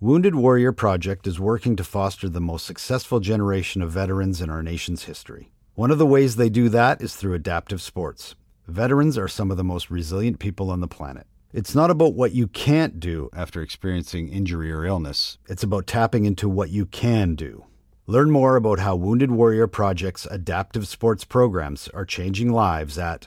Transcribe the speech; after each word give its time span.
Wounded 0.00 0.36
Warrior 0.36 0.70
Project 0.70 1.26
is 1.26 1.40
working 1.40 1.74
to 1.74 1.82
foster 1.82 2.28
the 2.28 2.40
most 2.40 2.64
successful 2.64 3.18
generation 3.18 3.82
of 3.82 3.90
veterans 3.90 4.40
in 4.40 4.48
our 4.48 4.62
nation's 4.62 5.06
history. 5.06 5.50
One 5.74 5.90
of 5.90 5.98
the 5.98 6.06
ways 6.06 6.36
they 6.36 6.48
do 6.48 6.68
that 6.68 7.02
is 7.02 7.16
through 7.16 7.34
adaptive 7.34 7.82
sports. 7.82 8.36
Veterans 8.68 9.18
are 9.18 9.26
some 9.26 9.50
of 9.50 9.56
the 9.56 9.64
most 9.64 9.90
resilient 9.90 10.38
people 10.38 10.70
on 10.70 10.80
the 10.80 10.86
planet. 10.86 11.26
It's 11.52 11.74
not 11.74 11.90
about 11.90 12.14
what 12.14 12.30
you 12.30 12.46
can't 12.46 13.00
do 13.00 13.28
after 13.34 13.60
experiencing 13.60 14.28
injury 14.28 14.70
or 14.70 14.84
illness, 14.84 15.38
it's 15.48 15.64
about 15.64 15.88
tapping 15.88 16.26
into 16.26 16.48
what 16.48 16.70
you 16.70 16.86
can 16.86 17.34
do. 17.34 17.64
Learn 18.06 18.30
more 18.30 18.54
about 18.54 18.78
how 18.78 18.94
Wounded 18.94 19.32
Warrior 19.32 19.66
Project's 19.66 20.26
adaptive 20.26 20.86
sports 20.86 21.24
programs 21.24 21.88
are 21.88 22.04
changing 22.04 22.52
lives 22.52 22.98
at 22.98 23.26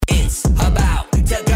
It's 0.07 0.45
about 0.45 1.11
to 1.13 1.45
go. 1.47 1.56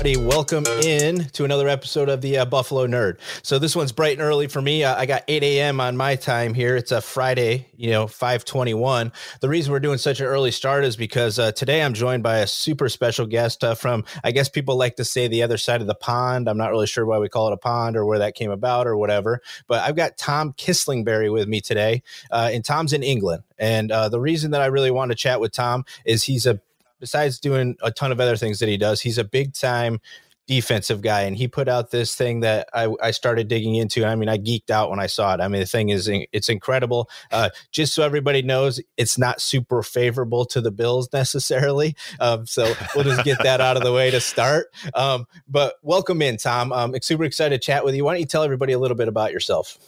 Everybody. 0.00 0.26
Welcome 0.26 0.64
in 0.82 1.26
to 1.32 1.44
another 1.44 1.68
episode 1.68 2.08
of 2.08 2.22
the 2.22 2.38
uh, 2.38 2.46
Buffalo 2.46 2.86
Nerd. 2.86 3.18
So 3.42 3.58
this 3.58 3.76
one's 3.76 3.92
bright 3.92 4.14
and 4.14 4.22
early 4.22 4.46
for 4.46 4.62
me. 4.62 4.82
Uh, 4.82 4.96
I 4.96 5.04
got 5.04 5.24
8 5.28 5.42
a.m. 5.42 5.78
on 5.78 5.94
my 5.94 6.16
time 6.16 6.54
here. 6.54 6.74
It's 6.74 6.90
a 6.90 7.02
Friday, 7.02 7.66
you 7.76 7.90
know, 7.90 8.06
521. 8.06 9.12
The 9.42 9.48
reason 9.50 9.70
we're 9.70 9.78
doing 9.78 9.98
such 9.98 10.20
an 10.20 10.24
early 10.24 10.52
start 10.52 10.84
is 10.84 10.96
because 10.96 11.38
uh, 11.38 11.52
today 11.52 11.82
I'm 11.82 11.92
joined 11.92 12.22
by 12.22 12.38
a 12.38 12.46
super 12.46 12.88
special 12.88 13.26
guest 13.26 13.62
uh, 13.62 13.74
from, 13.74 14.06
I 14.24 14.30
guess 14.30 14.48
people 14.48 14.76
like 14.76 14.96
to 14.96 15.04
say 15.04 15.28
the 15.28 15.42
other 15.42 15.58
side 15.58 15.82
of 15.82 15.86
the 15.86 15.94
pond. 15.94 16.48
I'm 16.48 16.56
not 16.56 16.70
really 16.70 16.86
sure 16.86 17.04
why 17.04 17.18
we 17.18 17.28
call 17.28 17.48
it 17.48 17.52
a 17.52 17.58
pond 17.58 17.94
or 17.94 18.06
where 18.06 18.20
that 18.20 18.34
came 18.34 18.50
about 18.50 18.86
or 18.86 18.96
whatever. 18.96 19.42
But 19.66 19.82
I've 19.82 19.96
got 19.96 20.16
Tom 20.16 20.54
Kislingbury 20.54 21.30
with 21.30 21.46
me 21.46 21.60
today, 21.60 22.02
uh, 22.30 22.48
and 22.50 22.64
Tom's 22.64 22.94
in 22.94 23.02
England. 23.02 23.42
And 23.58 23.92
uh, 23.92 24.08
the 24.08 24.20
reason 24.20 24.52
that 24.52 24.62
I 24.62 24.66
really 24.66 24.90
want 24.90 25.10
to 25.10 25.14
chat 25.14 25.42
with 25.42 25.52
Tom 25.52 25.84
is 26.06 26.22
he's 26.22 26.46
a 26.46 26.58
besides 27.00 27.40
doing 27.40 27.76
a 27.82 27.90
ton 27.90 28.12
of 28.12 28.20
other 28.20 28.36
things 28.36 28.60
that 28.60 28.68
he 28.68 28.76
does, 28.76 29.00
he's 29.00 29.18
a 29.18 29.24
big 29.24 29.54
time 29.54 30.00
defensive 30.50 31.00
guy. 31.00 31.20
And 31.22 31.36
he 31.36 31.46
put 31.46 31.68
out 31.68 31.92
this 31.92 32.16
thing 32.16 32.40
that 32.40 32.68
I, 32.74 32.92
I 33.00 33.12
started 33.12 33.46
digging 33.46 33.76
into. 33.76 34.04
I 34.04 34.16
mean, 34.16 34.28
I 34.28 34.36
geeked 34.36 34.68
out 34.68 34.90
when 34.90 34.98
I 34.98 35.06
saw 35.06 35.32
it. 35.32 35.40
I 35.40 35.46
mean, 35.46 35.60
the 35.60 35.66
thing 35.66 35.90
is, 35.90 36.10
it's 36.10 36.48
incredible. 36.48 37.08
Uh, 37.30 37.50
just 37.70 37.94
so 37.94 38.02
everybody 38.02 38.42
knows, 38.42 38.80
it's 38.96 39.16
not 39.16 39.40
super 39.40 39.84
favorable 39.84 40.44
to 40.46 40.60
the 40.60 40.72
Bills 40.72 41.08
necessarily. 41.12 41.94
Um, 42.18 42.46
so 42.46 42.74
we'll 42.96 43.04
just 43.04 43.22
get 43.22 43.40
that 43.44 43.60
out 43.60 43.76
of 43.76 43.84
the 43.84 43.92
way 43.92 44.10
to 44.10 44.20
start. 44.20 44.74
Um, 44.94 45.26
but 45.46 45.76
welcome 45.82 46.20
in, 46.20 46.36
Tom. 46.36 46.72
I'm 46.72 47.00
super 47.00 47.22
excited 47.22 47.60
to 47.62 47.64
chat 47.64 47.84
with 47.84 47.94
you. 47.94 48.04
Why 48.04 48.14
don't 48.14 48.20
you 48.20 48.26
tell 48.26 48.42
everybody 48.42 48.72
a 48.72 48.78
little 48.80 48.96
bit 48.96 49.06
about 49.06 49.30
yourself? 49.30 49.78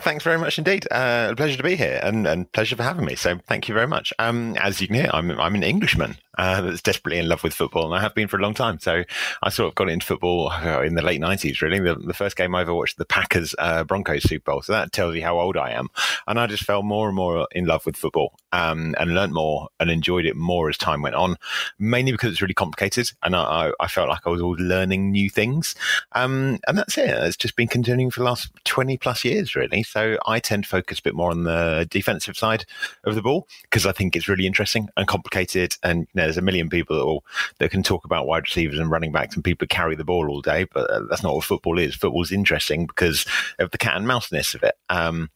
Thanks 0.00 0.24
very 0.24 0.38
much 0.38 0.58
indeed. 0.58 0.86
Uh, 0.90 1.28
a 1.32 1.36
pleasure 1.36 1.56
to 1.56 1.62
be 1.62 1.76
here 1.76 2.00
and, 2.02 2.26
and 2.26 2.50
pleasure 2.52 2.76
for 2.76 2.82
having 2.82 3.04
me. 3.04 3.14
So 3.14 3.38
thank 3.46 3.68
you 3.68 3.74
very 3.74 3.86
much. 3.86 4.12
Um, 4.18 4.56
as 4.56 4.80
you 4.80 4.86
can 4.86 4.96
hear, 4.96 5.10
I'm, 5.12 5.30
I'm 5.32 5.54
an 5.54 5.62
Englishman 5.62 6.16
uh, 6.38 6.60
that's 6.60 6.80
desperately 6.80 7.18
in 7.18 7.28
love 7.28 7.42
with 7.42 7.52
football 7.52 7.86
and 7.86 7.94
I 7.94 8.00
have 8.00 8.14
been 8.14 8.28
for 8.28 8.38
a 8.38 8.42
long 8.42 8.54
time. 8.54 8.78
So 8.78 9.04
I 9.42 9.50
sort 9.50 9.68
of 9.68 9.74
got 9.74 9.90
into 9.90 10.06
football 10.06 10.50
uh, 10.50 10.82
in 10.82 10.94
the 10.94 11.02
late 11.02 11.20
90s, 11.20 11.60
really. 11.60 11.80
The, 11.80 11.96
the 11.96 12.14
first 12.14 12.36
game 12.36 12.54
I 12.54 12.62
ever 12.62 12.74
watched, 12.74 12.96
the 12.96 13.04
Packers 13.04 13.54
uh, 13.58 13.84
Broncos 13.84 14.22
Super 14.22 14.52
Bowl. 14.52 14.62
So 14.62 14.72
that 14.72 14.92
tells 14.92 15.14
you 15.14 15.22
how 15.22 15.38
old 15.38 15.56
I 15.56 15.72
am. 15.72 15.88
And 16.26 16.38
I 16.38 16.46
just 16.46 16.64
fell 16.64 16.82
more 16.82 17.08
and 17.08 17.16
more 17.16 17.46
in 17.52 17.66
love 17.66 17.84
with 17.84 17.96
football 17.96 18.38
um, 18.52 18.94
and 18.98 19.14
learned 19.14 19.34
more 19.34 19.68
and 19.80 19.90
enjoyed 19.90 20.26
it 20.26 20.36
more 20.36 20.68
as 20.68 20.78
time 20.78 21.02
went 21.02 21.16
on, 21.16 21.36
mainly 21.78 22.12
because 22.12 22.32
it's 22.32 22.42
really 22.42 22.54
complicated 22.54 23.10
and 23.22 23.34
I, 23.34 23.72
I 23.80 23.88
felt 23.88 24.08
like 24.08 24.26
I 24.26 24.30
was 24.30 24.40
always 24.40 24.60
learning 24.60 25.10
new 25.10 25.28
things. 25.28 25.74
Um, 26.12 26.60
and 26.66 26.78
that's 26.78 26.96
it. 26.96 27.10
It's 27.10 27.36
just 27.36 27.56
been 27.56 27.68
continuing 27.68 28.10
for 28.10 28.20
the 28.20 28.26
last 28.26 28.50
20 28.64 28.96
plus 28.98 29.24
years 29.24 29.56
really. 29.56 29.82
So 29.82 30.18
I 30.26 30.38
tend 30.38 30.64
to 30.64 30.68
focus 30.68 31.00
a 31.00 31.02
bit 31.02 31.14
more 31.14 31.30
on 31.30 31.44
the 31.44 31.86
defensive 31.90 32.36
side 32.36 32.64
of 33.04 33.14
the 33.14 33.22
ball 33.22 33.48
because 33.62 33.86
I 33.86 33.92
think 33.92 34.14
it's 34.14 34.28
really 34.28 34.46
interesting 34.46 34.88
and 34.96 35.06
complicated. 35.08 35.76
And 35.82 36.06
you 36.14 36.22
know, 36.22 36.27
there's 36.28 36.36
a 36.36 36.42
million 36.42 36.68
people 36.68 36.96
that 36.96 37.06
will 37.06 37.24
that 37.58 37.70
can 37.70 37.82
talk 37.82 38.04
about 38.04 38.26
wide 38.26 38.44
receivers 38.44 38.78
and 38.78 38.90
running 38.90 39.12
backs 39.12 39.34
and 39.34 39.42
people 39.42 39.66
carry 39.66 39.96
the 39.96 40.04
ball 40.04 40.28
all 40.28 40.42
day, 40.42 40.64
but 40.74 40.90
uh, 40.90 41.00
that's 41.08 41.22
not 41.22 41.34
what 41.34 41.44
football 41.44 41.78
is. 41.78 41.94
Football's 41.94 42.30
interesting 42.30 42.86
because 42.86 43.24
of 43.58 43.70
the 43.70 43.78
cat 43.78 43.96
and 43.96 44.06
mouseness 44.06 44.54
of 44.54 44.62
it. 44.62 44.74
Um, 44.90 45.30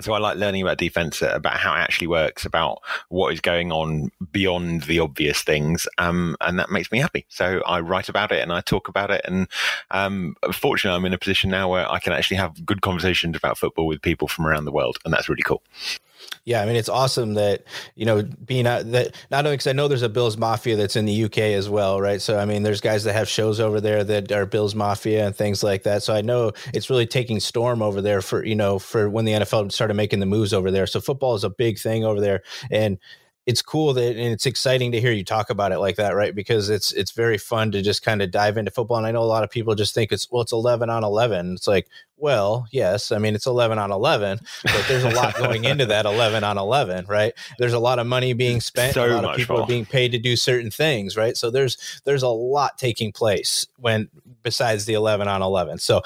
so 0.00 0.12
I 0.14 0.18
like 0.18 0.36
learning 0.36 0.62
about 0.62 0.78
defense, 0.78 1.22
uh, 1.22 1.32
about 1.34 1.58
how 1.58 1.74
it 1.74 1.80
actually 1.80 2.06
works, 2.06 2.46
about 2.46 2.78
what 3.08 3.32
is 3.32 3.40
going 3.40 3.72
on 3.72 4.10
beyond 4.30 4.84
the 4.84 5.00
obvious 5.00 5.42
things, 5.42 5.86
um, 5.98 6.36
and 6.40 6.58
that 6.58 6.70
makes 6.70 6.90
me 6.90 6.98
happy. 6.98 7.26
So 7.28 7.62
I 7.66 7.80
write 7.80 8.08
about 8.08 8.32
it 8.32 8.40
and 8.40 8.52
I 8.52 8.60
talk 8.60 8.88
about 8.88 9.10
it, 9.10 9.22
and 9.24 9.48
um, 9.90 10.36
fortunately, 10.52 10.96
I'm 10.96 11.04
in 11.04 11.12
a 11.12 11.18
position 11.18 11.50
now 11.50 11.68
where 11.68 11.90
I 11.90 11.98
can 11.98 12.12
actually 12.12 12.38
have 12.38 12.64
good 12.64 12.80
conversations 12.80 13.36
about 13.36 13.58
football 13.58 13.86
with 13.86 14.02
people 14.02 14.28
from 14.28 14.46
around 14.46 14.64
the 14.64 14.72
world, 14.72 14.98
and 15.04 15.12
that's 15.12 15.28
really 15.28 15.42
cool. 15.42 15.62
Yeah, 16.44 16.60
I 16.60 16.66
mean 16.66 16.74
it's 16.76 16.88
awesome 16.88 17.34
that 17.34 17.64
you 17.94 18.04
know 18.04 18.22
being 18.22 18.64
that 18.64 19.14
not 19.30 19.44
only 19.44 19.56
because 19.56 19.68
I 19.68 19.72
know 19.72 19.86
there's 19.86 20.02
a 20.02 20.08
Bills 20.08 20.36
Mafia 20.36 20.74
that's 20.76 20.96
in 20.96 21.04
the 21.04 21.24
UK 21.24 21.38
as 21.38 21.68
well, 21.68 22.00
right? 22.00 22.20
So 22.20 22.38
I 22.38 22.44
mean 22.44 22.64
there's 22.64 22.80
guys 22.80 23.04
that 23.04 23.12
have 23.12 23.28
shows 23.28 23.60
over 23.60 23.80
there 23.80 24.02
that 24.02 24.32
are 24.32 24.46
Bills 24.46 24.74
Mafia 24.74 25.24
and 25.24 25.36
things 25.36 25.62
like 25.62 25.84
that. 25.84 26.02
So 26.02 26.14
I 26.14 26.20
know 26.20 26.52
it's 26.74 26.90
really 26.90 27.06
taking 27.06 27.38
storm 27.38 27.80
over 27.80 28.00
there 28.00 28.22
for 28.22 28.44
you 28.44 28.56
know 28.56 28.78
for 28.78 29.08
when 29.08 29.24
the 29.24 29.32
NFL 29.32 29.70
started 29.70 29.94
making 29.94 30.20
the 30.20 30.26
moves 30.26 30.52
over 30.52 30.70
there. 30.70 30.86
So 30.86 31.00
football 31.00 31.34
is 31.34 31.44
a 31.44 31.50
big 31.50 31.78
thing 31.78 32.04
over 32.04 32.20
there, 32.20 32.42
and 32.70 32.98
it's 33.44 33.62
cool 33.62 33.92
that 33.94 34.16
and 34.16 34.32
it's 34.32 34.46
exciting 34.46 34.92
to 34.92 35.00
hear 35.00 35.10
you 35.10 35.24
talk 35.24 35.50
about 35.50 35.72
it 35.72 35.78
like 35.80 35.96
that, 35.96 36.14
right? 36.14 36.34
Because 36.34 36.70
it's 36.70 36.92
it's 36.92 37.10
very 37.10 37.38
fun 37.38 37.72
to 37.72 37.82
just 37.82 38.04
kind 38.04 38.22
of 38.22 38.30
dive 38.30 38.56
into 38.56 38.70
football. 38.70 38.98
And 38.98 39.06
I 39.06 39.10
know 39.10 39.22
a 39.22 39.24
lot 39.24 39.42
of 39.42 39.50
people 39.50 39.74
just 39.74 39.94
think 39.94 40.12
it's 40.12 40.30
well, 40.30 40.42
it's 40.42 40.52
eleven 40.52 40.90
on 40.90 41.02
eleven. 41.02 41.54
It's 41.54 41.66
like, 41.66 41.88
well, 42.22 42.68
yes, 42.70 43.10
I 43.10 43.18
mean 43.18 43.34
it's 43.34 43.46
eleven 43.46 43.78
on 43.78 43.90
eleven, 43.90 44.38
but 44.62 44.84
there's 44.86 45.02
a 45.02 45.10
lot 45.10 45.34
going 45.36 45.64
into 45.64 45.86
that 45.86 46.06
eleven 46.06 46.44
on 46.44 46.56
eleven, 46.56 47.04
right? 47.06 47.34
There's 47.58 47.72
a 47.72 47.80
lot 47.80 47.98
of 47.98 48.06
money 48.06 48.32
being 48.32 48.60
spent, 48.60 48.94
So 48.94 49.04
a 49.04 49.10
lot 49.10 49.24
of 49.24 49.36
people 49.36 49.60
are 49.60 49.66
being 49.66 49.84
paid 49.84 50.12
to 50.12 50.18
do 50.18 50.36
certain 50.36 50.70
things, 50.70 51.16
right? 51.16 51.36
So 51.36 51.50
there's 51.50 52.00
there's 52.04 52.22
a 52.22 52.28
lot 52.28 52.78
taking 52.78 53.10
place 53.10 53.66
when 53.76 54.08
besides 54.44 54.84
the 54.84 54.94
eleven 54.94 55.26
on 55.26 55.42
eleven. 55.42 55.78
So 55.78 56.02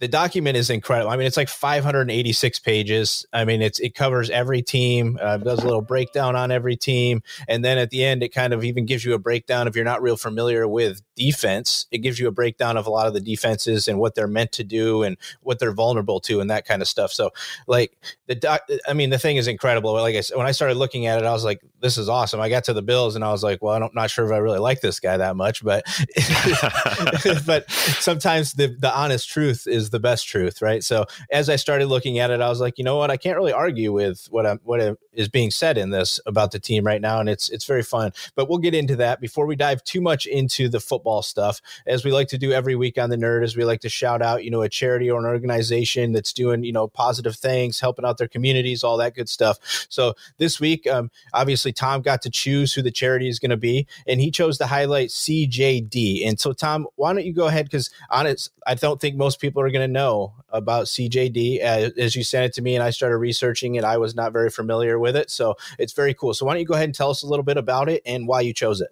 the 0.00 0.08
document 0.08 0.56
is 0.56 0.70
incredible. 0.70 1.10
I 1.10 1.16
mean, 1.18 1.26
it's 1.26 1.36
like 1.36 1.50
586 1.50 2.58
pages. 2.60 3.26
I 3.34 3.44
mean, 3.44 3.60
it's 3.60 3.78
it 3.78 3.94
covers 3.94 4.30
every 4.30 4.62
team, 4.62 5.18
uh, 5.20 5.36
does 5.36 5.60
a 5.60 5.66
little 5.66 5.82
breakdown 5.82 6.36
on 6.36 6.50
every 6.50 6.76
team, 6.76 7.22
and 7.46 7.62
then 7.62 7.76
at 7.76 7.90
the 7.90 8.02
end, 8.02 8.22
it 8.22 8.30
kind 8.30 8.54
of 8.54 8.64
even 8.64 8.86
gives 8.86 9.04
you 9.04 9.12
a 9.12 9.18
breakdown 9.18 9.68
if 9.68 9.76
you're 9.76 9.84
not 9.84 10.00
real 10.00 10.16
familiar 10.16 10.66
with 10.66 11.02
defense. 11.16 11.86
It 11.90 11.98
gives 11.98 12.18
you 12.18 12.28
a 12.28 12.32
breakdown 12.32 12.78
of 12.78 12.86
a 12.86 12.90
lot 12.90 13.08
of 13.08 13.14
the 13.14 13.20
defenses 13.20 13.88
and 13.88 13.98
what 13.98 14.14
they're 14.14 14.26
meant 14.26 14.52
to 14.52 14.64
do 14.64 15.02
and 15.02 15.18
what 15.42 15.58
they're 15.60 15.72
vulnerable 15.72 16.18
to 16.20 16.40
and 16.40 16.50
that 16.50 16.66
kind 16.66 16.82
of 16.82 16.88
stuff. 16.88 17.12
So 17.12 17.30
like 17.68 17.96
the 18.26 18.34
doc, 18.34 18.62
I 18.88 18.92
mean, 18.92 19.10
the 19.10 19.18
thing 19.18 19.36
is 19.36 19.46
incredible. 19.46 19.92
Like 19.92 20.16
I 20.16 20.20
said, 20.20 20.36
when 20.36 20.46
I 20.46 20.52
started 20.52 20.76
looking 20.76 21.06
at 21.06 21.20
it, 21.20 21.24
I 21.26 21.32
was 21.32 21.44
like, 21.44 21.60
this 21.80 21.96
is 21.96 22.08
awesome. 22.08 22.40
I 22.40 22.48
got 22.48 22.64
to 22.64 22.72
the 22.72 22.82
Bills 22.82 23.14
and 23.14 23.24
I 23.24 23.30
was 23.30 23.44
like, 23.44 23.62
well, 23.62 23.80
I'm 23.80 23.90
not 23.94 24.10
sure 24.10 24.24
if 24.24 24.32
I 24.32 24.38
really 24.38 24.58
like 24.58 24.80
this 24.80 24.98
guy 24.98 25.16
that 25.16 25.36
much, 25.36 25.62
but 25.62 25.84
but 27.46 27.70
sometimes 27.70 28.54
the 28.54 28.74
the 28.78 28.92
honest 28.92 29.28
truth 29.28 29.66
is 29.66 29.90
the 29.90 30.00
best 30.00 30.26
truth, 30.26 30.60
right? 30.62 30.82
So 30.82 31.06
as 31.30 31.48
I 31.48 31.56
started 31.56 31.86
looking 31.86 32.18
at 32.18 32.30
it, 32.30 32.40
I 32.40 32.48
was 32.48 32.60
like, 32.60 32.78
you 32.78 32.84
know 32.84 32.96
what, 32.96 33.10
I 33.10 33.16
can't 33.16 33.36
really 33.36 33.52
argue 33.52 33.92
with 33.92 34.26
what 34.30 34.46
I'm 34.46 34.60
what 34.64 34.80
is 35.12 35.28
being 35.28 35.50
said 35.50 35.76
in 35.76 35.90
this 35.90 36.20
about 36.26 36.52
the 36.52 36.58
team 36.58 36.84
right 36.84 37.00
now, 37.00 37.20
and 37.20 37.28
it's 37.28 37.48
it's 37.50 37.64
very 37.64 37.82
fun. 37.82 38.12
But 38.34 38.48
we'll 38.48 38.58
get 38.58 38.74
into 38.74 38.96
that 38.96 39.20
before 39.20 39.46
we 39.46 39.56
dive 39.56 39.82
too 39.84 40.00
much 40.00 40.26
into 40.26 40.68
the 40.68 40.80
football 40.80 41.22
stuff, 41.22 41.60
as 41.86 42.04
we 42.04 42.12
like 42.12 42.28
to 42.28 42.38
do 42.38 42.52
every 42.52 42.76
week 42.76 42.98
on 42.98 43.10
the 43.10 43.16
Nerd. 43.16 43.42
As 43.42 43.56
we 43.56 43.64
like 43.64 43.80
to 43.80 43.88
shout 43.88 44.22
out, 44.22 44.44
you 44.44 44.50
know, 44.50 44.62
a 44.62 44.68
charity 44.68 45.10
or 45.10 45.18
an 45.18 45.26
organization 45.40 46.12
that's 46.12 46.32
doing 46.32 46.62
you 46.64 46.72
know 46.72 46.86
positive 46.86 47.36
things, 47.36 47.80
helping 47.80 48.04
out 48.04 48.18
their 48.18 48.28
communities, 48.28 48.84
all 48.84 48.98
that 48.98 49.14
good 49.14 49.28
stuff. 49.28 49.86
So 49.88 50.14
this 50.38 50.60
week, 50.60 50.86
um, 50.86 51.10
obviously, 51.32 51.72
Tom 51.72 52.02
got 52.02 52.22
to 52.22 52.30
choose 52.30 52.74
who 52.74 52.82
the 52.82 52.90
charity 52.90 53.28
is 53.28 53.38
going 53.38 53.50
to 53.50 53.56
be, 53.56 53.86
and 54.06 54.20
he 54.20 54.30
chose 54.30 54.58
to 54.58 54.66
highlight 54.66 55.08
CJD. 55.08 56.26
And 56.26 56.38
so, 56.38 56.52
Tom, 56.52 56.86
why 56.96 57.12
don't 57.12 57.24
you 57.24 57.32
go 57.32 57.46
ahead? 57.46 57.66
Because 57.66 57.90
honest, 58.10 58.50
I 58.66 58.74
don't 58.74 59.00
think 59.00 59.16
most 59.16 59.40
people 59.40 59.62
are 59.62 59.70
going 59.70 59.86
to 59.86 59.92
know 59.92 60.34
about 60.50 60.86
CJD. 60.86 61.62
Uh, 61.62 61.90
as 61.98 62.14
you 62.14 62.22
sent 62.22 62.44
it 62.44 62.52
to 62.54 62.62
me, 62.62 62.74
and 62.74 62.84
I 62.84 62.90
started 62.90 63.16
researching 63.16 63.76
it, 63.76 63.84
I 63.84 63.96
was 63.96 64.14
not 64.14 64.32
very 64.32 64.50
familiar 64.50 64.98
with 64.98 65.16
it, 65.16 65.30
so 65.30 65.56
it's 65.78 65.92
very 65.92 66.14
cool. 66.14 66.34
So 66.34 66.44
why 66.44 66.52
don't 66.52 66.60
you 66.60 66.66
go 66.66 66.74
ahead 66.74 66.84
and 66.84 66.94
tell 66.94 67.10
us 67.10 67.22
a 67.22 67.26
little 67.26 67.44
bit 67.44 67.56
about 67.56 67.88
it 67.88 68.02
and 68.04 68.28
why 68.28 68.42
you 68.42 68.52
chose 68.52 68.80
it? 68.80 68.90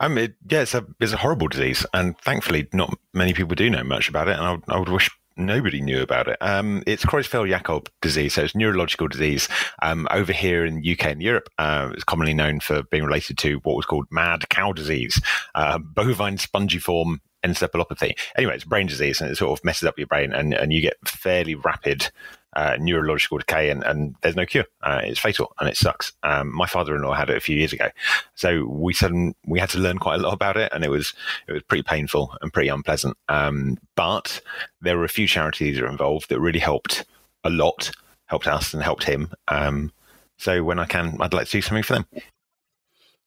Um, 0.00 0.18
it, 0.18 0.34
yeah, 0.48 0.62
it's 0.62 0.74
a 0.74 0.86
it's 1.00 1.12
a 1.12 1.18
horrible 1.18 1.48
disease, 1.48 1.84
and 1.92 2.18
thankfully, 2.20 2.68
not 2.72 2.96
many 3.12 3.32
people 3.32 3.54
do 3.54 3.70
know 3.70 3.84
much 3.84 4.08
about 4.08 4.28
it. 4.28 4.36
And 4.36 4.42
I 4.42 4.52
would, 4.52 4.64
I 4.68 4.78
would 4.78 4.88
wish 4.88 5.10
nobody 5.38 5.80
knew 5.80 6.02
about 6.02 6.28
it. 6.28 6.36
Um, 6.40 6.82
it's 6.86 7.04
Creutzfeldt-Jakob 7.04 7.88
disease, 8.02 8.34
so 8.34 8.42
it's 8.42 8.56
neurological 8.56 9.08
disease. 9.08 9.48
Um, 9.82 10.08
over 10.10 10.32
here 10.32 10.64
in 10.64 10.78
UK 10.78 11.06
and 11.06 11.22
Europe, 11.22 11.48
uh, 11.58 11.90
it's 11.94 12.04
commonly 12.04 12.34
known 12.34 12.60
for 12.60 12.82
being 12.84 13.04
related 13.04 13.38
to 13.38 13.60
what 13.62 13.76
was 13.76 13.86
called 13.86 14.06
mad 14.10 14.48
cow 14.48 14.72
disease, 14.72 15.20
uh, 15.54 15.78
bovine 15.78 16.38
spongiform 16.38 17.20
encephalopathy. 17.44 18.18
Anyway, 18.36 18.54
it's 18.54 18.64
brain 18.64 18.86
disease, 18.86 19.20
and 19.20 19.30
it 19.30 19.36
sort 19.36 19.58
of 19.58 19.64
messes 19.64 19.86
up 19.86 19.98
your 19.98 20.08
brain, 20.08 20.32
and, 20.32 20.54
and 20.54 20.72
you 20.72 20.80
get 20.80 20.96
fairly 21.06 21.54
rapid 21.54 22.10
uh, 22.54 22.76
neurological 22.80 23.38
decay, 23.38 23.70
and, 23.70 23.82
and 23.84 24.14
there's 24.20 24.36
no 24.36 24.46
cure. 24.46 24.64
Uh, 24.82 25.00
it's 25.04 25.20
fatal 25.20 25.52
and 25.60 25.68
it 25.68 25.76
sucks. 25.76 26.12
Um, 26.22 26.54
my 26.54 26.66
father-in-law 26.66 27.14
had 27.14 27.30
it 27.30 27.36
a 27.36 27.40
few 27.40 27.56
years 27.56 27.72
ago, 27.72 27.88
so 28.34 28.64
we 28.66 28.94
sudden 28.94 29.34
we 29.46 29.60
had 29.60 29.70
to 29.70 29.78
learn 29.78 29.98
quite 29.98 30.18
a 30.18 30.22
lot 30.22 30.32
about 30.32 30.56
it, 30.56 30.72
and 30.72 30.84
it 30.84 30.90
was 30.90 31.14
it 31.46 31.52
was 31.52 31.62
pretty 31.62 31.82
painful 31.82 32.36
and 32.40 32.52
pretty 32.52 32.68
unpleasant. 32.68 33.16
Um, 33.28 33.78
but 33.94 34.40
there 34.80 34.96
were 34.96 35.04
a 35.04 35.08
few 35.08 35.26
charities 35.26 35.76
that 35.76 35.82
were 35.82 35.90
involved 35.90 36.28
that 36.30 36.40
really 36.40 36.60
helped 36.60 37.04
a 37.44 37.50
lot, 37.50 37.90
helped 38.26 38.46
us 38.46 38.74
and 38.74 38.82
helped 38.82 39.04
him. 39.04 39.30
Um, 39.48 39.92
so 40.36 40.62
when 40.62 40.78
I 40.78 40.84
can, 40.84 41.16
I'd 41.20 41.34
like 41.34 41.46
to 41.46 41.52
do 41.52 41.62
something 41.62 41.82
for 41.82 41.94
them. 41.94 42.06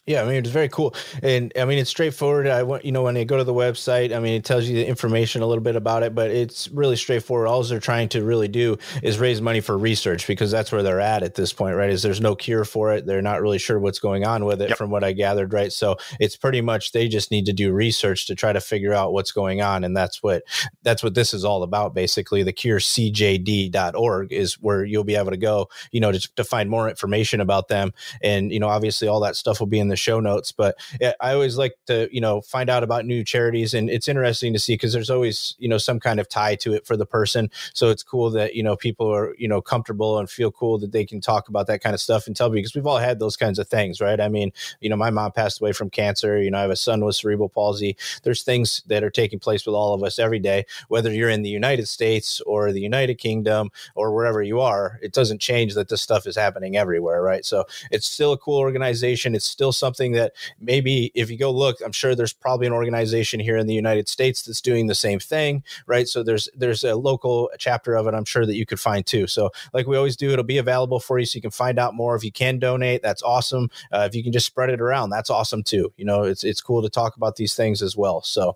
Yeah, 0.07 0.23
I 0.23 0.25
mean 0.25 0.37
it's 0.37 0.49
very 0.49 0.67
cool, 0.67 0.95
and 1.21 1.53
I 1.55 1.65
mean 1.65 1.77
it's 1.77 1.91
straightforward. 1.91 2.47
I 2.47 2.63
want 2.63 2.83
you 2.83 2.91
know 2.91 3.03
when 3.03 3.13
they 3.13 3.23
go 3.23 3.37
to 3.37 3.43
the 3.43 3.53
website, 3.53 4.15
I 4.15 4.19
mean 4.19 4.33
it 4.33 4.43
tells 4.43 4.67
you 4.67 4.75
the 4.75 4.87
information 4.87 5.43
a 5.43 5.45
little 5.45 5.63
bit 5.63 5.75
about 5.75 6.01
it, 6.01 6.15
but 6.15 6.31
it's 6.31 6.67
really 6.69 6.95
straightforward. 6.95 7.47
All 7.47 7.61
they're 7.61 7.79
trying 7.79 8.09
to 8.09 8.23
really 8.23 8.47
do 8.47 8.79
is 9.03 9.19
raise 9.19 9.41
money 9.41 9.61
for 9.61 9.77
research 9.77 10.25
because 10.25 10.49
that's 10.49 10.71
where 10.71 10.81
they're 10.81 10.99
at 10.99 11.21
at 11.21 11.35
this 11.35 11.53
point, 11.53 11.75
right? 11.75 11.91
Is 11.91 12.01
there's 12.01 12.19
no 12.19 12.33
cure 12.33 12.65
for 12.65 12.91
it. 12.91 13.05
They're 13.05 13.21
not 13.21 13.43
really 13.43 13.59
sure 13.59 13.77
what's 13.77 13.99
going 13.99 14.25
on 14.25 14.43
with 14.43 14.59
it, 14.63 14.69
yep. 14.69 14.77
from 14.79 14.89
what 14.89 15.03
I 15.03 15.11
gathered, 15.11 15.53
right? 15.53 15.71
So 15.71 15.97
it's 16.19 16.35
pretty 16.35 16.61
much 16.61 16.93
they 16.93 17.07
just 17.07 17.29
need 17.29 17.45
to 17.45 17.53
do 17.53 17.71
research 17.71 18.25
to 18.25 18.33
try 18.33 18.53
to 18.53 18.59
figure 18.59 18.95
out 18.95 19.13
what's 19.13 19.31
going 19.31 19.61
on, 19.61 19.83
and 19.83 19.95
that's 19.95 20.23
what 20.23 20.41
that's 20.81 21.03
what 21.03 21.13
this 21.13 21.31
is 21.31 21.45
all 21.45 21.61
about. 21.61 21.93
Basically, 21.93 22.41
the 22.41 22.53
curecjd.org 22.53 24.33
is 24.33 24.55
where 24.55 24.83
you'll 24.83 25.03
be 25.03 25.15
able 25.15 25.29
to 25.29 25.37
go, 25.37 25.69
you 25.91 25.99
know, 25.99 26.11
to, 26.11 26.35
to 26.37 26.43
find 26.43 26.71
more 26.71 26.89
information 26.89 27.39
about 27.39 27.67
them, 27.67 27.93
and 28.23 28.51
you 28.51 28.59
know, 28.59 28.67
obviously 28.67 29.07
all 29.07 29.19
that 29.19 29.35
stuff 29.35 29.59
will 29.59 29.67
be 29.67 29.79
in 29.79 29.90
the 29.91 29.95
show 29.95 30.19
notes. 30.19 30.51
But 30.51 30.75
I 31.19 31.33
always 31.33 31.57
like 31.57 31.75
to, 31.85 32.09
you 32.11 32.21
know, 32.21 32.41
find 32.41 32.69
out 32.69 32.83
about 32.83 33.05
new 33.05 33.23
charities, 33.23 33.73
and 33.73 33.89
it's 33.89 34.07
interesting 34.07 34.53
to 34.53 34.59
see 34.59 34.73
because 34.73 34.93
there's 34.93 35.09
always, 35.09 35.55
you 35.59 35.69
know, 35.69 35.77
some 35.77 35.99
kind 35.99 36.19
of 36.19 36.27
tie 36.27 36.55
to 36.55 36.73
it 36.73 36.87
for 36.87 36.97
the 36.97 37.05
person. 37.05 37.51
So 37.73 37.89
it's 37.89 38.03
cool 38.03 38.31
that 38.31 38.55
you 38.55 38.63
know 38.63 38.75
people 38.75 39.13
are, 39.13 39.35
you 39.37 39.47
know, 39.47 39.61
comfortable 39.61 40.17
and 40.17 40.29
feel 40.29 40.51
cool 40.51 40.79
that 40.79 40.91
they 40.91 41.05
can 41.05 41.21
talk 41.21 41.49
about 41.49 41.67
that 41.67 41.81
kind 41.81 41.93
of 41.93 42.01
stuff 42.01 42.27
and 42.27 42.35
tell 42.35 42.49
me 42.49 42.59
because 42.59 42.75
we've 42.75 42.87
all 42.87 42.97
had 42.97 43.19
those 43.19 43.37
kinds 43.37 43.59
of 43.59 43.67
things, 43.67 44.01
right? 44.01 44.19
I 44.19 44.29
mean, 44.29 44.51
you 44.79 44.89
know, 44.89 44.95
my 44.95 45.09
mom 45.09 45.31
passed 45.31 45.61
away 45.61 45.73
from 45.73 45.89
cancer. 45.89 46.41
You 46.41 46.51
know, 46.51 46.57
I 46.57 46.61
have 46.61 46.71
a 46.71 46.75
son 46.75 47.03
with 47.03 47.15
cerebral 47.15 47.49
palsy. 47.49 47.97
There's 48.23 48.43
things 48.43 48.81
that 48.87 49.03
are 49.03 49.09
taking 49.09 49.39
place 49.39 49.65
with 49.65 49.75
all 49.75 49.93
of 49.93 50.03
us 50.03 50.19
every 50.19 50.39
day, 50.39 50.65
whether 50.87 51.11
you're 51.11 51.29
in 51.29 51.41
the 51.41 51.49
United 51.49 51.87
States 51.87 52.41
or 52.41 52.71
the 52.71 52.81
United 52.81 53.15
Kingdom 53.15 53.69
or 53.95 54.13
wherever 54.13 54.41
you 54.41 54.59
are. 54.59 54.99
It 55.01 55.13
doesn't 55.13 55.39
change 55.39 55.73
that 55.73 55.89
this 55.89 56.01
stuff 56.01 56.25
is 56.25 56.35
happening 56.35 56.77
everywhere, 56.77 57.21
right? 57.21 57.45
So 57.45 57.65
it's 57.91 58.07
still 58.07 58.33
a 58.33 58.37
cool 58.37 58.57
organization. 58.59 59.35
It's 59.35 59.45
still 59.45 59.71
something 59.81 60.13
that 60.13 60.31
maybe 60.61 61.11
if 61.13 61.29
you 61.29 61.37
go 61.37 61.51
look, 61.51 61.79
I'm 61.83 61.91
sure 61.91 62.15
there's 62.15 62.31
probably 62.31 62.67
an 62.67 62.73
organization 62.73 63.41
here 63.41 63.57
in 63.57 63.67
the 63.67 63.73
United 63.73 64.07
States 64.07 64.43
that's 64.43 64.61
doing 64.61 64.87
the 64.87 64.95
same 64.95 65.19
thing, 65.19 65.63
right? 65.87 66.07
So 66.07 66.23
there's 66.23 66.47
there's 66.55 66.85
a 66.85 66.95
local 66.95 67.51
chapter 67.57 67.95
of 67.95 68.07
it. 68.07 68.13
I'm 68.13 68.23
sure 68.23 68.45
that 68.45 68.55
you 68.55 68.65
could 68.65 68.79
find 68.79 69.05
too. 69.05 69.27
So 69.27 69.51
like 69.73 69.87
we 69.87 69.97
always 69.97 70.15
do, 70.15 70.31
it'll 70.31 70.45
be 70.45 70.57
available 70.57 71.01
for 71.01 71.19
you, 71.19 71.25
so 71.25 71.35
you 71.35 71.41
can 71.41 71.51
find 71.51 71.77
out 71.77 71.93
more. 71.93 72.15
If 72.15 72.23
you 72.23 72.31
can 72.31 72.59
donate, 72.59 73.01
that's 73.01 73.23
awesome. 73.23 73.69
Uh, 73.91 74.07
if 74.09 74.15
you 74.15 74.23
can 74.23 74.31
just 74.31 74.45
spread 74.45 74.69
it 74.69 74.79
around, 74.79 75.09
that's 75.09 75.29
awesome 75.29 75.63
too. 75.63 75.91
You 75.97 76.05
know, 76.05 76.23
it's 76.23 76.45
it's 76.45 76.61
cool 76.61 76.81
to 76.81 76.89
talk 76.89 77.17
about 77.17 77.35
these 77.35 77.55
things 77.55 77.81
as 77.81 77.97
well. 77.97 78.21
So 78.21 78.55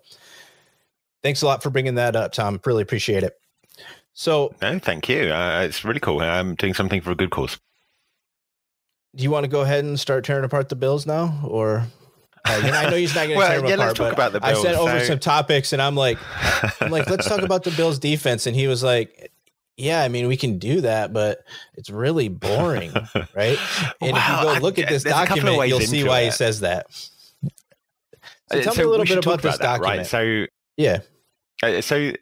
thanks 1.22 1.42
a 1.42 1.46
lot 1.46 1.62
for 1.62 1.70
bringing 1.70 1.96
that 1.96 2.16
up, 2.16 2.32
Tom. 2.32 2.60
Really 2.64 2.82
appreciate 2.82 3.22
it. 3.22 3.34
So, 4.14 4.54
no, 4.62 4.78
thank 4.78 5.10
you. 5.10 5.30
Uh, 5.30 5.60
it's 5.60 5.84
really 5.84 6.00
cool. 6.00 6.20
I'm 6.20 6.54
doing 6.54 6.72
something 6.72 7.02
for 7.02 7.10
a 7.10 7.14
good 7.14 7.30
cause 7.30 7.58
do 9.16 9.24
you 9.24 9.30
want 9.30 9.44
to 9.44 9.48
go 9.48 9.62
ahead 9.62 9.84
and 9.84 9.98
start 9.98 10.24
tearing 10.24 10.44
apart 10.44 10.68
the 10.68 10.76
Bills 10.76 11.06
now, 11.06 11.40
or? 11.44 11.86
Uh, 12.44 12.60
you 12.64 12.70
know, 12.70 12.78
I 12.78 12.90
know 12.90 12.96
he's 12.96 13.14
not 13.14 13.26
going 13.26 13.30
to 13.30 13.36
well, 13.36 13.48
tear 13.48 13.60
them 13.60 13.68
yeah, 13.68 13.74
apart, 13.74 13.88
let's 13.88 13.98
talk 13.98 14.12
about 14.12 14.32
the 14.32 14.40
Bills. 14.40 14.58
I 14.58 14.62
said 14.62 14.74
over 14.74 15.04
some 15.04 15.18
topics, 15.18 15.72
and 15.72 15.82
I'm 15.82 15.96
like, 15.96 16.18
I'm 16.80 16.90
like, 16.90 17.08
let's 17.10 17.26
talk 17.26 17.40
about 17.40 17.64
the 17.64 17.72
Bills 17.72 17.98
defense, 17.98 18.46
and 18.46 18.54
he 18.54 18.68
was 18.68 18.84
like, 18.84 19.32
yeah, 19.76 20.02
I 20.02 20.08
mean, 20.08 20.28
we 20.28 20.36
can 20.36 20.58
do 20.58 20.82
that, 20.82 21.12
but 21.12 21.44
it's 21.74 21.90
really 21.90 22.28
boring, 22.28 22.92
right? 23.34 23.58
And 24.00 24.12
wow, 24.12 24.18
if 24.18 24.28
you 24.28 24.54
go 24.54 24.60
look 24.60 24.78
I, 24.78 24.82
at 24.82 24.88
this 24.88 25.04
document, 25.04 25.68
you'll 25.68 25.80
see 25.80 26.04
why 26.04 26.20
it. 26.20 26.24
he 26.26 26.30
says 26.30 26.60
that. 26.60 26.86
So 26.92 28.58
uh, 28.58 28.62
tell 28.62 28.74
so 28.74 28.82
me 28.82 28.84
a 28.84 28.88
little 28.88 29.06
bit 29.06 29.24
about 29.24 29.42
this 29.42 29.58
that, 29.58 29.80
document. 29.80 29.98
Right? 29.98 30.06
So 30.06 30.46
yeah, 30.76 31.00
uh, 31.62 31.80
so 31.80 32.12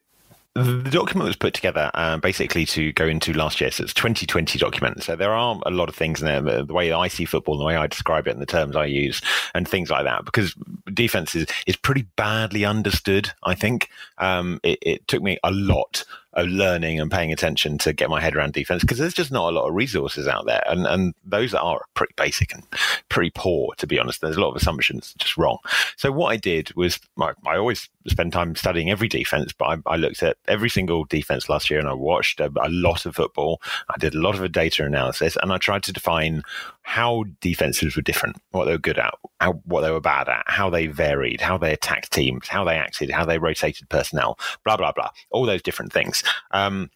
the 0.55 0.91
document 0.91 1.27
was 1.27 1.37
put 1.37 1.53
together 1.53 1.91
uh, 1.95 2.17
basically 2.19 2.65
to 2.67 2.93
go 2.93 3.07
into 3.07 3.33
last 3.33 3.61
year, 3.61 3.73
so 3.73 3.83
it's 3.83 3.93
2020 3.95 4.57
document. 4.59 5.03
So 5.03 5.17
there 5.17 5.33
are 5.33 5.61
a 5.67 5.71
lot 5.71 5.89
of 5.89 5.97
things 5.97 6.23
in 6.23 6.27
there, 6.27 6.63
the 6.63 6.73
way 6.73 6.93
I 6.93 7.09
see 7.09 7.25
football, 7.25 7.59
the 7.59 7.65
way 7.65 7.75
I 7.75 7.89
describe 7.89 8.29
it, 8.29 8.31
and 8.31 8.41
the 8.41 8.47
terms 8.47 8.77
I 8.77 8.85
use, 8.85 9.21
and 9.55 9.67
things 9.67 9.91
like 9.91 10.05
that. 10.05 10.25
Because 10.25 10.55
defense 10.93 11.35
is 11.35 11.47
is 11.67 11.75
pretty 11.75 12.03
badly 12.15 12.65
understood. 12.65 13.33
I 13.43 13.57
think 13.57 13.89
um, 14.19 14.61
it, 14.63 14.79
it 14.83 15.09
took 15.09 15.23
me 15.23 15.39
a 15.43 15.51
lot 15.51 16.05
of 16.35 16.49
learning 16.49 17.01
and 17.01 17.11
paying 17.11 17.33
attention 17.33 17.79
to 17.79 17.93
get 17.93 18.11
my 18.11 18.21
head 18.21 18.35
around 18.35 18.53
defense 18.53 18.83
because 18.83 18.99
there's 18.99 19.15
just 19.15 19.31
not 19.33 19.51
a 19.51 19.57
lot 19.57 19.67
of 19.67 19.75
resources 19.75 20.29
out 20.29 20.47
there, 20.47 20.63
and 20.69 20.87
and 20.87 21.15
those 21.25 21.53
are 21.53 21.81
pretty 21.95 22.15
basic 22.17 22.55
and 22.55 22.63
pretty 23.09 23.33
poor 23.35 23.75
to 23.77 23.89
be 23.89 23.99
honest. 23.99 24.21
There's 24.21 24.37
a 24.37 24.41
lot 24.41 24.51
of 24.51 24.57
assumptions 24.57 25.15
just 25.19 25.37
wrong. 25.37 25.59
So 25.97 26.13
what 26.13 26.29
I 26.29 26.37
did 26.37 26.75
was 26.77 27.01
I, 27.21 27.33
I 27.45 27.57
always 27.57 27.89
spend 28.09 28.33
time 28.33 28.55
studying 28.55 28.91
every 28.91 29.09
defense, 29.09 29.53
but 29.53 29.65
I, 29.65 29.93
I, 29.95 29.97
looked 29.97 30.23
at 30.23 30.37
every 30.47 30.69
single 30.69 31.05
defense 31.05 31.49
last 31.49 31.71
year 31.71 31.79
and 31.79 31.89
I 31.89 31.95
watched 31.95 32.41
a, 32.41 32.53
a 32.61 32.69
lot 32.69 33.07
of 33.07 33.17
football. 33.17 33.63
I 33.89 33.99
did 33.99 34.15
a 34.15 34.21
lot 34.21 34.39
of 34.39 34.53
data 34.53 34.85
analysis 34.85 35.37
and 35.43 35.53
I 35.53 35.59
tried 35.59 35.83
to 35.85 35.93
define 35.93 36.43
how 36.83 37.25
defenses 37.41 37.97
were 37.97 38.03
different, 38.03 38.37
what 38.51 38.67
they 38.67 38.73
were 38.73 38.79
good 38.79 38.99
at, 38.99 39.15
how, 39.41 39.55
what 39.65 39.81
they 39.81 39.91
were 39.91 40.01
bad 40.01 40.29
at, 40.29 40.45
how 40.47 40.69
they 40.69 40.87
varied, 40.87 41.41
how 41.41 41.57
they 41.57 41.73
attacked 41.73 42.13
teams, 42.13 42.49
how 42.49 42.65
they 42.65 42.77
acted, 42.77 43.11
how 43.11 43.25
they 43.25 43.39
rotated 43.39 43.89
personnel, 43.89 44.39
blah 44.65 44.77
blah 44.77 44.93
blah, 44.93 45.11
all 45.31 45.47
those 45.47 45.63
different 45.63 45.93
things. 45.93 46.23
Um, 46.51 46.91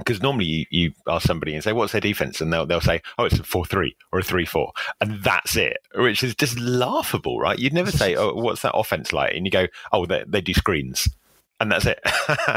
because 0.00 0.20
normally 0.20 0.44
you, 0.44 0.66
you 0.70 0.92
ask 1.08 1.26
somebody 1.26 1.54
and 1.54 1.62
say, 1.62 1.72
"What's 1.72 1.92
their 1.92 2.00
defense?" 2.00 2.40
and 2.40 2.52
they'll 2.52 2.66
they'll 2.66 2.80
say, 2.80 3.00
"Oh, 3.18 3.24
it's 3.24 3.38
a 3.38 3.44
four 3.44 3.64
three 3.64 3.96
or 4.12 4.18
a 4.18 4.22
three 4.22 4.44
four, 4.44 4.72
and 5.00 5.22
that's 5.22 5.56
it," 5.56 5.78
which 5.94 6.22
is 6.22 6.34
just 6.34 6.58
laughable, 6.58 7.38
right? 7.38 7.58
You'd 7.58 7.72
never 7.72 7.90
say, 8.02 8.16
"Oh, 8.16 8.34
what's 8.34 8.62
that 8.62 8.74
offense 8.74 9.12
like?" 9.12 9.34
and 9.34 9.46
you 9.46 9.50
go, 9.50 9.66
"Oh, 9.92 10.06
they, 10.06 10.24
they 10.26 10.40
do 10.40 10.54
screens." 10.54 11.08
And 11.60 11.70
that's 11.70 11.86
it. 11.86 12.00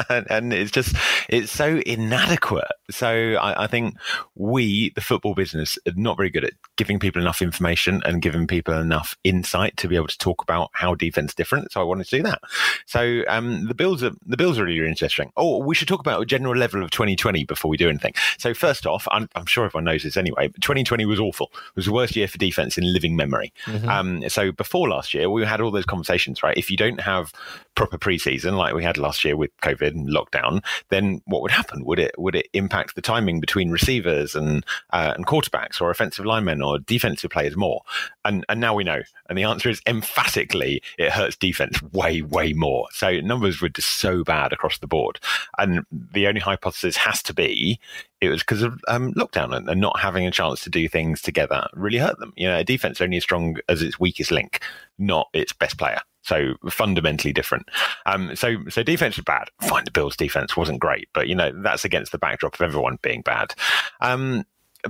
and 0.30 0.54
it's 0.54 0.72
just 0.72 0.96
it's 1.30 1.52
so 1.52 1.82
inadequate 1.86 2.68
So 2.90 3.08
I, 3.08 3.64
I, 3.64 3.68
think 3.68 3.96
we, 4.36 4.92
the 4.92 5.02
football 5.02 5.36
business, 5.36 5.78
are 5.88 5.94
not 5.96 6.18
very 6.18 6.30
good 6.30 6.46
at 6.46 6.54
giving 6.78 7.00
people 7.00 7.22
enough 7.22 7.42
information 7.42 8.02
and 8.06 8.22
giving 8.22 8.48
people 8.48 8.74
enough 8.74 9.16
insight 9.24 9.78
to 9.78 9.88
be 9.88 9.96
able 9.96 10.08
to 10.08 10.18
talk 10.18 10.42
about 10.42 10.70
how 10.74 10.96
defense 10.96 11.32
is 11.32 11.36
different. 11.36 11.72
So 11.72 11.82
I 11.82 11.84
wanted 11.84 12.06
to 12.06 12.18
do 12.18 12.24
that. 12.24 12.42
So 12.86 13.24
um, 13.28 13.68
the 13.68 13.76
bills 13.76 14.04
are 14.04 14.12
the 14.26 14.38
bills 14.38 14.58
are 14.58 14.66
really 14.66 14.88
interesting. 14.88 15.32
Oh, 15.36 15.58
we 15.58 15.76
should 15.76 15.88
talk 15.88 16.00
about 16.00 16.22
a 16.22 16.26
general 16.26 16.56
level 16.56 16.82
of 16.84 16.92
2020 16.92 17.44
before 17.46 17.70
we 17.70 17.78
do 17.78 17.90
anything. 17.90 18.14
So 18.38 18.54
first 18.54 18.86
off, 18.86 19.08
I'm, 19.12 19.30
I'm 19.36 19.46
sure 19.46 19.66
everyone 19.66 19.86
knows 19.86 20.04
this 20.04 20.18
anyway. 20.18 20.48
2020 20.48 21.06
was 21.06 21.20
awful. 21.20 21.52
It 21.54 21.76
was 21.76 21.86
the 21.86 21.94
worst 21.94 22.16
year 22.16 22.28
for 22.28 22.38
defense 22.38 22.78
in 22.78 22.92
living 22.92 23.16
memory. 23.16 23.52
Mm-hmm. 23.66 23.90
Um, 23.90 24.30
so 24.30 24.52
before 24.52 24.90
last 24.90 25.14
year, 25.14 25.30
we 25.30 25.46
had 25.46 25.60
all 25.60 25.72
those 25.72 25.86
conversations, 25.86 26.42
right? 26.42 26.58
If 26.58 26.72
you 26.72 26.78
don't 26.78 27.02
have 27.02 27.34
proper 27.76 27.98
preseason 27.98 28.56
like 28.56 28.74
we 28.74 28.84
had 28.84 28.93
last 28.98 29.24
year 29.24 29.36
with 29.36 29.56
COVID 29.62 29.90
and 29.90 30.10
lockdown, 30.10 30.64
then 30.90 31.22
what 31.26 31.42
would 31.42 31.52
happen? 31.52 31.84
Would 31.86 32.00
it 32.00 32.16
would 32.18 32.36
it 32.36 32.48
impact 32.54 32.96
the 32.96 33.02
timing 33.02 33.40
between 33.40 33.72
receivers 33.72 34.36
and 34.36 34.66
uh, 34.92 35.14
and 35.16 35.26
quarterbacks 35.26 35.82
or 35.82 35.90
offensive 35.90 36.26
linemen 36.26 36.62
or 36.62 36.80
defensive 36.80 37.32
players 37.32 37.56
more? 37.56 37.82
And 38.26 38.46
and 38.50 38.60
now 38.60 38.74
we 38.74 38.84
know, 38.84 39.02
and 39.30 39.38
the 39.38 39.44
answer 39.44 39.70
is 39.70 39.82
emphatically 39.88 40.82
it 40.98 41.12
hurts 41.12 41.36
defense 41.36 41.82
way 41.82 42.22
way 42.22 42.54
more. 42.54 42.88
So 42.92 43.20
numbers 43.22 43.62
were 43.62 43.70
just 43.70 43.98
so 43.98 44.24
bad 44.24 44.54
across 44.54 44.78
the 44.80 44.88
board, 44.88 45.20
and 45.58 45.86
the 45.92 46.28
only 46.28 46.42
hypothesis 46.42 46.98
has 46.98 47.22
to 47.24 47.34
be 47.34 47.80
it 48.24 48.30
was 48.30 48.42
because 48.42 48.62
of 48.62 48.80
um, 48.88 49.14
lockdown 49.14 49.56
and, 49.56 49.70
and, 49.70 49.82
not 49.82 50.00
having 50.00 50.26
a 50.26 50.32
chance 50.32 50.64
to 50.64 50.70
do 50.70 50.88
things 50.88 51.22
together 51.22 51.68
really 51.74 51.98
hurt 51.98 52.18
them. 52.20 52.32
You 52.38 52.48
know, 52.48 52.58
a 52.58 52.64
defense 52.64 53.02
only 53.02 53.18
as 53.18 53.24
strong 53.24 53.58
as 53.68 53.82
its 53.82 54.00
weakest 54.00 54.32
link, 54.32 54.62
not 54.98 55.28
its 55.34 55.52
best 55.52 55.78
player. 55.78 56.00
So 56.24 56.54
fundamentally 56.70 57.34
different. 57.34 57.70
Um, 58.06 58.36
so 58.36 58.58
so 58.70 58.82
defense 58.84 59.18
was 59.18 59.26
bad. 59.26 59.50
Fine, 59.62 59.86
the 59.86 59.92
Bills' 59.92 60.16
defense 60.16 60.56
wasn't 60.56 60.80
great, 60.80 61.10
but 61.14 61.28
you 61.28 61.36
know 61.36 61.52
that's 61.62 61.86
against 61.86 62.12
the 62.12 62.18
backdrop 62.18 62.56
of 62.56 62.62
everyone 62.62 62.98
being 63.02 63.22
bad. 63.22 63.54
Um, 64.02 64.46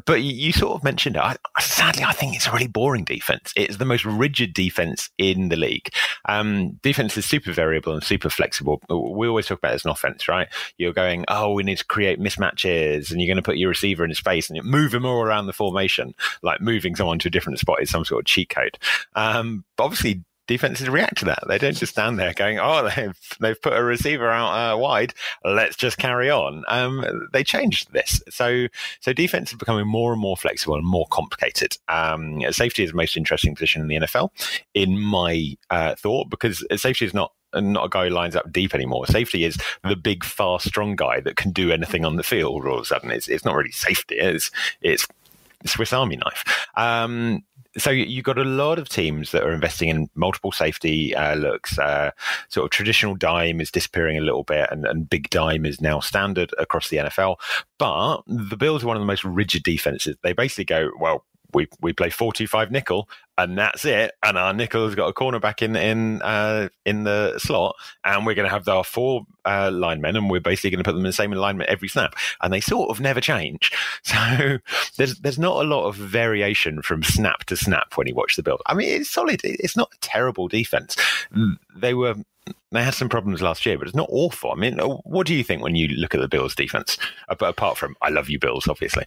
but 0.05 0.23
you, 0.23 0.51
sort 0.51 0.73
of 0.73 0.83
mentioned 0.83 1.15
it. 1.15 1.21
I, 1.21 1.35
sadly, 1.61 2.03
I 2.03 2.13
think 2.13 2.35
it's 2.35 2.47
a 2.47 2.51
really 2.51 2.67
boring 2.67 3.03
defense. 3.03 3.53
It's 3.55 3.77
the 3.77 3.85
most 3.85 4.05
rigid 4.05 4.53
defense 4.53 5.09
in 5.17 5.49
the 5.49 5.55
league. 5.55 5.89
Um, 6.25 6.79
defense 6.81 7.15
is 7.15 7.25
super 7.25 7.51
variable 7.51 7.93
and 7.93 8.03
super 8.03 8.29
flexible. 8.29 8.81
We 8.89 9.27
always 9.27 9.45
talk 9.45 9.59
about 9.59 9.71
it 9.71 9.75
as 9.75 9.85
an 9.85 9.91
offense, 9.91 10.27
right? 10.27 10.47
You're 10.77 10.93
going, 10.93 11.25
oh, 11.27 11.53
we 11.53 11.63
need 11.63 11.77
to 11.77 11.85
create 11.85 12.19
mismatches, 12.19 13.11
and 13.11 13.21
you're 13.21 13.27
going 13.27 13.37
to 13.37 13.43
put 13.43 13.57
your 13.57 13.69
receiver 13.69 14.03
in 14.03 14.13
space 14.15 14.49
and 14.49 14.63
move 14.63 14.93
him 14.93 15.05
all 15.05 15.21
around 15.21 15.45
the 15.45 15.53
formation, 15.53 16.15
like 16.41 16.59
moving 16.59 16.95
someone 16.95 17.19
to 17.19 17.27
a 17.27 17.31
different 17.31 17.59
spot 17.59 17.81
is 17.81 17.89
some 17.89 18.05
sort 18.05 18.21
of 18.21 18.25
cheat 18.25 18.49
code. 18.49 18.79
Um, 19.15 19.63
but 19.77 19.83
obviously, 19.83 20.23
defenses 20.47 20.89
react 20.89 21.17
to 21.19 21.25
that. 21.25 21.43
They 21.47 21.57
don't 21.57 21.75
just 21.75 21.93
stand 21.93 22.19
there 22.19 22.33
going, 22.33 22.59
"Oh, 22.59 22.89
they've 22.95 23.37
they've 23.39 23.61
put 23.61 23.73
a 23.73 23.83
receiver 23.83 24.29
out 24.29 24.73
uh, 24.73 24.77
wide. 24.77 25.13
Let's 25.43 25.75
just 25.75 25.97
carry 25.97 26.29
on." 26.29 26.63
Um, 26.67 27.29
they 27.31 27.43
changed 27.43 27.91
this, 27.93 28.21
so 28.29 28.67
so 28.99 29.13
defense 29.13 29.51
is 29.51 29.57
becoming 29.57 29.87
more 29.87 30.11
and 30.11 30.21
more 30.21 30.37
flexible 30.37 30.75
and 30.75 30.85
more 30.85 31.07
complicated. 31.11 31.77
Um, 31.87 32.41
safety 32.51 32.83
is 32.83 32.91
the 32.91 32.97
most 32.97 33.17
interesting 33.17 33.55
position 33.55 33.81
in 33.81 33.87
the 33.87 34.07
NFL, 34.07 34.29
in 34.73 34.99
my 34.99 35.57
uh, 35.69 35.95
thought, 35.95 36.29
because 36.29 36.65
safety 36.75 37.05
is 37.05 37.13
not 37.13 37.33
not 37.55 37.85
a 37.85 37.89
guy 37.89 38.07
who 38.07 38.13
lines 38.13 38.35
up 38.35 38.51
deep 38.51 38.73
anymore. 38.73 39.05
Safety 39.05 39.43
is 39.43 39.57
the 39.83 39.95
big, 39.95 40.23
fast, 40.23 40.67
strong 40.67 40.95
guy 40.95 41.19
that 41.19 41.35
can 41.35 41.51
do 41.51 41.71
anything 41.71 42.05
on 42.05 42.15
the 42.15 42.23
field. 42.23 42.65
All 42.65 42.75
of 42.75 42.81
a 42.81 42.85
sudden, 42.85 43.11
it's 43.11 43.27
it's 43.27 43.45
not 43.45 43.55
really 43.55 43.71
safety. 43.71 44.15
It's 44.15 44.51
it's 44.81 45.07
Swiss 45.65 45.93
Army 45.93 46.17
knife. 46.17 46.67
Um, 46.75 47.43
so 47.77 47.89
you've 47.89 48.25
got 48.25 48.37
a 48.37 48.43
lot 48.43 48.77
of 48.77 48.89
teams 48.89 49.31
that 49.31 49.43
are 49.43 49.51
investing 49.51 49.89
in 49.89 50.09
multiple 50.15 50.51
safety 50.51 51.15
uh, 51.15 51.35
looks. 51.35 51.79
Uh, 51.79 52.11
sort 52.49 52.65
of 52.65 52.71
traditional 52.71 53.15
dime 53.15 53.59
is 53.59 53.71
disappearing 53.71 54.17
a 54.17 54.21
little 54.21 54.43
bit, 54.43 54.69
and, 54.71 54.85
and, 54.85 55.09
big 55.09 55.29
dime 55.29 55.65
is 55.65 55.81
now 55.81 55.99
standard 55.99 56.51
across 56.57 56.89
the 56.89 56.97
NFL. 56.97 57.37
But 57.77 58.21
the 58.27 58.57
Bills 58.57 58.83
are 58.83 58.87
one 58.87 58.95
of 58.95 59.01
the 59.01 59.07
most 59.07 59.23
rigid 59.23 59.63
defenses. 59.63 60.15
They 60.23 60.33
basically 60.33 60.65
go, 60.65 60.91
well, 60.99 61.25
we 61.53 61.67
we 61.81 61.93
play 61.93 62.09
four 62.09 62.33
two 62.33 62.47
five 62.47 62.71
nickel, 62.71 63.09
and 63.37 63.57
that's 63.57 63.85
it. 63.85 64.13
And 64.23 64.37
our 64.37 64.53
nickel 64.53 64.85
has 64.85 64.95
got 64.95 65.07
a 65.07 65.13
cornerback 65.13 65.61
in 65.61 65.75
in 65.75 66.21
uh, 66.21 66.69
in 66.85 67.03
the 67.03 67.37
slot, 67.39 67.75
and 68.03 68.25
we're 68.25 68.35
going 68.35 68.47
to 68.47 68.53
have 68.53 68.67
our 68.67 68.83
four 68.83 69.25
uh, 69.45 69.71
linemen, 69.73 70.15
and 70.15 70.29
we're 70.29 70.39
basically 70.39 70.71
going 70.71 70.83
to 70.83 70.87
put 70.87 70.93
them 70.93 71.01
in 71.01 71.09
the 71.09 71.13
same 71.13 71.33
alignment 71.33 71.69
every 71.69 71.87
snap, 71.87 72.15
and 72.41 72.53
they 72.53 72.61
sort 72.61 72.89
of 72.89 72.99
never 72.99 73.21
change. 73.21 73.71
So 74.03 74.59
there's 74.97 75.19
there's 75.19 75.39
not 75.39 75.63
a 75.63 75.67
lot 75.67 75.87
of 75.87 75.95
variation 75.95 76.81
from 76.81 77.03
snap 77.03 77.45
to 77.45 77.55
snap 77.55 77.93
when 77.95 78.05
you 78.05 78.13
watch 78.13 78.35
the 78.35 78.43
build. 78.43 78.61
I 78.65 78.73
mean, 78.73 78.89
it's 78.89 79.09
solid. 79.09 79.41
It's 79.43 79.77
not 79.77 79.91
a 79.93 79.97
terrible 80.01 80.47
defense. 80.47 80.95
They 81.75 81.93
were 81.93 82.15
they 82.71 82.83
had 82.83 82.93
some 82.93 83.09
problems 83.09 83.41
last 83.41 83.65
year, 83.65 83.77
but 83.77 83.87
it's 83.87 83.95
not 83.95 84.09
awful. 84.11 84.51
I 84.51 84.55
mean, 84.55 84.77
what 84.79 85.27
do 85.27 85.33
you 85.33 85.43
think 85.43 85.61
when 85.61 85.75
you 85.75 85.87
look 85.89 86.15
at 86.15 86.21
the 86.21 86.27
Bills' 86.27 86.55
defense? 86.55 86.97
Apart 87.29 87.77
from, 87.77 87.95
I 88.01 88.09
love 88.09 88.29
you, 88.29 88.39
Bills, 88.39 88.67
obviously. 88.67 89.05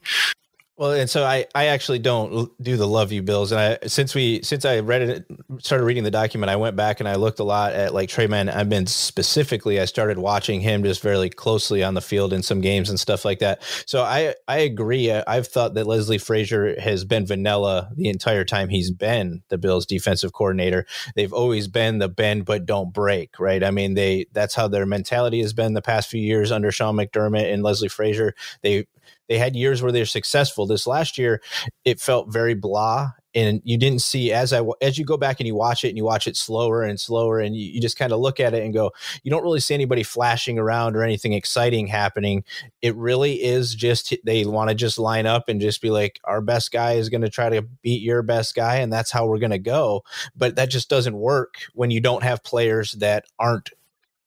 Well, 0.79 0.93
and 0.93 1.09
so 1.09 1.25
I, 1.25 1.47
I 1.55 1.67
actually 1.69 2.01
don't 2.01 2.53
do 2.63 2.77
the 2.77 2.87
love 2.87 3.11
you 3.11 3.23
bills. 3.23 3.51
And 3.51 3.59
I, 3.59 3.87
since 3.87 4.15
we, 4.15 4.43
since 4.43 4.67
I 4.67 4.81
read 4.81 5.01
it, 5.01 5.27
started 5.61 5.85
reading 5.85 6.05
the 6.05 6.11
document, 6.11 6.51
I 6.51 6.57
went 6.57 6.77
back 6.77 7.01
and 7.01 7.09
I 7.09 7.15
looked 7.15 7.39
a 7.41 7.45
lot 7.45 7.73
at 7.73 7.95
like 7.95 8.11
Tremaine. 8.11 8.51
I've 8.51 8.69
been 8.69 8.87
specifically, 8.87 9.81
I 9.81 9.87
started 9.87 10.19
watching 10.19 10.61
him 10.61 10.83
just 10.83 11.01
very 11.01 11.31
closely 11.31 11.83
on 11.83 11.95
the 11.95 12.03
field 12.03 12.35
in 12.35 12.43
some 12.43 12.61
games 12.61 12.91
and 12.91 13.01
stuff 13.01 13.25
like 13.25 13.39
that. 13.39 13.63
So 13.87 14.03
I, 14.03 14.35
I 14.49 14.59
agree. 14.59 15.11
I've 15.11 15.47
thought 15.47 15.73
that 15.75 15.87
Leslie 15.87 16.19
Frazier 16.19 16.79
has 16.79 17.07
been 17.07 17.25
vanilla 17.25 17.91
the 17.97 18.11
entire 18.11 18.45
time 18.45 18.69
he's 18.69 18.91
been 18.91 19.43
the 19.49 19.57
Bills 19.57 19.87
defensive 19.87 20.35
coordinator. 20.35 20.85
They've 21.15 21.33
always 21.33 21.69
been 21.69 22.01
the 22.01 22.09
bend 22.11 22.45
but 22.45 22.67
don't 22.67 22.93
break, 22.93 23.41
right? 23.41 23.65
I 23.65 23.71
mean, 23.71 23.95
they, 23.95 24.27
that's 24.33 24.55
how 24.55 24.69
their 24.69 24.85
mentality 24.85 25.41
has 25.41 25.55
been 25.55 25.73
the 25.73 25.81
past 25.81 26.11
few 26.11 26.21
years 26.21 26.53
under 26.53 26.71
Sean 26.71 26.97
McDermott 26.97 27.51
and 27.51 27.63
Leslie 27.63 27.89
Frazier. 27.89 28.35
They, 28.61 28.87
they 29.29 29.39
had 29.39 29.57
years 29.57 29.83
where 29.83 29.93
they're 29.93 30.07
successful. 30.07 30.67
This 30.67 30.87
last 30.87 31.19
year, 31.19 31.43
it 31.85 32.01
felt 32.01 32.33
very 32.33 32.55
blah, 32.55 33.13
and 33.35 33.61
you 33.65 33.77
didn't 33.77 34.01
see 34.01 34.33
as 34.33 34.53
I 34.53 34.63
as 34.81 34.99
you 34.99 35.05
go 35.05 35.17
back 35.17 35.41
and 35.41 35.47
you 35.47 35.55
watch 35.55 35.85
it 35.85 35.89
and 35.89 35.97
you 35.97 36.05
watch 36.05 36.27
it 36.27 36.37
slower 36.37 36.83
and 36.83 36.99
slower, 36.99 37.41
and 37.41 37.57
you, 37.57 37.73
you 37.73 37.81
just 37.81 37.99
kind 37.99 38.13
of 38.13 38.21
look 38.21 38.41
at 38.41 38.55
it 38.55 38.63
and 38.65 38.73
go, 38.73 38.93
you 39.23 39.31
don't 39.31 39.43
really 39.43 39.61
see 39.61 39.75
anybody 39.75 40.03
flashing 40.03 40.59
around 40.59 40.97
or 40.97 41.03
anything 41.03 41.33
exciting 41.33 41.87
happening. 41.87 42.45
It 42.83 42.95
really 42.97 43.43
is 43.43 43.75
just 43.75 44.15
they 44.25 44.45
want 44.45 44.71
to 44.71 44.75
just 44.75 44.99
line 44.99 45.27
up 45.27 45.49
and 45.49 45.61
just 45.61 45.83
be 45.83 45.91
like, 45.91 46.21
our 46.25 46.41
best 46.41 46.73
guy 46.73 46.93
is 46.93 47.09
going 47.09 47.23
to 47.23 47.31
try 47.31 47.51
to 47.51 47.63
beat 47.83 48.03
your 48.03 48.23
best 48.23 48.55
guy, 48.55 48.77
and 48.77 48.93
that's 48.93 49.11
how 49.11 49.27
we're 49.27 49.39
going 49.39 49.51
to 49.51 49.59
go. 49.59 50.05
But 50.35 50.57
that 50.57 50.71
just 50.71 50.89
doesn't 50.89 51.17
work 51.17 51.57
when 51.75 51.91
you 51.91 52.01
don't 52.01 52.23
have 52.23 52.43
players 52.43 52.93
that 52.93 53.25
aren't 53.39 53.71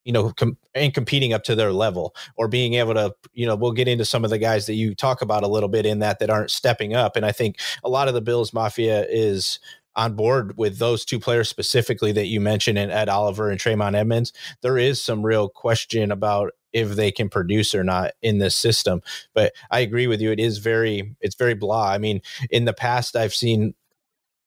you 0.09 0.13
know, 0.13 0.31
com- 0.31 0.57
and 0.73 0.91
competing 0.91 1.33
up 1.33 1.43
to 1.43 1.53
their 1.53 1.71
level 1.71 2.15
or 2.35 2.47
being 2.47 2.73
able 2.73 2.95
to, 2.95 3.13
you 3.33 3.45
know, 3.45 3.55
we'll 3.55 3.71
get 3.71 3.87
into 3.87 4.03
some 4.03 4.23
of 4.23 4.31
the 4.31 4.39
guys 4.39 4.65
that 4.65 4.73
you 4.73 4.95
talk 4.95 5.21
about 5.21 5.43
a 5.43 5.47
little 5.47 5.69
bit 5.69 5.85
in 5.85 5.99
that 5.99 6.17
that 6.17 6.31
aren't 6.31 6.49
stepping 6.49 6.95
up. 6.95 7.15
And 7.15 7.23
I 7.23 7.31
think 7.31 7.59
a 7.83 7.89
lot 7.89 8.07
of 8.07 8.15
the 8.15 8.21
Bills 8.21 8.51
Mafia 8.51 9.05
is 9.07 9.59
on 9.95 10.15
board 10.15 10.57
with 10.57 10.79
those 10.79 11.05
two 11.05 11.19
players 11.19 11.47
specifically 11.47 12.11
that 12.13 12.25
you 12.25 12.41
mentioned 12.41 12.79
and 12.79 12.91
Ed 12.91 13.07
Oliver 13.07 13.51
and 13.51 13.59
Tremaine 13.59 13.93
Edmunds. 13.93 14.33
There 14.63 14.79
is 14.79 14.99
some 14.99 15.23
real 15.23 15.47
question 15.47 16.11
about 16.11 16.53
if 16.73 16.89
they 16.89 17.11
can 17.11 17.29
produce 17.29 17.75
or 17.75 17.83
not 17.83 18.13
in 18.23 18.39
this 18.39 18.55
system. 18.55 19.03
But 19.35 19.53
I 19.69 19.81
agree 19.81 20.07
with 20.07 20.21
you. 20.21 20.31
It 20.31 20.39
is 20.39 20.57
very, 20.57 21.15
it's 21.21 21.35
very 21.35 21.53
blah. 21.53 21.87
I 21.87 21.99
mean, 21.99 22.23
in 22.49 22.65
the 22.65 22.73
past, 22.73 23.15
I've 23.15 23.35
seen 23.35 23.75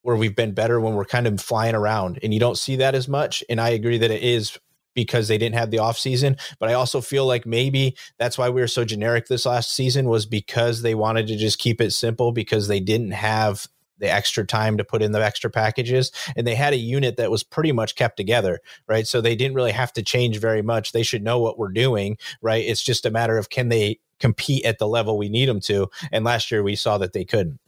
where 0.00 0.16
we've 0.16 0.34
been 0.34 0.54
better 0.54 0.80
when 0.80 0.94
we're 0.94 1.04
kind 1.04 1.28
of 1.28 1.40
flying 1.40 1.76
around 1.76 2.18
and 2.24 2.34
you 2.34 2.40
don't 2.40 2.58
see 2.58 2.74
that 2.74 2.96
as 2.96 3.06
much. 3.06 3.44
And 3.48 3.60
I 3.60 3.68
agree 3.68 3.98
that 3.98 4.10
it 4.10 4.24
is 4.24 4.58
because 4.94 5.28
they 5.28 5.38
didn't 5.38 5.56
have 5.56 5.70
the 5.70 5.78
offseason. 5.78 6.38
But 6.58 6.68
I 6.68 6.74
also 6.74 7.00
feel 7.00 7.26
like 7.26 7.46
maybe 7.46 7.96
that's 8.18 8.38
why 8.38 8.48
we 8.48 8.60
were 8.60 8.68
so 8.68 8.84
generic 8.84 9.26
this 9.26 9.46
last 9.46 9.74
season 9.74 10.08
was 10.08 10.26
because 10.26 10.82
they 10.82 10.94
wanted 10.94 11.26
to 11.28 11.36
just 11.36 11.58
keep 11.58 11.80
it 11.80 11.92
simple 11.92 12.32
because 12.32 12.68
they 12.68 12.80
didn't 12.80 13.12
have 13.12 13.66
the 13.98 14.12
extra 14.12 14.44
time 14.44 14.76
to 14.76 14.84
put 14.84 15.00
in 15.00 15.12
the 15.12 15.24
extra 15.24 15.48
packages 15.48 16.10
and 16.36 16.44
they 16.44 16.56
had 16.56 16.72
a 16.72 16.76
unit 16.76 17.16
that 17.16 17.30
was 17.30 17.44
pretty 17.44 17.70
much 17.70 17.94
kept 17.94 18.16
together 18.16 18.58
right? 18.88 19.06
So 19.06 19.20
they 19.20 19.36
didn't 19.36 19.54
really 19.54 19.70
have 19.70 19.92
to 19.92 20.02
change 20.02 20.38
very 20.38 20.60
much. 20.60 20.90
They 20.90 21.04
should 21.04 21.22
know 21.22 21.38
what 21.38 21.56
we're 21.56 21.68
doing 21.68 22.18
right? 22.40 22.64
It's 22.64 22.82
just 22.82 23.06
a 23.06 23.10
matter 23.10 23.38
of 23.38 23.48
can 23.48 23.68
they 23.68 24.00
compete 24.18 24.64
at 24.64 24.78
the 24.78 24.88
level 24.88 25.16
we 25.16 25.28
need 25.28 25.48
them 25.48 25.60
to 25.60 25.88
and 26.10 26.24
last 26.24 26.50
year 26.50 26.64
we 26.64 26.74
saw 26.74 26.98
that 26.98 27.12
they 27.12 27.24
couldn't 27.24 27.60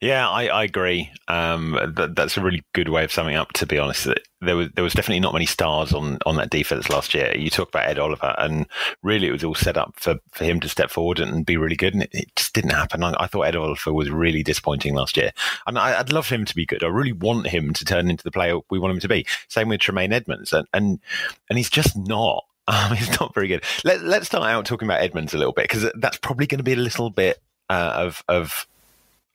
yeah, 0.00 0.28
I, 0.28 0.46
I 0.46 0.64
agree. 0.64 1.10
Um, 1.26 1.72
that, 1.96 2.14
that's 2.14 2.36
a 2.36 2.40
really 2.40 2.62
good 2.72 2.88
way 2.88 3.02
of 3.02 3.12
summing 3.12 3.34
up. 3.34 3.52
To 3.54 3.66
be 3.66 3.80
honest, 3.80 4.06
there 4.40 4.54
was 4.54 4.68
there 4.74 4.84
was 4.84 4.94
definitely 4.94 5.18
not 5.18 5.32
many 5.32 5.46
stars 5.46 5.92
on 5.92 6.18
on 6.24 6.36
that 6.36 6.50
defense 6.50 6.88
last 6.88 7.14
year. 7.14 7.36
You 7.36 7.50
talk 7.50 7.70
about 7.70 7.88
Ed 7.88 7.98
Oliver, 7.98 8.32
and 8.38 8.66
really 9.02 9.26
it 9.26 9.32
was 9.32 9.42
all 9.42 9.56
set 9.56 9.76
up 9.76 9.94
for, 9.96 10.20
for 10.30 10.44
him 10.44 10.60
to 10.60 10.68
step 10.68 10.90
forward 10.90 11.18
and 11.18 11.44
be 11.44 11.56
really 11.56 11.74
good, 11.74 11.94
and 11.94 12.04
it, 12.04 12.10
it 12.12 12.36
just 12.36 12.54
didn't 12.54 12.70
happen. 12.70 13.02
I, 13.02 13.14
I, 13.18 13.26
thought 13.26 13.42
Ed 13.42 13.56
Oliver 13.56 13.92
was 13.92 14.08
really 14.08 14.44
disappointing 14.44 14.94
last 14.94 15.16
year, 15.16 15.32
and 15.66 15.76
I, 15.76 15.98
would 15.98 16.12
love 16.12 16.28
him 16.28 16.44
to 16.44 16.54
be 16.54 16.64
good. 16.64 16.84
I 16.84 16.88
really 16.88 17.12
want 17.12 17.48
him 17.48 17.72
to 17.72 17.84
turn 17.84 18.08
into 18.08 18.22
the 18.22 18.30
player 18.30 18.60
we 18.70 18.78
want 18.78 18.94
him 18.94 19.00
to 19.00 19.08
be. 19.08 19.26
Same 19.48 19.68
with 19.68 19.80
Tremaine 19.80 20.12
Edmunds, 20.12 20.52
and 20.52 20.68
and, 20.72 21.00
and 21.48 21.58
he's 21.58 21.70
just 21.70 21.96
not. 21.96 22.44
Um, 22.68 22.94
he's 22.94 23.18
not 23.18 23.32
very 23.32 23.48
good. 23.48 23.64
Let, 23.82 24.02
let's 24.02 24.26
start 24.26 24.44
out 24.44 24.66
talking 24.66 24.86
about 24.86 25.00
Edmunds 25.00 25.32
a 25.32 25.38
little 25.38 25.54
bit 25.54 25.64
because 25.64 25.90
that's 25.94 26.18
probably 26.18 26.46
going 26.46 26.58
to 26.58 26.62
be 26.64 26.74
a 26.74 26.76
little 26.76 27.08
bit 27.08 27.40
uh, 27.70 27.92
of 27.96 28.22
of 28.28 28.66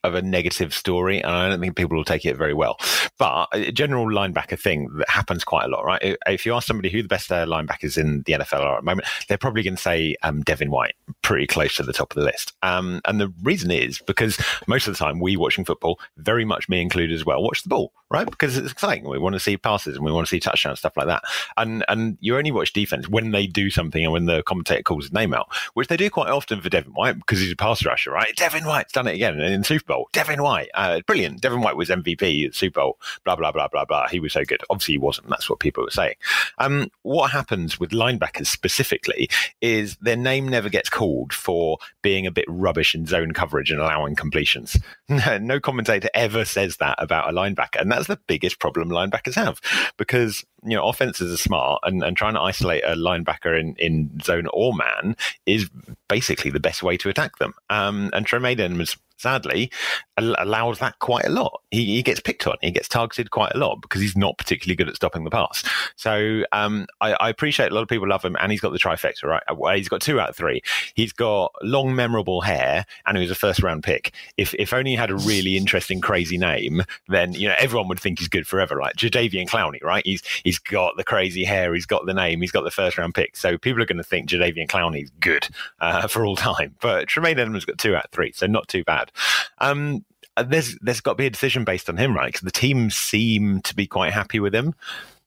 of 0.04 0.16
a 0.16 0.22
negative 0.22 0.74
story, 0.74 1.22
and 1.22 1.32
I 1.32 1.50
don't 1.50 1.60
think 1.60 1.76
people 1.76 1.98
will 1.98 2.04
take 2.04 2.26
it 2.26 2.38
very 2.38 2.54
well. 2.54 2.78
But 3.18 3.48
a 3.54 3.72
general 3.72 4.06
linebacker 4.06 4.60
thing 4.60 4.90
that 4.98 5.10
happens 5.10 5.44
quite 5.44 5.66
a 5.66 5.70
lot, 5.70 5.86
right? 5.86 6.18
If 6.28 6.46
you 6.46 6.54
ask 6.54 6.68
somebody 6.68 6.90
who 6.90 7.02
the 7.02 7.08
best 7.08 7.32
uh, 7.32 7.46
linebackers 7.46 7.98
in 7.98 8.24
the 8.24 8.34
NFL 8.34 8.60
are 8.60 8.78
at 8.78 8.82
the 8.82 8.86
moment, 8.86 9.08
they're 9.28 9.38
probably 9.38 9.64
going 9.64 9.76
to 9.76 9.82
say 9.82 10.16
um, 10.24 10.42
Devin 10.42 10.72
White, 10.72 10.96
pretty 11.22 11.48
close 11.48 11.76
to 11.76 11.84
the 11.84 11.94
top 11.94 12.12
of 12.12 12.16
the 12.16 12.26
list. 12.26 12.54
Um, 12.64 13.02
and 13.06 13.20
the 13.20 13.34
reason 13.44 13.72
is 13.72 14.00
because 14.00 14.38
most 14.68 14.88
of 14.88 14.94
the 14.94 14.98
time 14.98 15.20
we 15.20 15.38
watching 15.38 15.66
football, 15.66 16.00
very 16.18 16.46
much 16.46 16.68
me 16.68 16.82
included 16.82 17.14
as 17.14 17.26
well, 17.26 17.42
watch 17.42 17.64
the 17.64 17.70
ball, 17.70 17.94
right? 18.10 18.30
Because 18.30 18.58
it's 18.58 18.72
exciting. 18.72 19.08
We 19.08 19.20
want 19.20 19.34
to 19.34 19.40
see 19.40 19.58
passes 19.58 19.96
and 19.96 20.06
we 20.06 20.12
want 20.12 20.28
to 20.28 20.30
see 20.30 20.40
touchdowns, 20.40 20.80
stuff 20.80 20.98
like 20.98 21.08
that. 21.08 21.24
And 21.58 21.86
and 21.88 22.18
you 22.20 22.38
only 22.38 22.52
watch 22.52 22.74
defense 22.74 23.08
when 23.08 23.32
they 23.32 23.48
do 23.48 23.70
something 23.70 24.04
and 24.04 24.12
when 24.12 24.26
the 24.26 24.44
commentator 24.44 24.84
calls 24.84 25.06
his 25.06 25.14
name 25.14 25.34
out, 25.34 25.48
which 25.76 25.88
they 25.88 25.98
do 25.98 26.10
quite 26.10 26.30
often 26.30 26.62
for 26.62 26.70
Devin 26.70 26.94
White 26.94 27.18
because 27.18 27.40
he's 27.40 27.52
a 27.52 27.56
pass 27.56 27.86
rusher, 27.86 28.12
right? 28.12 28.36
Devin 28.36 28.66
White's 28.66 28.92
done 28.92 29.08
it 29.08 29.16
again 29.16 29.40
in 29.40 29.64
Super 29.64 29.86
Bowl. 29.86 29.93
Devin 30.12 30.42
White, 30.42 30.70
uh, 30.74 31.02
brilliant. 31.08 31.42
Devin 31.42 31.62
White 31.62 31.78
was 31.78 31.90
MVP 31.90 32.46
at 32.46 32.56
Super 32.56 32.82
Bowl. 32.82 33.00
Blah 33.24 33.36
blah 33.36 33.52
blah 33.52 33.68
blah 33.68 33.86
blah. 33.86 34.08
He 34.08 34.20
was 34.20 34.34
so 34.34 34.44
good. 34.44 34.62
Obviously, 34.70 34.96
he 34.96 34.98
wasn't. 34.98 35.30
That's 35.30 35.50
what 35.50 35.60
people 35.60 35.84
were 35.84 35.90
saying. 35.90 36.16
Um, 36.58 36.90
what 37.02 37.32
happens 37.32 37.80
with 37.80 37.92
linebackers 37.92 38.48
specifically 38.48 39.30
is 39.62 39.96
their 39.98 40.16
name 40.16 40.48
never 40.48 40.70
gets 40.70 40.90
called 40.90 41.34
for 41.34 41.78
being 42.02 42.26
a 42.26 42.32
bit 42.32 42.46
rubbish 42.48 42.96
in 42.96 43.06
zone 43.06 43.32
coverage 43.32 43.72
and 43.72 43.80
allowing 43.80 44.16
completions. 44.16 44.78
no 45.10 45.60
commentator 45.60 46.10
ever 46.14 46.46
says 46.46 46.78
that 46.78 46.96
about 46.98 47.30
a 47.30 47.34
linebacker, 47.34 47.82
and 47.82 47.92
that's 47.92 48.08
the 48.08 48.20
biggest 48.28 48.60
problem 48.60 48.90
linebackers 48.90 49.36
have 49.36 49.60
because 49.98 50.46
you 50.66 50.76
know 50.76 50.88
offenses 50.88 51.34
are 51.34 51.38
smart 51.38 51.82
and, 51.84 52.04
and 52.04 52.18
trying 52.18 52.34
to 52.34 52.42
isolate 52.42 52.84
a 52.84 52.96
linebacker 52.96 53.60
in, 53.60 53.76
in 53.76 54.20
zone 54.22 54.48
or 54.54 54.74
man 54.74 55.16
is 55.46 55.70
basically 56.08 56.52
the 56.52 56.60
best 56.60 56.84
way 56.84 56.98
to 56.98 57.10
attack 57.10 57.38
them. 57.38 57.54
Um, 57.70 58.10
and 58.14 58.26
Tremaine 58.26 58.60
Edmunds 58.60 58.98
sadly, 59.24 59.72
allows 60.18 60.80
that 60.80 61.00
quite 61.00 61.26
a 61.26 61.30
lot. 61.30 61.62
He, 61.72 61.86
he, 61.86 62.04
gets 62.04 62.20
picked 62.20 62.46
on, 62.46 62.58
he 62.62 62.72
gets 62.72 62.88
targeted 62.88 63.32
quite 63.32 63.54
a 63.56 63.58
lot 63.58 63.82
because 63.82 64.02
he's 64.02 64.16
not 64.16 64.38
particularly 64.38 64.76
good 64.76 64.90
at 64.90 64.96
stopping 64.96 65.24
the 65.24 65.32
pass. 65.32 65.64
So 65.96 66.44
um, 66.52 66.88
I, 67.02 67.14
I, 67.14 67.30
appreciate 67.30 67.72
a 67.72 67.74
lot 67.74 67.82
of 67.82 67.88
people 67.88 68.08
love 68.08 68.24
him, 68.24 68.36
and 68.40 68.52
he's 68.52 68.62
got 68.62 68.74
the 68.74 68.80
trifecta, 68.80 69.24
right? 69.24 69.44
Well, 69.56 69.76
he's 69.76 69.90
got 69.90 70.02
two 70.02 70.20
out 70.20 70.30
of 70.30 70.36
three. 70.36 70.62
He's 70.94 71.14
got 71.14 71.54
long, 71.64 71.96
memorable 71.96 72.42
hair, 72.42 72.86
and 73.06 73.18
he 73.18 73.22
was 73.22 73.32
a 73.32 73.36
first 73.36 73.64
round 73.64 73.84
pick. 73.84 74.14
If 74.38 74.54
if 74.56 74.74
only 74.74 74.92
he 74.92 74.98
had 74.98 75.10
a 75.10 75.16
really 75.16 75.58
interesting, 75.58 76.02
crazy 76.02 76.38
name, 76.38 76.84
then 77.08 77.34
you 77.34 77.48
know 77.48 77.56
everyone 77.58 77.88
would 77.88 78.00
think 78.00 78.20
he's 78.20 78.28
good 78.28 78.46
forever. 78.46 78.80
Like 78.80 78.96
Jadeveon 78.96 79.48
Clowney, 79.48 79.82
right? 79.82 80.06
He's 80.06 80.22
he's 80.44 80.53
got 80.60 80.98
the 80.98 81.04
crazy 81.04 81.44
hair, 81.44 81.74
he's 81.74 81.86
got 81.86 82.06
the 82.06 82.14
name, 82.14 82.42
he's 82.42 82.52
got 82.52 82.64
the 82.64 82.72
first 82.72 82.98
round 82.98 83.16
pick. 83.16 83.36
So 83.36 83.58
people 83.58 83.82
are 83.82 83.86
going 83.86 83.98
to 83.98 84.04
think 84.04 84.30
Jadeveon 84.30 84.68
Clowney 84.68 85.04
is 85.04 85.12
good 85.20 85.48
uh, 85.80 86.08
for 86.08 86.26
all 86.26 86.36
time. 86.36 86.76
But 86.82 87.08
Tremaine 87.08 87.40
Edmunds 87.40 87.66
got 87.66 87.78
two 87.78 87.96
out 87.96 88.06
of 88.06 88.12
three, 88.12 88.32
so 88.32 88.48
not 88.48 88.68
too 88.68 88.84
bad. 88.84 89.12
Um, 89.60 90.06
there's 90.46 90.78
there's 90.80 91.02
got 91.02 91.12
to 91.12 91.18
be 91.18 91.28
a 91.28 91.30
decision 91.30 91.64
based 91.64 91.90
on 91.90 91.98
him, 91.98 92.16
right? 92.16 92.28
Because 92.28 92.42
the 92.42 92.52
team 92.52 92.90
seem 92.90 93.62
to 93.62 93.76
be 93.76 93.86
quite 93.86 94.14
happy 94.14 94.40
with 94.40 94.56
him, 94.56 94.74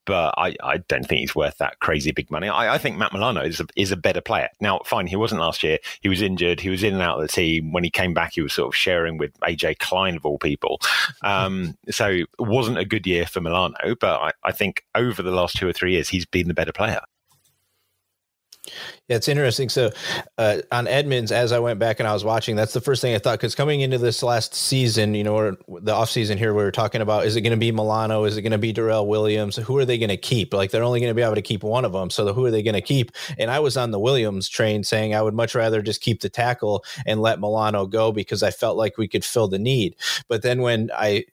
but 0.07 0.35
I, 0.39 0.55
I 0.63 0.79
don't 0.79 1.07
think 1.07 1.21
he's 1.21 1.35
worth 1.35 1.59
that 1.59 1.81
crazy 1.81 2.13
big 2.13 2.31
money. 2.31 2.49
I, 2.49 2.75
I 2.75 2.79
think 2.79 2.97
Matt 2.97 3.13
Milano 3.13 3.43
is 3.43 3.61
a, 3.61 3.67
is 3.77 3.93
a 3.93 3.97
better 3.97 4.21
player. 4.21 4.49
Now, 4.61 4.81
fine, 4.85 5.07
he 5.07 5.17
wasn't 5.17 5.41
last 5.41 5.63
year. 5.63 5.79
He 6.01 6.09
was 6.09 6.23
injured. 6.23 6.61
He 6.61 6.71
was 6.71 6.83
in 6.83 6.95
and 6.95 7.03
out 7.03 7.17
of 7.17 7.23
the 7.23 7.33
team. 7.33 7.73
When 7.73 7.85
he 7.85 7.91
came 7.91 8.15
back, 8.15 8.33
he 8.35 8.41
was 8.41 8.55
sort 8.55 8.69
of 8.69 8.77
sharing 8.77 9.19
with 9.19 9.39
AJ 9.41 9.79
Klein 9.79 10.17
of 10.17 10.25
all 10.25 10.39
people. 10.39 10.81
Um, 11.23 11.77
so 11.91 12.09
it 12.09 12.29
wasn't 12.39 12.79
a 12.79 12.85
good 12.85 13.07
year 13.07 13.27
for 13.27 13.41
Milano, 13.41 13.97
but 14.01 14.21
I, 14.21 14.33
I 14.45 14.53
think 14.53 14.85
over 14.95 15.23
the 15.23 15.33
last 15.33 15.57
two 15.57 15.69
or 15.69 15.73
three 15.73 15.93
years, 15.93 16.09
he's 16.09 16.25
been 16.25 16.49
the 16.49 16.55
better 16.55 16.73
player. 16.73 17.01
Yeah, 19.09 19.17
it's 19.17 19.29
interesting. 19.29 19.69
So 19.69 19.91
uh, 20.39 20.63
on 20.73 20.89
Edmunds, 20.89 21.31
as 21.31 21.53
I 21.53 21.59
went 21.59 21.79
back 21.79 22.01
and 22.01 22.09
I 22.09 22.13
was 22.13 22.25
watching, 22.25 22.57
that's 22.57 22.73
the 22.73 22.81
first 22.81 23.01
thing 23.01 23.15
I 23.15 23.19
thought. 23.19 23.39
Because 23.39 23.55
coming 23.55 23.81
into 23.81 23.99
this 23.99 24.23
last 24.23 24.55
season, 24.55 25.15
you 25.15 25.23
know, 25.23 25.37
or 25.37 25.53
the 25.69 25.93
offseason 25.93 26.39
here, 26.39 26.53
we 26.55 26.63
were 26.63 26.73
talking 26.73 27.01
about 27.01 27.27
is 27.27 27.37
it 27.37 27.43
going 27.43 27.53
to 27.53 27.57
be 27.57 27.71
Milano? 27.71 28.25
Is 28.25 28.37
it 28.37 28.43
going 28.43 28.53
to 28.53 28.59
be 28.59 28.73
Daryl 28.73 29.07
Williams? 29.07 29.57
Who 29.57 29.77
are 29.79 29.85
they 29.85 29.99
going 29.99 30.09
to 30.09 30.17
keep? 30.17 30.53
Like 30.53 30.71
they're 30.71 30.83
only 30.83 31.01
going 31.01 31.11
to 31.11 31.15
be 31.15 31.23
able 31.23 31.37
to 31.37 31.43
keep 31.43 31.63
one 31.63 31.85
of 31.85 31.93
them. 31.93 32.11
So 32.11 32.25
the, 32.25 32.35
who 32.35 32.45
are 32.45 32.51
they 32.51 32.63
going 32.63 32.75
to 32.75 32.81
keep? 32.81 33.13
And 33.39 33.51
I 33.51 33.61
was 33.61 33.77
on 33.77 33.93
the 33.93 34.01
Williams 34.01 34.49
train 34.49 34.83
saying 34.83 35.15
I 35.15 35.23
would 35.23 35.35
much 35.35 35.55
rather 35.55 35.83
just 35.83 36.01
keep 36.01 36.21
the 36.21 36.29
tackle 36.29 36.85
and 37.07 37.21
let 37.21 37.41
Milano 37.41 37.87
go 37.87 38.13
because 38.13 38.43
I 38.43 38.51
felt 38.51 38.77
like 38.77 38.99
we 38.99 39.09
could 39.09 39.25
fill 39.25 39.49
the 39.49 39.59
need. 39.59 39.97
But 40.29 40.43
then 40.43 40.63
when 40.63 40.91
I 40.95 41.25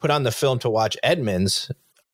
put 0.00 0.10
on 0.10 0.24
the 0.24 0.32
film 0.32 0.58
to 0.60 0.70
watch 0.70 0.96
Edmunds, 1.02 1.70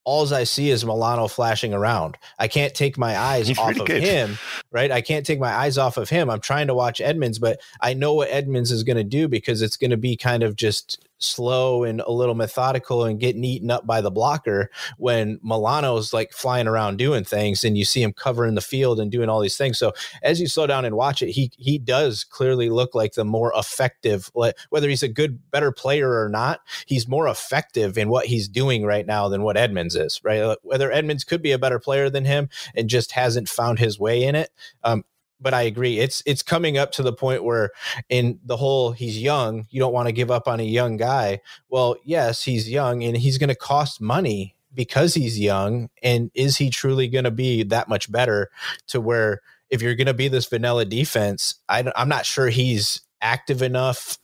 all 0.06 0.32
I 0.32 0.44
see 0.44 0.70
is 0.70 0.86
Milano 0.86 1.26
flashing 1.26 1.74
around. 1.74 2.16
I 2.38 2.46
can't 2.48 2.72
take 2.72 2.96
my 2.96 3.18
eyes 3.18 3.48
He's 3.48 3.58
off 3.58 3.76
of 3.78 3.86
good. 3.86 4.02
him, 4.02 4.38
right? 4.70 4.90
I 4.90 5.02
can't 5.02 5.26
take 5.26 5.40
my 5.40 5.52
eyes 5.52 5.76
off 5.76 5.96
of 5.98 6.08
him. 6.08 6.30
I'm 6.30 6.40
trying 6.40 6.68
to 6.68 6.74
watch 6.74 7.00
Edmunds, 7.00 7.38
but 7.38 7.60
I 7.80 7.92
know 7.92 8.14
what 8.14 8.30
Edmunds 8.30 8.70
is 8.70 8.84
going 8.84 8.96
to 8.96 9.04
do 9.04 9.28
because 9.28 9.60
it's 9.60 9.76
going 9.76 9.90
to 9.90 9.96
be 9.96 10.16
kind 10.16 10.42
of 10.44 10.56
just 10.56 11.05
slow 11.18 11.84
and 11.84 12.00
a 12.02 12.10
little 12.10 12.34
methodical 12.34 13.04
and 13.04 13.20
getting 13.20 13.44
eaten 13.44 13.70
up 13.70 13.86
by 13.86 14.00
the 14.00 14.10
blocker 14.10 14.70
when 14.98 15.38
Milano's 15.42 16.12
like 16.12 16.32
flying 16.32 16.66
around 16.66 16.98
doing 16.98 17.24
things 17.24 17.64
and 17.64 17.76
you 17.78 17.84
see 17.84 18.02
him 18.02 18.12
covering 18.12 18.54
the 18.54 18.60
field 18.60 19.00
and 19.00 19.10
doing 19.10 19.28
all 19.28 19.40
these 19.40 19.56
things. 19.56 19.78
So 19.78 19.92
as 20.22 20.40
you 20.40 20.46
slow 20.46 20.66
down 20.66 20.84
and 20.84 20.96
watch 20.96 21.22
it, 21.22 21.30
he 21.30 21.50
he 21.56 21.78
does 21.78 22.24
clearly 22.24 22.70
look 22.70 22.94
like 22.94 23.14
the 23.14 23.24
more 23.24 23.52
effective 23.56 24.30
whether 24.68 24.88
he's 24.88 25.02
a 25.02 25.08
good 25.08 25.50
better 25.50 25.72
player 25.72 26.22
or 26.22 26.28
not, 26.28 26.60
he's 26.86 27.08
more 27.08 27.28
effective 27.28 27.96
in 27.96 28.08
what 28.08 28.26
he's 28.26 28.48
doing 28.48 28.84
right 28.84 29.06
now 29.06 29.28
than 29.28 29.42
what 29.42 29.56
Edmunds 29.56 29.96
is, 29.96 30.20
right? 30.24 30.56
Whether 30.62 30.92
Edmunds 30.92 31.24
could 31.24 31.42
be 31.42 31.52
a 31.52 31.58
better 31.58 31.78
player 31.78 32.10
than 32.10 32.24
him 32.24 32.48
and 32.74 32.88
just 32.88 33.12
hasn't 33.12 33.48
found 33.48 33.78
his 33.78 33.98
way 33.98 34.24
in 34.24 34.34
it. 34.34 34.50
Um, 34.84 35.04
but 35.40 35.54
I 35.54 35.62
agree. 35.62 35.98
It's 35.98 36.22
it's 36.26 36.42
coming 36.42 36.78
up 36.78 36.92
to 36.92 37.02
the 37.02 37.12
point 37.12 37.44
where 37.44 37.70
in 38.08 38.40
the 38.44 38.56
whole 38.56 38.92
he's 38.92 39.20
young, 39.20 39.66
you 39.70 39.80
don't 39.80 39.92
want 39.92 40.08
to 40.08 40.12
give 40.12 40.30
up 40.30 40.48
on 40.48 40.60
a 40.60 40.64
young 40.64 40.96
guy. 40.96 41.40
Well, 41.68 41.96
yes, 42.04 42.42
he's 42.42 42.70
young 42.70 43.02
and 43.04 43.16
he's 43.16 43.38
going 43.38 43.48
to 43.48 43.54
cost 43.54 44.00
money 44.00 44.54
because 44.74 45.14
he's 45.14 45.38
young 45.38 45.88
and 46.02 46.30
is 46.34 46.56
he 46.58 46.70
truly 46.70 47.08
going 47.08 47.24
to 47.24 47.30
be 47.30 47.62
that 47.64 47.88
much 47.88 48.10
better 48.10 48.50
to 48.88 49.00
where 49.00 49.40
if 49.70 49.82
you're 49.82 49.94
going 49.94 50.06
to 50.06 50.14
be 50.14 50.28
this 50.28 50.46
vanilla 50.46 50.84
defense, 50.84 51.56
I, 51.68 51.90
I'm 51.96 52.08
not 52.08 52.26
sure 52.26 52.48
he's 52.48 53.00
active 53.20 53.62
enough 53.62 54.18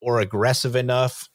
or 0.00 0.20
aggressive 0.20 0.74
enough 0.74 1.28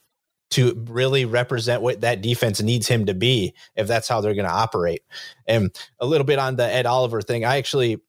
to 0.49 0.85
really 0.87 1.25
represent 1.25 1.81
what 1.81 2.01
that 2.01 2.21
defense 2.21 2.61
needs 2.61 2.87
him 2.87 3.05
to 3.05 3.13
be 3.13 3.53
if 3.75 3.87
that's 3.87 4.07
how 4.07 4.21
they're 4.21 4.33
going 4.33 4.47
to 4.47 4.51
operate. 4.51 5.03
And 5.45 5.75
a 5.99 6.05
little 6.05 6.25
bit 6.25 6.39
on 6.39 6.55
the 6.55 6.65
Ed 6.65 6.85
Oliver 6.85 7.21
thing, 7.21 7.45
I 7.45 7.57
actually 7.57 8.01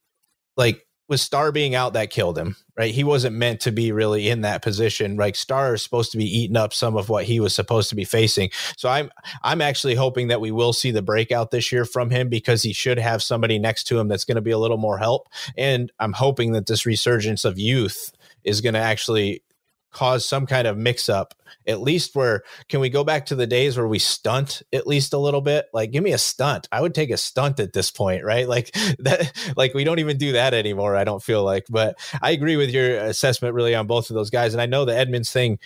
like 0.56 0.86
with 1.08 1.20
Star 1.20 1.50
being 1.50 1.74
out, 1.74 1.94
that 1.94 2.10
killed 2.10 2.38
him, 2.38 2.56
right? 2.76 2.94
He 2.94 3.02
wasn't 3.02 3.34
meant 3.34 3.60
to 3.62 3.72
be 3.72 3.92
really 3.92 4.28
in 4.28 4.42
that 4.42 4.62
position. 4.62 5.16
Like 5.16 5.36
Star 5.36 5.74
is 5.74 5.82
supposed 5.82 6.12
to 6.12 6.18
be 6.18 6.24
eating 6.24 6.56
up 6.56 6.74
some 6.74 6.96
of 6.96 7.08
what 7.08 7.24
he 7.24 7.40
was 7.40 7.54
supposed 7.54 7.88
to 7.88 7.96
be 7.96 8.04
facing. 8.04 8.50
So 8.76 8.88
I'm 8.88 9.10
I'm 9.42 9.62
actually 9.62 9.94
hoping 9.94 10.28
that 10.28 10.40
we 10.40 10.50
will 10.50 10.74
see 10.74 10.90
the 10.90 11.02
breakout 11.02 11.50
this 11.50 11.72
year 11.72 11.86
from 11.86 12.10
him 12.10 12.28
because 12.28 12.62
he 12.62 12.74
should 12.74 12.98
have 12.98 13.22
somebody 13.22 13.58
next 13.58 13.84
to 13.84 13.98
him 13.98 14.08
that's 14.08 14.24
going 14.24 14.36
to 14.36 14.42
be 14.42 14.50
a 14.50 14.58
little 14.58 14.76
more 14.76 14.98
help. 14.98 15.28
And 15.56 15.90
I'm 15.98 16.12
hoping 16.12 16.52
that 16.52 16.66
this 16.66 16.84
resurgence 16.84 17.44
of 17.44 17.58
youth 17.58 18.12
is 18.44 18.60
going 18.60 18.74
to 18.74 18.80
actually 18.80 19.42
cause 19.90 20.24
some 20.26 20.46
kind 20.46 20.66
of 20.66 20.76
mix 20.76 21.08
up 21.08 21.34
at 21.66 21.80
least 21.80 22.14
where 22.14 22.42
can 22.68 22.80
we 22.80 22.90
go 22.90 23.04
back 23.04 23.26
to 23.26 23.34
the 23.34 23.46
days 23.46 23.76
where 23.76 23.88
we 23.88 23.98
stunt 23.98 24.62
at 24.72 24.86
least 24.86 25.12
a 25.12 25.18
little 25.18 25.40
bit? 25.40 25.66
Like 25.72 25.90
give 25.90 26.02
me 26.02 26.12
a 26.12 26.18
stunt. 26.18 26.68
I 26.72 26.80
would 26.80 26.94
take 26.94 27.10
a 27.10 27.16
stunt 27.16 27.60
at 27.60 27.72
this 27.72 27.90
point 27.90 28.24
right? 28.24 28.48
Like 28.58 28.72
that 29.00 29.52
like 29.56 29.74
we 29.74 29.84
don't 29.84 29.98
even 29.98 30.16
do 30.16 30.32
that 30.32 30.54
anymore 30.54 30.96
i 30.96 31.04
don't 31.04 31.22
feel 31.22 31.44
like. 31.44 31.66
But 31.68 31.98
i 32.22 32.30
agree 32.30 32.56
with 32.56 32.70
your 32.70 32.98
assessment 32.98 33.54
really 33.54 33.74
on 33.74 33.86
both 33.86 34.10
of 34.10 34.14
those 34.14 34.30
guys 34.30 34.54
and 34.54 34.60
i 34.60 34.66
know 34.66 34.84
the 34.84 34.96
edmunds 34.96 35.30
thing 35.30 35.58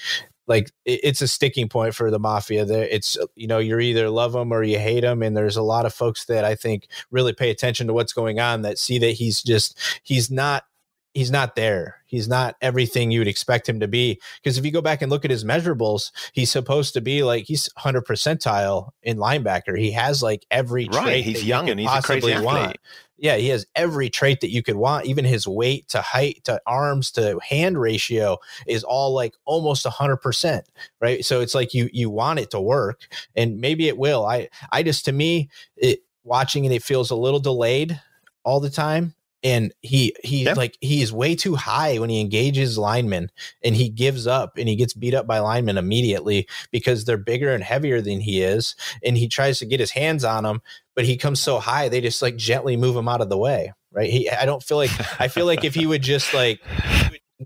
like 0.47 0.71
it's 0.85 1.23
a 1.23 1.29
sticking 1.29 1.69
point 1.69 1.95
for 1.95 2.11
the 2.11 2.19
mafia. 2.19 2.65
There 2.65 2.85
it's 2.85 3.17
you 3.37 3.47
know 3.47 3.59
you're 3.59 3.81
either 3.81 4.11
love 4.11 4.33
them 4.33 4.53
or 4.53 4.63
you 4.63 4.79
hate 4.79 5.01
them 5.01 5.23
and 5.23 5.37
there's 5.37 5.57
a 5.57 5.63
lot 5.63 5.87
of 5.87 5.95
folks 5.95 6.25
that 6.27 6.45
i 6.45 6.55
think 6.55 6.89
really 7.11 7.33
pay 7.33 7.51
attention 7.51 7.87
to 7.87 7.93
what's 7.93 8.13
going 8.13 8.41
on 8.41 8.63
that 8.63 8.79
see 8.79 8.99
that 8.99 9.13
he's 9.13 9.43
just 9.43 9.79
he's 10.03 10.31
not 10.31 10.65
he's 11.14 11.31
not 11.31 11.57
there. 11.57 11.96
He's 12.07 12.29
not 12.29 12.57
everything 12.61 13.11
you 13.11 13.20
would 13.20 13.29
expect 13.29 13.68
him 13.68 13.81
to 13.81 13.88
be. 13.88 14.20
Because 14.42 14.59
if 14.59 14.64
you 14.64 14.70
go 14.70 14.83
back 14.83 15.03
and 15.03 15.11
look 15.11 15.25
at 15.25 15.31
his 15.31 15.44
measurables, 15.44 16.11
he's 16.33 16.51
supposed 16.51 16.94
to 16.94 17.01
be 17.01 17.22
like 17.22 17.44
he's 17.44 17.68
100 17.75 18.05
percentile 18.05 18.90
in 19.03 19.16
linebacker. 19.16 19.79
He 19.79 19.92
has 19.92 20.22
like 20.22 20.46
every 20.51 20.88
right. 20.92 21.03
trait. 21.03 21.25
He's 21.25 21.44
young 21.44 21.68
and 21.68 21.79
he's 21.79 21.90
a 21.90 22.03
crazy 22.03 22.33
athlete. 22.33 22.44
Want. 22.44 22.77
Yeah, 23.18 23.37
he 23.37 23.48
has 23.48 23.66
every 23.77 24.11
trait 24.11 24.40
that 24.40 24.51
you 24.51 24.62
could 24.62 24.75
want. 24.75 25.07
Even 25.07 25.25
his 25.25 25.46
weight 25.46 25.88
to 25.88 26.03
height 26.03 26.42
to 26.44 26.61
arms 26.66 27.12
to 27.12 27.38
hand 27.48 27.81
ratio 27.81 28.38
is 28.66 28.83
all 28.83 29.14
like 29.14 29.35
almost 29.44 29.85
100 29.85 30.16
percent. 30.16 30.68
Right. 31.01 31.25
So 31.25 31.40
it's 31.40 31.55
like 31.55 31.72
you 31.72 31.88
you 31.92 32.11
want 32.11 32.40
it 32.40 32.51
to 32.51 32.61
work, 32.61 33.07
and 33.37 33.61
maybe 33.61 33.88
it 33.88 33.96
will. 33.96 34.27
I 34.27 34.48
I 34.70 34.83
just 34.83 35.05
to 35.05 35.12
me 35.12 35.51
it 35.77 36.01
watching 36.25 36.64
it, 36.64 36.72
it 36.72 36.83
feels 36.83 37.11
a 37.11 37.16
little 37.16 37.40
delayed 37.40 38.01
all 38.44 38.61
the 38.61 38.70
time 38.70 39.14
and 39.43 39.73
he 39.83 40.15
he 40.23 40.45
yep. 40.45 40.57
like 40.57 40.77
he 40.81 41.03
is 41.03 41.13
way 41.13 41.35
too 41.35 41.55
high 41.55 41.99
when 41.99 42.11
he 42.11 42.21
engages 42.21 42.79
linemen 42.79 43.31
and 43.63 43.75
he 43.75 43.89
gives 43.89 44.27
up 44.27 44.57
and 44.57 44.69
he 44.69 44.77
gets 44.77 44.95
beat 44.95 45.15
up 45.15 45.27
by 45.27 45.39
linemen 45.39 45.79
immediately 45.79 46.47
because 46.71 47.05
they're 47.05 47.17
bigger 47.17 47.53
and 47.53 47.65
heavier 47.65 48.01
than 48.01 48.21
he 48.21 48.43
is 48.43 48.77
and 49.05 49.19
he 49.19 49.29
tries 49.29 49.59
to 49.59 49.67
get 49.67 49.81
his 49.81 49.91
hands 49.91 50.25
on 50.25 50.45
them 50.45 50.63
but 50.95 51.05
he 51.05 51.17
comes 51.17 51.41
so 51.41 51.59
high 51.59 51.89
they 51.89 52.01
just 52.01 52.23
like 52.23 52.37
gently 52.37 52.77
move 52.77 52.97
him 52.97 53.09
out 53.09 53.21
of 53.21 53.29
the 53.29 53.39
way 53.39 53.73
right 53.93 54.11
he 54.11 54.31
i 54.31 54.45
don't 54.45 54.63
feel 54.63 54.77
like 54.77 54.91
i 55.21 55.29
feel 55.29 55.47
like 55.47 55.65
if 55.65 55.75
he 55.75 55.87
would 55.87 56.03
just 56.03 56.33
like 56.35 56.61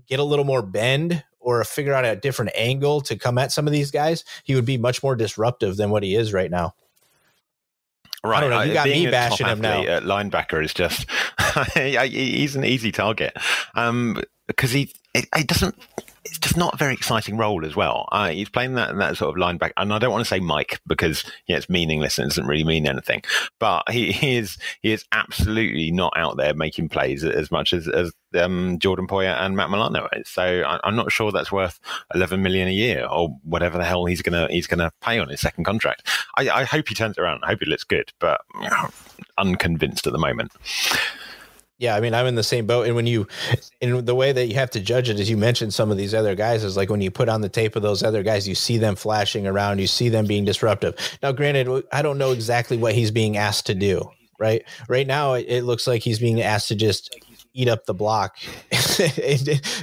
get 0.07 0.19
a 0.19 0.23
little 0.23 0.45
more 0.45 0.61
bend 0.61 1.23
or 1.47 1.63
figure 1.63 1.93
out 1.93 2.03
a 2.03 2.15
different 2.15 2.51
angle 2.55 2.99
to 2.99 3.15
come 3.15 3.37
at 3.37 3.53
some 3.53 3.67
of 3.67 3.71
these 3.71 3.89
guys, 3.89 4.25
he 4.43 4.53
would 4.53 4.65
be 4.65 4.77
much 4.77 5.01
more 5.01 5.15
disruptive 5.15 5.77
than 5.77 5.89
what 5.89 6.03
he 6.03 6.13
is 6.13 6.33
right 6.33 6.51
now. 6.51 6.73
Right, 8.23 8.37
I 8.37 8.41
don't 8.41 8.49
know. 8.49 8.61
You 8.61 8.73
got 8.73 8.85
Being 8.85 9.03
me 9.03 9.07
a 9.07 9.11
bashing 9.11 9.45
top 9.45 9.57
him 9.57 9.61
now. 9.61 9.83
At 9.83 10.03
linebacker 10.03 10.63
is 10.63 10.73
just 10.73 11.05
he's 11.73 12.55
an 12.55 12.65
easy 12.65 12.91
target 12.91 13.37
um, 13.75 14.21
because 14.47 14.71
he 14.71 14.93
it, 15.13 15.27
it 15.35 15.47
doesn't. 15.47 15.75
It's 16.27 16.39
just 16.39 16.57
not 16.57 16.73
a 16.73 16.77
very 16.77 16.93
exciting 16.93 17.37
role 17.37 17.65
as 17.65 17.75
well. 17.75 18.07
Uh, 18.11 18.29
he's 18.29 18.49
playing 18.49 18.73
that 18.73 18.95
that 18.97 19.17
sort 19.17 19.35
of 19.35 19.41
linebacker, 19.41 19.71
and 19.77 19.93
I 19.93 19.99
don't 19.99 20.11
want 20.11 20.23
to 20.23 20.29
say 20.29 20.39
Mike 20.39 20.79
because 20.85 21.23
yeah, 21.47 21.57
it's 21.57 21.69
meaningless 21.69 22.17
and 22.17 22.25
it 22.25 22.29
doesn't 22.29 22.47
really 22.47 22.63
mean 22.63 22.87
anything. 22.87 23.23
But 23.59 23.89
he, 23.89 24.11
he 24.11 24.37
is 24.37 24.57
he 24.81 24.91
is 24.91 25.05
absolutely 25.11 25.91
not 25.91 26.13
out 26.15 26.37
there 26.37 26.53
making 26.53 26.89
plays 26.89 27.23
as 27.23 27.51
much 27.51 27.73
as, 27.73 27.87
as 27.87 28.11
um, 28.35 28.77
Jordan 28.79 29.07
Poyer 29.07 29.35
and 29.39 29.55
Matt 29.55 29.69
Milano 29.69 30.07
is. 30.13 30.27
So 30.27 30.43
I, 30.43 30.79
I'm 30.83 30.95
not 30.95 31.11
sure 31.11 31.31
that's 31.31 31.51
worth 31.51 31.79
11 32.13 32.41
million 32.41 32.67
a 32.67 32.71
year 32.71 33.05
or 33.05 33.29
whatever 33.43 33.77
the 33.77 33.85
hell 33.85 34.05
he's 34.05 34.21
gonna 34.21 34.47
he's 34.49 34.67
gonna 34.67 34.91
pay 35.01 35.19
on 35.19 35.29
his 35.29 35.41
second 35.41 35.63
contract. 35.63 36.07
I, 36.35 36.49
I 36.49 36.63
hope 36.65 36.89
he 36.89 36.95
turns 36.95 37.17
it 37.17 37.21
around. 37.21 37.43
I 37.43 37.47
hope 37.47 37.59
he 37.59 37.69
looks 37.69 37.83
good, 37.83 38.11
but 38.19 38.41
unconvinced 39.37 40.07
at 40.07 40.13
the 40.13 40.19
moment. 40.19 40.51
Yeah, 41.79 41.95
I 41.95 41.99
mean, 41.99 42.15
I'm 42.15 42.25
in 42.25 42.35
the 42.35 42.43
same 42.43 42.65
boat. 42.65 42.87
And 42.87 42.95
when 42.95 43.05
you, 43.05 43.27
in 43.81 44.03
the 44.03 44.15
way 44.15 44.31
that 44.31 44.47
you 44.47 44.55
have 44.55 44.71
to 44.71 44.79
judge 44.79 45.09
it, 45.09 45.19
as 45.19 45.29
you 45.29 45.37
mentioned, 45.37 45.73
some 45.73 45.91
of 45.91 45.97
these 45.97 46.13
other 46.13 46.33
guys 46.33 46.63
is 46.63 46.75
like 46.75 46.89
when 46.89 47.01
you 47.01 47.11
put 47.11 47.29
on 47.29 47.41
the 47.41 47.49
tape 47.49 47.75
of 47.75 47.83
those 47.83 48.01
other 48.01 48.23
guys, 48.23 48.47
you 48.47 48.55
see 48.55 48.77
them 48.77 48.95
flashing 48.95 49.45
around, 49.45 49.79
you 49.79 49.85
see 49.85 50.09
them 50.09 50.25
being 50.25 50.43
disruptive. 50.43 50.95
Now, 51.21 51.31
granted, 51.31 51.83
I 51.91 52.01
don't 52.01 52.17
know 52.17 52.31
exactly 52.31 52.77
what 52.77 52.95
he's 52.95 53.11
being 53.11 53.37
asked 53.37 53.67
to 53.67 53.75
do. 53.75 54.09
Right, 54.39 54.63
right 54.87 55.07
now, 55.07 55.33
it, 55.33 55.47
it 55.47 55.63
looks 55.63 55.87
like 55.87 56.03
he's 56.03 56.19
being 56.19 56.43
asked 56.43 56.67
to 56.67 56.75
just 56.75 57.15
eat 57.53 57.67
up 57.67 57.85
the 57.85 57.93
block 57.93 58.37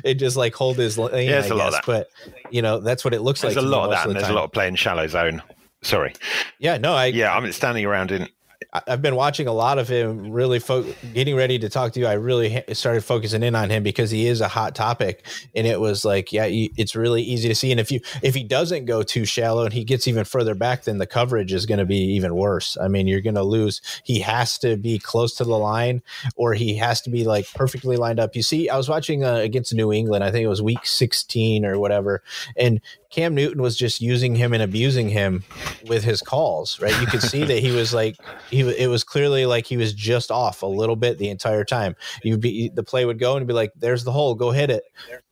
and, 0.04 0.18
just 0.18 0.37
like 0.37 0.54
hold 0.54 0.76
his 0.76 0.96
lane. 0.96 1.28
Yeah, 1.28 1.37
I 1.37 1.38
it's 1.40 1.50
a 1.50 1.54
lot 1.54 1.68
of 1.68 1.72
guess. 1.74 1.87
that. 1.87 2.09
But 2.42 2.52
you 2.52 2.62
know, 2.62 2.78
that's 2.78 3.04
what 3.04 3.12
it 3.14 3.22
looks 3.22 3.40
There's 3.40 3.57
like. 3.57 3.62
There's 3.62 3.72
a 3.72 3.76
lot 3.76 3.87
of 3.87 3.90
that, 3.90 4.07
and 4.07 4.14
the 4.14 4.20
there's 4.20 4.30
a 4.30 4.35
lot 4.35 4.44
of 4.44 4.52
playing 4.52 4.76
shallow 4.76 5.09
zone. 5.09 5.42
Sorry. 5.83 6.14
Yeah, 6.61 6.78
no, 6.78 6.94
I 6.94 7.07
Yeah, 7.07 7.37
I'm 7.37 7.50
standing 7.52 7.85
around 7.85 8.12
in. 8.12 8.28
I've 8.72 9.03
been 9.03 9.16
watching 9.16 9.46
a 9.46 9.53
lot 9.53 9.79
of 9.79 9.88
him. 9.88 10.31
Really, 10.31 10.59
fo- 10.59 10.87
getting 11.12 11.37
ready 11.37 11.59
to 11.59 11.68
talk 11.68 11.92
to 11.92 12.00
you. 12.00 12.07
I 12.07 12.14
really 12.14 12.62
started 12.72 13.03
focusing 13.03 13.42
in 13.42 13.55
on 13.55 13.70
him 13.70 13.83
because 13.83 14.11
he 14.11 14.27
is 14.27 14.40
a 14.40 14.48
hot 14.48 14.74
topic, 14.74 15.27
and 15.55 15.66
it 15.66 15.81
was 15.81 16.05
like, 16.05 16.33
yeah, 16.33 16.46
it's 16.48 16.94
really 16.94 17.22
easy 17.22 17.48
to 17.48 17.55
see. 17.55 17.70
And 17.70 17.81
if 17.81 17.90
you 17.90 18.00
if 18.22 18.35
he 18.35 18.44
doesn't 18.44 18.85
go 18.87 19.03
too 19.03 19.24
shallow 19.24 19.64
and 19.64 19.72
he 19.72 19.85
gets 19.85 20.09
even 20.09 20.24
further 20.24 20.55
back, 20.55 20.85
then 20.85 20.98
the 20.98 21.07
coverage 21.07 21.53
is 21.53 21.66
going 21.66 21.79
to 21.79 21.85
be 21.85 21.98
even 22.14 22.35
worse. 22.35 22.77
I 22.81 22.88
mean, 22.88 23.07
you're 23.07 23.20
going 23.20 23.35
to 23.35 23.42
lose. 23.42 23.81
He 24.05 24.20
has 24.20 24.59
to 24.59 24.77
be 24.77 24.98
close 24.98 25.35
to 25.37 25.44
the 25.44 25.59
line, 25.59 26.03
or 26.37 26.55
he 26.55 26.77
has 26.77 27.00
to 27.03 27.11
be 27.11 27.24
like 27.24 27.46
perfectly 27.55 27.96
lined 27.96 28.20
up. 28.20 28.37
You 28.37 28.42
see, 28.42 28.68
I 28.68 28.77
was 28.77 28.88
watching 28.88 29.24
uh, 29.24 29.37
against 29.37 29.74
New 29.74 29.92
England. 29.92 30.24
I 30.24 30.31
think 30.31 30.44
it 30.44 30.48
was 30.48 30.62
Week 30.62 30.85
16 30.85 31.64
or 31.64 31.79
whatever, 31.79 32.22
and 32.57 32.81
Cam 33.14 33.33
Newton 33.33 33.62
was 33.62 33.77
just 33.77 34.00
using 34.00 34.35
him 34.35 34.53
and 34.53 34.61
abusing 34.61 35.09
him 35.09 35.44
with 35.87 36.03
his 36.03 36.20
calls, 36.20 36.81
right? 36.81 37.00
You 37.00 37.07
could 37.07 37.22
see 37.22 37.44
that 37.44 37.61
he 37.61 37.70
was 37.70 37.94
like 37.94 38.16
he 38.50 38.62
it 38.62 38.88
was 38.88 39.05
clearly 39.05 39.46
like 39.46 39.66
he 39.66 39.77
was 39.77 39.92
just 39.92 40.33
off 40.33 40.62
a 40.62 40.66
little 40.66 40.96
bit 40.96 41.18
the 41.18 41.29
entire 41.29 41.64
time. 41.64 41.94
You'd 42.24 42.40
be 42.40 42.70
the 42.70 42.83
play 42.83 43.05
would 43.05 43.20
go 43.20 43.37
and 43.37 43.46
be 43.46 43.53
like, 43.53 43.70
"There's 43.77 44.03
the 44.03 44.11
hole, 44.11 44.35
go 44.35 44.50
hit 44.50 44.68
it," 44.68 44.83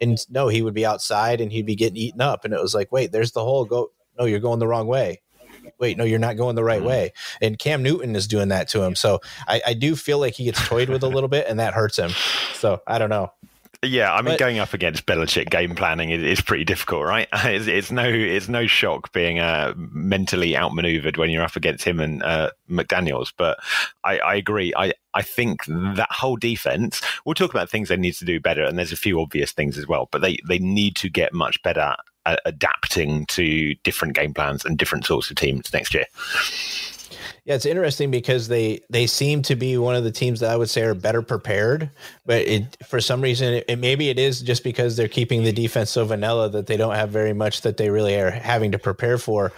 and 0.01 0.17
no, 0.31 0.47
he 0.47 0.63
would 0.63 0.75
be 0.75 0.87
outside 0.87 1.41
and 1.41 1.51
he'd 1.51 1.67
be 1.67 1.75
getting 1.75 1.97
eaten 1.97 2.21
up, 2.21 2.45
and 2.45 2.55
it 2.55 2.61
was 2.61 2.73
like, 2.73 2.93
"Wait, 2.93 3.11
there's 3.11 3.33
the 3.33 3.43
hole, 3.43 3.65
go." 3.65 3.91
No, 4.17 4.27
you're 4.27 4.39
going 4.39 4.61
the 4.61 4.69
wrong 4.69 4.87
way. 4.87 5.21
Wait, 5.81 5.97
no, 5.97 6.05
you're 6.05 6.21
not 6.21 6.37
going 6.37 6.55
the 6.55 6.63
right 6.63 6.79
mm-hmm. 6.79 6.89
way. 6.89 7.13
And 7.41 7.59
Cam 7.59 7.83
Newton 7.83 8.15
is 8.15 8.29
doing 8.29 8.51
that 8.51 8.69
to 8.69 8.83
him. 8.83 8.95
So 8.95 9.21
I, 9.49 9.61
I 9.67 9.75
do 9.75 9.97
feel 9.97 10.21
like 10.21 10.35
he 10.35 10.45
gets 10.45 10.65
toyed 10.69 10.89
with 10.89 11.03
a 11.03 11.09
little 11.09 11.29
bit, 11.29 11.47
and 11.49 11.59
that 11.59 11.75
hurts 11.75 11.99
him. 11.99 12.11
So 12.55 12.81
I 12.87 12.99
don't 12.99 13.11
know. 13.11 13.33
Yeah, 13.85 14.13
I 14.13 14.19
mean, 14.19 14.35
But- 14.35 14.39
going 14.39 14.61
up 14.61 14.75
against 14.75 15.07
Belichick 15.07 15.51
game 15.51 15.75
planning 15.75 16.11
is, 16.11 16.23
is 16.23 16.41
pretty 16.41 16.65
difficult, 16.65 17.05
right? 17.05 17.29
It's, 17.45 17.67
it's 17.67 17.91
no, 17.91 18.05
it's 18.05 18.49
no 18.49 18.67
shock 18.69 19.13
being 19.13 19.41
uh, 19.41 19.75
mentally 19.77 20.57
outmaneuvered 20.57 21.17
when 21.17 21.31
you're 21.31 21.43
up 21.43 21.57
against 21.57 21.85
him 21.85 21.99
and 21.99 22.23
uh, 22.23 22.51
McDaniels. 22.71 23.33
But 23.37 23.59
I, 24.05 24.19
I 24.19 24.35
agree. 24.37 24.73
I, 24.77 24.93
I 25.15 25.23
think 25.23 25.65
that 25.67 26.09
whole 26.11 26.37
defense. 26.37 27.03
We'll 27.27 27.35
talk 27.35 27.51
about 27.51 27.69
things 27.69 27.89
they 27.89 27.97
need 27.97 28.15
to 28.15 28.25
do 28.25 28.39
better, 28.39 28.63
and 28.63 28.79
there's 28.79 28.93
a 28.93 28.97
few 28.97 29.21
obvious 29.21 29.51
things 29.51 29.77
as 29.77 29.89
well. 29.89 30.09
But 30.13 30.21
they 30.23 30.39
they 30.47 30.59
need 30.59 30.95
to 30.97 31.11
get 31.11 31.35
much 31.35 31.61
better 31.63 31.97
at 32.25 32.41
adapting 32.45 33.27
to 33.27 33.75
different 33.83 34.15
game 34.15 34.33
plans 34.33 34.65
and 34.65 34.79
different 34.79 35.05
sorts 35.05 35.29
of 35.29 35.37
teams 35.37 35.73
next 35.73 35.93
year. 35.93 36.07
Yeah, 37.45 37.57
it's 37.57 37.67
interesting 37.67 38.13
because 38.13 38.47
they 38.47 38.81
they 38.89 39.09
seem 39.09 39.43
to 39.43 39.57
be 39.57 39.77
one 39.77 39.97
of 39.97 40.05
the 40.05 40.13
teams 40.13 40.41
that 40.41 40.51
I 40.51 40.57
would 40.57 40.71
say 40.71 40.83
are 40.83 40.95
better 40.95 41.23
prepared, 41.23 41.91
but 42.25 42.43
it 42.43 42.77
for 42.87 43.01
some 43.01 43.21
reason 43.21 43.55
it, 43.55 43.65
it 43.69 43.79
maybe 43.81 44.11
it 44.11 44.19
is 44.19 44.43
just 44.43 44.63
because 44.63 44.97
they're 44.97 45.09
keeping 45.09 45.43
the 45.43 45.53
defense 45.53 45.91
so 45.91 46.05
vanilla 46.05 46.49
that 46.51 46.69
they 46.69 46.77
don't 46.77 46.95
have 46.95 47.11
very 47.11 47.33
much 47.33 47.63
that 47.63 47.79
they 47.79 47.91
really 47.91 48.15
are 48.15 48.31
having 48.31 48.71
to 48.73 48.79
prepare 48.79 49.19
for. 49.19 49.53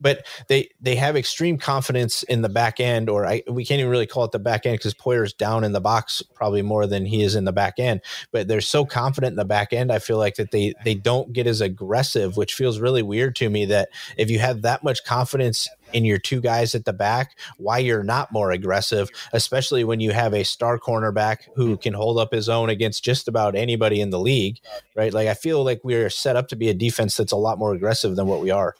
But 0.00 0.26
they 0.48 0.70
they 0.80 0.96
have 0.96 1.14
extreme 1.14 1.58
confidence 1.58 2.22
in 2.22 2.40
the 2.40 2.48
back 2.48 2.80
end, 2.80 3.10
or 3.10 3.26
I, 3.26 3.42
we 3.46 3.66
can't 3.66 3.80
even 3.80 3.90
really 3.90 4.06
call 4.06 4.24
it 4.24 4.32
the 4.32 4.38
back 4.38 4.64
end 4.64 4.78
because 4.78 4.94
Poyer's 4.94 5.34
down 5.34 5.62
in 5.62 5.72
the 5.72 5.80
box 5.80 6.22
probably 6.34 6.62
more 6.62 6.86
than 6.86 7.04
he 7.04 7.22
is 7.22 7.34
in 7.34 7.44
the 7.44 7.52
back 7.52 7.74
end. 7.78 8.00
But 8.32 8.48
they're 8.48 8.62
so 8.62 8.86
confident 8.86 9.32
in 9.32 9.36
the 9.36 9.44
back 9.44 9.74
end, 9.74 9.92
I 9.92 9.98
feel 9.98 10.16
like 10.16 10.36
that 10.36 10.52
they 10.52 10.72
they 10.86 10.94
don't 10.94 11.34
get 11.34 11.46
as 11.46 11.60
aggressive, 11.60 12.38
which 12.38 12.54
feels 12.54 12.78
really 12.78 13.02
weird 13.02 13.36
to 13.36 13.50
me. 13.50 13.66
That 13.66 13.90
if 14.16 14.30
you 14.30 14.38
have 14.38 14.62
that 14.62 14.82
much 14.82 15.04
confidence 15.04 15.68
in 15.92 16.04
your 16.04 16.18
two 16.18 16.40
guys 16.40 16.74
at 16.74 16.84
the 16.84 16.92
back, 16.92 17.36
why 17.56 17.78
you're 17.78 18.02
not 18.02 18.32
more 18.32 18.50
aggressive, 18.50 19.10
especially 19.32 19.84
when 19.84 20.00
you 20.00 20.12
have 20.12 20.34
a 20.34 20.44
star 20.44 20.78
cornerback 20.78 21.48
who 21.54 21.72
mm-hmm. 21.72 21.82
can 21.82 21.94
hold 21.94 22.18
up 22.18 22.32
his 22.32 22.48
own 22.48 22.70
against 22.70 23.04
just 23.04 23.28
about 23.28 23.54
anybody 23.54 24.00
in 24.00 24.10
the 24.10 24.18
league, 24.18 24.58
right? 24.94 25.12
Like 25.12 25.28
I 25.28 25.34
feel 25.34 25.64
like 25.64 25.80
we're 25.84 26.10
set 26.10 26.36
up 26.36 26.48
to 26.48 26.56
be 26.56 26.68
a 26.68 26.74
defense 26.74 27.16
that's 27.16 27.32
a 27.32 27.36
lot 27.36 27.58
more 27.58 27.74
aggressive 27.74 28.16
than 28.16 28.26
what 28.26 28.40
we 28.40 28.50
are. 28.50 28.74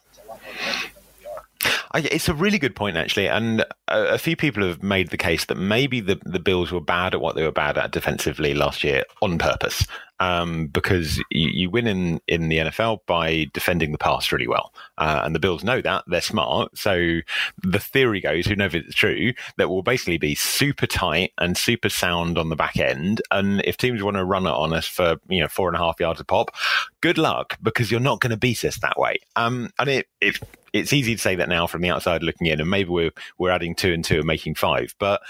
I, 1.93 2.01
it's 2.01 2.29
a 2.29 2.35
really 2.35 2.59
good 2.59 2.77
point, 2.77 2.97
actually, 2.97 3.29
and 3.29 3.63
a, 3.89 4.15
a 4.15 4.19
few 4.19 4.37
people 4.37 4.67
have 4.67 4.83
made 4.83 5.11
the 5.11 5.17
case 5.17 5.47
that 5.47 5.57
maybe 5.57 6.01
the, 6.01 6.21
the 6.25 6.39
Bills 6.39 6.71
were 6.71 6.81
bad 6.81 7.15
at 7.15 7.21
what 7.21 7.35
they 7.35 7.43
were 7.43 7.51
bad 7.51 7.77
at 7.77 7.91
defensively 7.91 8.55
last 8.55 8.85
year 8.85 9.03
on 9.23 9.39
purpose, 9.39 9.87
um, 10.21 10.69
because 10.69 11.19
you, 11.31 11.49
you 11.49 11.71
win 11.71 11.89
in, 11.89 12.21
in 12.29 12.49
the 12.49 12.59
NFL 12.59 13.01
by 13.07 13.47
defending 13.53 13.91
the 13.91 13.99
pass 13.99 14.31
really 14.31 14.47
well, 14.47 14.73
uh, 14.99 15.23
and 15.25 15.35
the 15.35 15.41
Bills 15.41 15.65
know 15.65 15.81
that 15.81 16.05
they're 16.07 16.21
smart. 16.21 16.77
So 16.79 17.21
the 17.63 17.81
theory 17.81 18.21
goes, 18.21 18.47
who 18.47 18.55
knows 18.55 18.75
if 18.75 18.85
it's 18.85 18.95
true, 18.95 19.33
that 19.57 19.69
will 19.69 19.83
basically 19.83 20.19
be 20.19 20.37
super 20.37 20.87
tight 20.87 21.33
and 21.39 21.57
super 21.57 21.89
sound 21.89 22.39
on 22.39 22.51
the 22.51 22.57
back 22.57 22.77
end, 22.77 23.21
and 23.33 23.63
if 23.65 23.77
teams 23.77 24.03
want 24.03 24.17
to 24.17 24.25
run 24.25 24.47
it 24.47 24.51
on 24.51 24.73
us 24.73 24.87
for 24.87 25.17
you 25.29 25.41
know 25.41 25.49
four 25.49 25.69
and 25.69 25.77
a 25.77 25.81
half 25.81 25.99
yards 25.99 26.21
a 26.21 26.25
pop, 26.25 26.55
good 27.01 27.19
luck 27.19 27.59
because 27.63 27.91
you're 27.91 27.99
not 27.99 28.21
going 28.21 28.31
to 28.31 28.37
beat 28.37 28.65
us 28.65 28.79
that 28.79 28.99
way. 28.99 29.17
Um, 29.35 29.71
and 29.79 29.89
it, 29.89 30.07
it 30.21 30.39
it's 30.73 30.93
easy 30.93 31.15
to 31.15 31.21
say 31.21 31.35
that 31.35 31.49
now 31.49 31.67
from 31.67 31.80
the 31.83 31.91
outside 31.91 32.23
looking 32.23 32.47
in, 32.47 32.61
and 32.61 32.71
maybe 32.71 32.91
we're 32.91 33.13
we're 33.39 33.51
adding 33.51 33.75
two 33.75 33.93
and 33.93 34.05
two 34.05 34.19
and 34.19 34.27
making 34.27 34.55
five, 34.55 34.95
but 34.99 35.23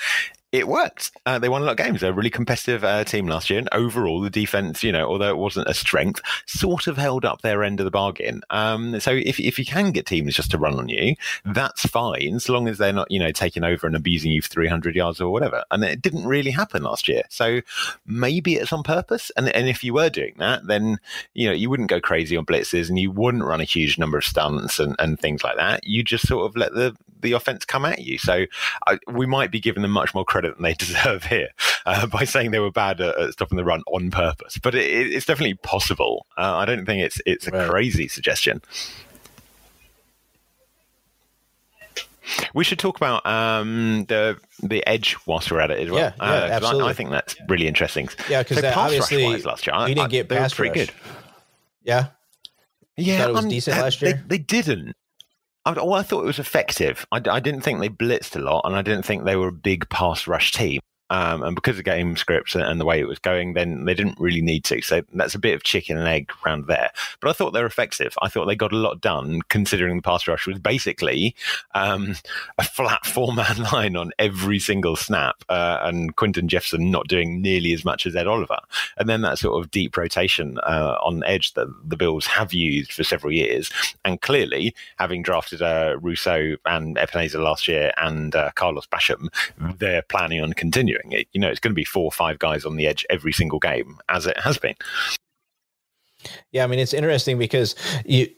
it 0.53 0.67
worked. 0.67 1.13
Uh, 1.27 1.39
they 1.39 1.49
won 1.49 1.63
a 1.63 1.65
lot 1.65 1.79
of 1.79 1.85
games. 1.85 2.01
They're 2.01 2.11
a 2.11 2.15
really 2.15 2.31
competitive 2.31 2.83
uh, 2.83 3.05
team 3.05 3.27
last 3.27 3.51
year, 3.51 3.59
and 3.59 3.69
overall, 3.73 4.21
the 4.21 4.31
defense, 4.31 4.83
you 4.83 4.91
know, 4.91 5.07
although 5.07 5.29
it 5.29 5.37
wasn't 5.37 5.69
a 5.69 5.75
strength, 5.75 6.21
sort 6.47 6.87
of 6.89 6.97
held 6.97 7.25
up 7.25 7.43
their 7.43 7.63
end 7.63 7.79
of 7.79 7.85
the 7.85 7.91
bargain. 7.91 8.43
Um, 8.51 8.99
so 8.99 9.13
if 9.13 9.39
if 9.39 9.59
you 9.59 9.65
can 9.65 9.93
get 9.93 10.07
teams 10.07 10.35
just 10.35 10.51
to 10.51 10.59
run 10.59 10.75
on 10.75 10.89
you, 10.89 11.15
that's 11.45 11.87
fine, 11.87 12.41
so 12.41 12.53
long 12.53 12.67
as 12.67 12.79
they're 12.79 12.93
not, 12.93 13.11
you 13.11 13.21
know, 13.21 13.31
taking 13.31 13.63
over 13.63 13.87
and 13.87 13.95
abusing 13.95 14.33
you 14.33 14.43
for 14.43 14.49
300 14.49 14.97
yards 14.97 15.21
or 15.21 15.31
whatever. 15.31 15.65
And 15.71 15.85
it 15.85 16.03
didn't 16.03 16.27
really 16.27 16.51
happen 16.51 16.83
last 16.83 17.09
year. 17.09 17.23
So 17.29 17.61
maybe 18.07 18.55
it's 18.55 18.73
on 18.73 18.83
purpose. 18.83 19.31
And 19.37 19.49
and 19.51 19.69
if 19.69 19.85
you 19.85 19.95
were 19.95 20.11
doing 20.11 20.35
that, 20.39 20.67
then 20.67 20.99
you 21.35 21.49
know 21.49 21.55
you 21.55 21.71
wouldn't 21.71 21.91
go 21.91 22.01
crazy 22.01 22.37
on 22.37 22.47
blitzes, 22.47 22.89
and 22.89 22.99
you 22.99 23.13
wouldn't 23.13 23.45
run 23.45 23.61
a 23.61 23.65
huge 23.65 23.99
number 23.99 24.19
of 24.19 24.25
stunts 24.25 24.81
and, 24.81 24.97
and 24.99 25.21
things 25.21 25.45
like 25.45 25.57
that. 25.57 25.87
You 25.87 26.03
just 26.03 26.27
sort 26.27 26.47
of 26.47 26.57
let 26.57 26.75
the 26.75 26.97
the 27.23 27.33
offense 27.33 27.65
come 27.65 27.85
at 27.85 28.01
you. 28.01 28.19
So 28.19 28.47
I, 28.87 28.99
we 29.09 29.27
might 29.27 29.51
be 29.51 29.61
giving 29.61 29.83
them 29.83 29.91
much 29.91 30.15
more 30.15 30.25
credit 30.25 30.39
than 30.42 30.62
they 30.62 30.74
deserve 30.79 31.24
here 31.24 31.48
uh, 31.87 32.07
by 32.07 32.24
saying 32.24 32.50
they 32.50 32.59
were 32.59 32.70
bad 32.70 33.00
at, 33.00 33.18
at 33.18 33.33
stopping 33.33 33.57
the 33.57 33.64
run 33.64 33.83
on 33.87 34.11
purpose. 34.11 34.59
But 34.59 34.74
it, 34.74 34.87
it's 35.12 35.26
definitely 35.26 35.55
possible. 35.55 36.26
Uh, 36.37 36.57
I 36.57 36.64
don't 36.64 36.87
think 36.87 37.03
it's 37.03 37.20
it's 37.26 37.46
a 37.46 37.50
Right. 37.50 37.68
crazy 37.70 38.09
suggestion. 38.09 38.62
We 42.55 42.62
should 42.64 42.79
talk 42.79 42.96
about 42.96 43.26
um, 43.26 44.05
the 44.09 44.38
the 44.62 44.87
edge 44.87 45.16
whilst 45.26 45.50
we're 45.50 45.61
at 45.61 45.70
it 45.72 45.81
as 45.81 45.90
well. 45.90 45.98
Yeah, 46.00 46.12
yeah, 46.18 46.24
Uh, 46.57 46.61
'cause 46.61 46.81
I- 46.81 46.87
I, 46.88 46.92
think 46.92 47.11
that's 47.11 47.35
really 47.48 47.66
interesting. 47.66 48.09
Yeah, 48.29 48.44
'cause 48.44 48.61
So 48.61 48.72
obviously 48.76 49.24
rush-wise 49.24 49.44
last 49.46 49.66
year, 49.66 49.74
I- 49.74 49.88
didn't 49.88 50.05
I- 50.05 50.09
get 50.09 50.29
they 50.29 50.37
pass 50.37 50.55
pretty 50.55 50.79
rush. 50.79 50.88
good. 50.88 50.94
Yeah. 51.83 52.07
Yeah, 52.96 53.26
it 53.29 53.33
was 53.33 53.44
um, 53.44 53.50
decent 53.50 53.79
uh, 53.79 53.83
last 53.83 54.00
they- 54.00 54.09
year? 54.09 54.24
They, 54.26 54.38
didn't. 54.38 54.94
I, 55.64 55.73
well, 55.73 55.94
I 55.94 56.03
thought 56.03 56.23
it 56.23 56.27
was 56.27 56.38
effective. 56.38 57.07
I, 57.12 57.20
I 57.29 57.40
didn't 57.40 57.61
think 57.61 57.81
they 57.81 57.88
blitzed 57.88 58.37
a 58.37 58.40
lot, 58.40 58.62
and 58.64 58.75
I 58.75 58.83
didn't 58.83 59.05
think 59.05 59.25
they 59.25 59.37
were 59.37 59.49
a 59.49 59.53
big 59.53 59.88
pass 59.90 60.27
rush 60.27 60.53
team. 60.53 60.81
Um, 61.11 61.42
and 61.42 61.55
because 61.57 61.79
of 61.79 61.85
game 61.85 62.16
scripts 62.16 62.55
and 62.55 62.81
the 62.81 62.85
way 62.85 63.01
it 63.01 63.09
was 63.09 63.18
going, 63.18 63.55
then 63.55 63.85
they 63.85 63.94
didn't 63.94 64.18
really 64.18 64.40
need 64.40 64.64
to. 64.64 64.81
So 64.81 65.03
that's 65.12 65.35
a 65.35 65.40
bit 65.40 65.55
of 65.55 65.64
chicken 65.64 65.99
and 65.99 66.07
egg 66.07 66.31
around 66.44 66.66
there. 66.66 66.90
But 67.20 67.31
I 67.31 67.33
thought 67.33 67.51
they 67.51 67.61
were 67.61 67.66
effective. 67.66 68.14
I 68.23 68.29
thought 68.29 68.46
they 68.46 68.55
got 68.55 68.73
a 68.73 68.77
lot 68.77 69.01
done, 69.01 69.42
considering 69.49 69.96
the 69.96 70.03
pass 70.03 70.29
rush 70.29 70.46
was 70.46 70.61
basically 70.61 71.35
um, 71.75 72.14
a 72.59 72.62
flat 72.62 73.05
four 73.11 73.33
man 73.35 73.64
line 73.73 73.96
on 73.96 74.12
every 74.18 74.61
single 74.61 74.96
snap, 74.96 75.44
uh, 75.49 75.81
and 75.83 76.14
Quinton 76.16 76.49
Jefferson 76.49 76.90
not 76.90 77.09
doing 77.09 77.42
nearly 77.42 77.73
as 77.73 77.85
much 77.85 78.07
as 78.07 78.14
Ed 78.14 78.29
Oliver. 78.29 78.59
And 78.96 79.09
then 79.09 79.23
that 79.23 79.38
sort 79.38 79.62
of 79.62 79.70
deep 79.70 79.96
rotation 79.96 80.59
uh, 80.59 80.96
on 81.03 81.25
edge 81.25 81.55
that 81.55 81.66
the 81.88 81.96
Bills 81.96 82.27
have 82.27 82.55
used 82.55 82.92
for 82.92 83.03
several 83.03 83.33
years, 83.33 83.70
and 84.05 84.20
clearly 84.20 84.75
having 84.99 85.23
drafted 85.23 85.61
uh, 85.61 85.96
Rousseau 86.01 86.57
and 86.66 86.96
Epenesa 86.96 87.42
last 87.42 87.66
year 87.66 87.92
and 87.96 88.37
uh, 88.37 88.51
Carlos 88.55 88.87
Basham, 88.87 89.29
they're 89.79 90.03
planning 90.03 90.40
on 90.40 90.53
continuing 90.53 91.00
it. 91.11 91.29
You 91.33 91.41
know, 91.41 91.49
it's 91.49 91.61
going 91.61 91.73
to 91.73 91.75
be 91.75 91.85
four 91.85 92.05
or 92.05 92.13
five 92.13 92.39
guys 92.39 92.65
on 92.65 92.77
the 92.77 92.87
edge 92.87 93.07
every 93.11 93.33
single 93.33 93.59
game, 93.59 93.99
as 94.09 94.27
it 94.27 94.39
has 94.39 94.59
been. 94.59 94.77
Yeah, 96.53 96.65
I 96.65 96.67
mean, 96.67 96.79
it's 96.79 96.95
interesting 96.95 97.39
because 97.39 97.75
you 98.05 98.29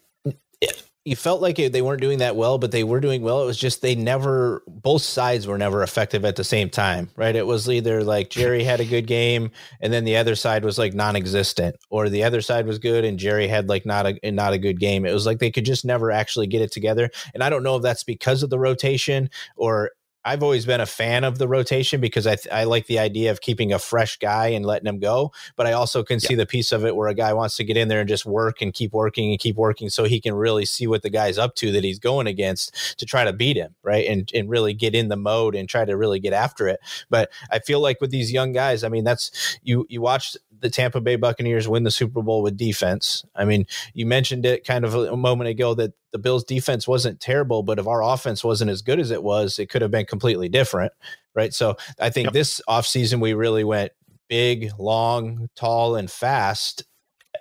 you 1.04 1.16
felt 1.16 1.42
like 1.42 1.58
it, 1.58 1.72
they 1.72 1.82
weren't 1.82 2.00
doing 2.00 2.18
that 2.18 2.36
well, 2.36 2.58
but 2.58 2.70
they 2.70 2.84
were 2.84 3.00
doing 3.00 3.22
well. 3.22 3.42
It 3.42 3.46
was 3.46 3.58
just 3.58 3.82
they 3.82 3.96
never, 3.96 4.62
both 4.68 5.02
sides 5.02 5.48
were 5.48 5.58
never 5.58 5.82
effective 5.82 6.24
at 6.24 6.36
the 6.36 6.44
same 6.44 6.70
time, 6.70 7.10
right? 7.16 7.34
It 7.34 7.46
was 7.46 7.68
either 7.68 8.04
like 8.04 8.30
Jerry 8.30 8.62
had 8.62 8.78
a 8.78 8.84
good 8.84 9.08
game, 9.08 9.50
and 9.80 9.92
then 9.92 10.04
the 10.04 10.16
other 10.16 10.36
side 10.36 10.64
was 10.64 10.78
like 10.78 10.94
non-existent, 10.94 11.74
or 11.90 12.08
the 12.08 12.22
other 12.22 12.40
side 12.40 12.66
was 12.66 12.78
good 12.78 13.04
and 13.04 13.18
Jerry 13.18 13.48
had 13.48 13.68
like 13.68 13.84
not 13.84 14.06
a 14.06 14.30
not 14.30 14.52
a 14.52 14.58
good 14.58 14.78
game. 14.78 15.04
It 15.04 15.12
was 15.12 15.26
like 15.26 15.40
they 15.40 15.50
could 15.50 15.64
just 15.64 15.84
never 15.84 16.12
actually 16.12 16.46
get 16.46 16.62
it 16.62 16.70
together. 16.70 17.10
And 17.34 17.42
I 17.42 17.50
don't 17.50 17.64
know 17.64 17.76
if 17.76 17.82
that's 17.82 18.04
because 18.04 18.42
of 18.44 18.50
the 18.50 18.58
rotation 18.58 19.28
or 19.56 19.90
I've 20.24 20.42
always 20.42 20.66
been 20.66 20.80
a 20.80 20.86
fan 20.86 21.24
of 21.24 21.38
the 21.38 21.48
rotation 21.48 22.00
because 22.00 22.26
I, 22.26 22.36
th- 22.36 22.52
I 22.52 22.64
like 22.64 22.86
the 22.86 22.98
idea 22.98 23.30
of 23.30 23.40
keeping 23.40 23.72
a 23.72 23.78
fresh 23.78 24.18
guy 24.18 24.48
and 24.48 24.64
letting 24.64 24.86
him 24.86 25.00
go. 25.00 25.32
But 25.56 25.66
I 25.66 25.72
also 25.72 26.02
can 26.04 26.20
yeah. 26.22 26.28
see 26.28 26.34
the 26.34 26.46
piece 26.46 26.72
of 26.72 26.84
it 26.84 26.94
where 26.94 27.08
a 27.08 27.14
guy 27.14 27.32
wants 27.32 27.56
to 27.56 27.64
get 27.64 27.76
in 27.76 27.88
there 27.88 28.00
and 28.00 28.08
just 28.08 28.24
work 28.24 28.62
and 28.62 28.72
keep 28.72 28.92
working 28.92 29.30
and 29.30 29.40
keep 29.40 29.56
working 29.56 29.88
so 29.88 30.04
he 30.04 30.20
can 30.20 30.34
really 30.34 30.64
see 30.64 30.86
what 30.86 31.02
the 31.02 31.10
guy's 31.10 31.38
up 31.38 31.54
to 31.56 31.72
that 31.72 31.84
he's 31.84 31.98
going 31.98 32.26
against 32.26 32.98
to 32.98 33.06
try 33.06 33.24
to 33.24 33.32
beat 33.32 33.56
him, 33.56 33.74
right? 33.82 34.06
And 34.06 34.30
and 34.34 34.48
really 34.48 34.74
get 34.74 34.94
in 34.94 35.08
the 35.08 35.16
mode 35.16 35.54
and 35.54 35.68
try 35.68 35.84
to 35.84 35.96
really 35.96 36.20
get 36.20 36.32
after 36.32 36.68
it. 36.68 36.80
But 37.10 37.30
I 37.50 37.58
feel 37.58 37.80
like 37.80 38.00
with 38.00 38.10
these 38.10 38.32
young 38.32 38.52
guys, 38.52 38.84
I 38.84 38.88
mean, 38.88 39.04
that's 39.04 39.58
you 39.62 39.86
you 39.88 40.00
watch 40.00 40.36
the 40.62 40.70
Tampa 40.70 41.00
Bay 41.00 41.16
Buccaneers 41.16 41.68
win 41.68 41.82
the 41.82 41.90
Super 41.90 42.22
Bowl 42.22 42.42
with 42.42 42.56
defense. 42.56 43.24
I 43.34 43.44
mean, 43.44 43.66
you 43.92 44.06
mentioned 44.06 44.46
it 44.46 44.64
kind 44.64 44.84
of 44.84 44.94
a 44.94 45.16
moment 45.16 45.50
ago 45.50 45.74
that 45.74 45.92
the 46.12 46.18
Bills 46.18 46.44
defense 46.44 46.88
wasn't 46.88 47.20
terrible, 47.20 47.62
but 47.62 47.78
if 47.78 47.86
our 47.86 48.02
offense 48.02 48.42
wasn't 48.42 48.70
as 48.70 48.80
good 48.80 49.00
as 49.00 49.10
it 49.10 49.22
was, 49.22 49.58
it 49.58 49.68
could 49.68 49.82
have 49.82 49.90
been 49.90 50.06
completely 50.06 50.48
different. 50.48 50.92
Right. 51.34 51.52
So 51.52 51.76
I 52.00 52.10
think 52.10 52.26
yep. 52.26 52.32
this 52.32 52.60
offseason 52.68 53.20
we 53.20 53.34
really 53.34 53.64
went 53.64 53.92
big, 54.28 54.70
long, 54.78 55.48
tall, 55.56 55.96
and 55.96 56.10
fast 56.10 56.84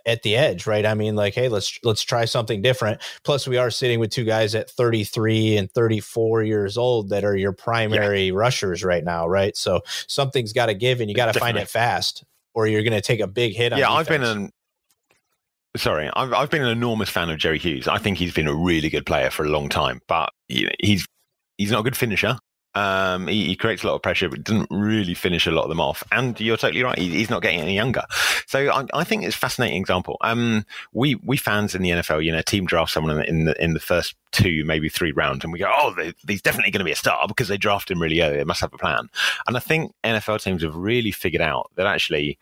at 0.06 0.24
the 0.24 0.36
edge, 0.36 0.66
right? 0.66 0.86
I 0.86 0.94
mean, 0.94 1.16
like, 1.16 1.36
hey, 1.36 1.48
let's 1.48 1.78
let's 1.84 2.02
try 2.02 2.26
something 2.26 2.62
different. 2.62 3.02
Plus, 3.24 3.48
we 3.48 3.58
are 3.58 3.70
sitting 3.70 4.00
with 4.00 4.10
two 4.10 4.24
guys 4.24 4.56
at 4.56 4.70
33 4.70 5.58
and 5.58 5.72
34 5.72 6.44
years 6.44 6.78
old 6.78 7.10
that 7.10 7.24
are 7.24 7.36
your 7.36 7.52
primary 7.52 8.28
yeah. 8.28 8.34
rushers 8.34 8.84
right 8.84 9.04
now, 9.04 9.28
right? 9.28 9.56
So 9.56 9.82
something's 10.08 10.54
got 10.54 10.68
to 10.68 10.74
give, 10.74 11.02
and 11.02 11.10
you 11.10 11.16
got 11.16 11.34
to 11.34 11.40
find 11.40 11.58
it 11.58 11.70
fast 11.70 12.24
or 12.54 12.68
you're 12.68 12.84
going 12.84 12.94
to 12.94 13.02
take 13.02 13.20
a 13.20 13.28
big 13.28 13.54
hit. 13.54 13.76
yeah, 13.78 13.92
I've 13.92 14.08
been 14.08 14.24
an 14.24 14.52
sorry, 15.78 16.10
I've 16.16 16.34
I've 16.34 16.50
been 16.50 16.62
an 16.62 16.70
enormous 16.70 17.10
fan 17.10 17.30
of 17.30 17.38
Jerry 17.38 17.60
Hughes. 17.60 17.88
I 17.88 17.98
think 17.98 18.18
he's 18.18 18.34
been 18.34 18.48
a 18.48 18.56
really 18.56 18.90
good 18.90 19.06
player 19.06 19.30
for 19.30 19.46
a 19.46 19.50
long 19.50 19.70
time, 19.70 20.02
but 20.08 20.32
he's 20.48 21.06
he's 21.58 21.72
not 21.72 21.82
a 21.82 21.84
good 21.84 21.98
finisher. 21.98 22.38
Um, 22.74 23.28
he, 23.28 23.48
he, 23.48 23.56
creates 23.56 23.84
a 23.84 23.88
lot 23.88 23.96
of 23.96 24.02
pressure, 24.02 24.30
but 24.30 24.44
doesn't 24.44 24.70
really 24.72 25.14
finish 25.14 25.46
a 25.46 25.52
lot 25.52 25.64
of 25.64 25.70
them 25.70 25.82
off. 25.82 26.04
And 26.12 26.40
you're 26.40 26.58
totally 26.58 26.84
right; 26.84 26.98
he, 26.98 27.10
he's 27.10 27.30
not 27.30 27.42
getting 27.42 27.60
any 27.60 27.76
younger. 27.76 28.04
So 28.48 28.70
I, 28.70 28.86
I, 28.94 29.04
think 29.04 29.24
it's 29.24 29.36
a 29.36 29.40
fascinating 29.40 29.82
example. 29.82 30.18
Um, 30.22 30.66
we 30.94 31.16
we 31.16 31.36
fans 31.36 31.76
in 31.76 31.82
the 31.82 31.90
NFL, 31.90 32.24
you 32.24 32.32
know, 32.32 32.42
team 32.42 32.66
draft 32.66 32.92
someone 32.92 33.22
in 33.26 33.46
the 33.46 33.62
in 33.62 33.74
the 33.74 33.80
first 33.80 34.16
two, 34.32 34.64
maybe 34.66 34.88
three 34.88 35.12
rounds, 35.12 35.44
and 35.44 35.52
we 35.52 35.60
go, 35.60 35.72
oh, 35.74 35.94
they, 35.96 36.14
he's 36.28 36.42
definitely 36.42 36.72
going 36.72 36.80
to 36.80 36.86
be 36.86 36.92
a 36.92 36.96
star 36.96 37.28
because 37.28 37.50
they 37.50 37.58
draft 37.58 37.92
him 37.92 38.02
really 38.02 38.22
early. 38.22 38.38
They 38.38 38.44
must 38.46 38.62
have 38.62 38.74
a 38.74 38.78
plan. 38.78 39.10
And 39.48 39.58
I 39.58 39.60
think 39.60 39.94
NFL 40.04 40.42
teams 40.42 40.64
have 40.64 40.76
really 40.76 41.12
figured 41.12 41.42
out 41.42 41.72
that 41.76 41.86
actually 41.86 42.38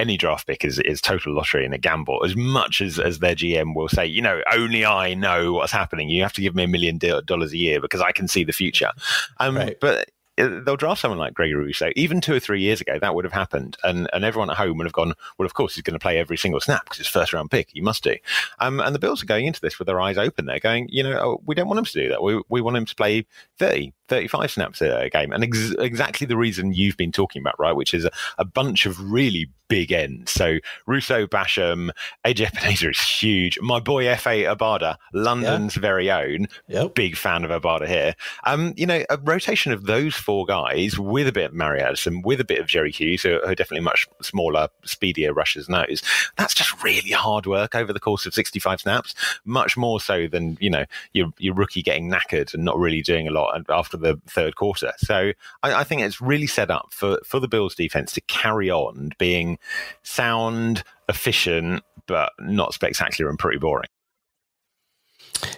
any 0.00 0.16
draft 0.16 0.46
pick 0.46 0.64
is, 0.64 0.78
is 0.80 1.00
total 1.00 1.34
lottery 1.34 1.64
and 1.64 1.74
a 1.74 1.78
gamble 1.78 2.24
as 2.24 2.34
much 2.34 2.80
as, 2.80 2.98
as 2.98 3.18
their 3.18 3.34
GM 3.34 3.74
will 3.74 3.88
say, 3.88 4.06
you 4.06 4.22
know, 4.22 4.40
only 4.52 4.84
I 4.84 5.14
know 5.14 5.52
what's 5.52 5.72
happening. 5.72 6.08
You 6.08 6.22
have 6.22 6.32
to 6.34 6.40
give 6.40 6.54
me 6.54 6.64
a 6.64 6.68
million 6.68 6.98
dollars 6.98 7.52
a 7.52 7.58
year 7.58 7.80
because 7.80 8.00
I 8.00 8.12
can 8.12 8.26
see 8.26 8.44
the 8.44 8.52
future. 8.52 8.92
Um, 9.38 9.56
right. 9.56 9.78
But 9.80 10.10
they'll 10.48 10.76
draft 10.76 11.00
someone 11.00 11.18
like 11.18 11.34
Gregory 11.34 11.66
Rousseau. 11.66 11.90
Even 11.96 12.20
two 12.20 12.34
or 12.34 12.40
three 12.40 12.60
years 12.60 12.80
ago, 12.80 12.98
that 12.98 13.14
would 13.14 13.24
have 13.24 13.32
happened, 13.32 13.76
and 13.84 14.08
and 14.12 14.24
everyone 14.24 14.50
at 14.50 14.56
home 14.56 14.78
would 14.78 14.86
have 14.86 14.92
gone, 14.92 15.14
well, 15.38 15.46
of 15.46 15.54
course 15.54 15.74
he's 15.74 15.82
going 15.82 15.98
to 15.98 16.02
play 16.02 16.18
every 16.18 16.36
single 16.36 16.60
snap 16.60 16.84
because 16.84 17.00
it's 17.00 17.08
first 17.08 17.32
round 17.32 17.50
pick. 17.50 17.70
He 17.72 17.80
must 17.80 18.02
do. 18.02 18.16
Um, 18.58 18.80
and 18.80 18.94
the 18.94 18.98
Bills 18.98 19.22
are 19.22 19.26
going 19.26 19.46
into 19.46 19.60
this 19.60 19.78
with 19.78 19.86
their 19.86 20.00
eyes 20.00 20.18
open. 20.18 20.46
They're 20.46 20.60
going, 20.60 20.88
you 20.90 21.02
know, 21.02 21.18
oh, 21.18 21.42
we 21.44 21.54
don't 21.54 21.68
want 21.68 21.78
him 21.78 21.84
to 21.84 21.92
do 21.92 22.08
that. 22.08 22.22
We 22.22 22.42
we 22.48 22.60
want 22.60 22.76
him 22.76 22.86
to 22.86 22.94
play 22.94 23.26
30, 23.58 23.92
35 24.10 24.50
snaps 24.50 24.82
a 24.82 25.08
game. 25.08 25.32
And 25.32 25.44
ex- 25.44 25.74
exactly 25.78 26.26
the 26.26 26.36
reason 26.36 26.74
you've 26.74 26.96
been 26.96 27.12
talking 27.12 27.40
about, 27.40 27.58
right? 27.58 27.74
Which 27.74 27.94
is 27.94 28.04
a, 28.04 28.10
a 28.38 28.44
bunch 28.44 28.84
of 28.84 29.10
really 29.10 29.48
big 29.70 29.92
ends. 29.92 30.32
So 30.32 30.58
Rousseau, 30.86 31.26
Basham, 31.26 31.90
AJ 32.26 32.48
Epenesa 32.48 32.90
is 32.90 33.00
huge. 33.00 33.58
My 33.60 33.78
boy 33.78 34.04
Efe 34.04 34.44
Obada, 34.54 34.96
London's 35.14 35.76
yeah. 35.76 35.80
very 35.80 36.10
own, 36.10 36.48
yep. 36.66 36.94
big 36.94 37.16
fan 37.16 37.44
of 37.44 37.50
Obada 37.50 37.86
here. 37.86 38.14
Um, 38.44 38.74
you 38.76 38.84
know, 38.84 39.04
a 39.08 39.16
rotation 39.16 39.72
of 39.72 39.84
those 39.84 40.16
four 40.16 40.44
guys 40.44 40.98
with 40.98 41.28
a 41.28 41.32
bit 41.32 41.46
of 41.46 41.54
Mario 41.54 41.84
Addison, 41.84 42.20
with 42.22 42.40
a 42.40 42.44
bit 42.44 42.58
of 42.58 42.66
Jerry 42.66 42.90
Hughes, 42.90 43.22
who 43.22 43.40
are 43.42 43.54
definitely 43.54 43.84
much 43.84 44.08
smaller, 44.20 44.68
speedier 44.84 45.32
rushers 45.32 45.68
nose. 45.68 46.02
That's 46.36 46.52
just 46.52 46.82
really 46.82 47.12
hard 47.12 47.46
work 47.46 47.76
over 47.76 47.92
the 47.92 48.00
course 48.00 48.26
of 48.26 48.34
65 48.34 48.80
snaps, 48.80 49.14
much 49.44 49.76
more 49.76 50.00
so 50.00 50.26
than, 50.26 50.58
you 50.60 50.68
know, 50.68 50.84
your, 51.12 51.28
your 51.38 51.54
rookie 51.54 51.82
getting 51.82 52.10
knackered 52.10 52.52
and 52.52 52.64
not 52.64 52.76
really 52.76 53.02
doing 53.02 53.28
a 53.28 53.30
lot 53.30 53.64
after 53.68 53.96
the 54.00 54.20
third 54.28 54.56
quarter. 54.56 54.92
So 54.98 55.32
I, 55.62 55.74
I 55.74 55.84
think 55.84 56.02
it's 56.02 56.20
really 56.20 56.46
set 56.46 56.70
up 56.70 56.88
for, 56.92 57.18
for 57.24 57.40
the 57.40 57.48
Bills 57.48 57.74
defense 57.74 58.12
to 58.12 58.20
carry 58.22 58.70
on 58.70 59.12
being 59.18 59.58
sound, 60.02 60.82
efficient, 61.08 61.82
but 62.06 62.32
not 62.40 62.74
spectacular 62.74 63.30
and 63.30 63.38
pretty 63.38 63.58
boring. 63.58 63.88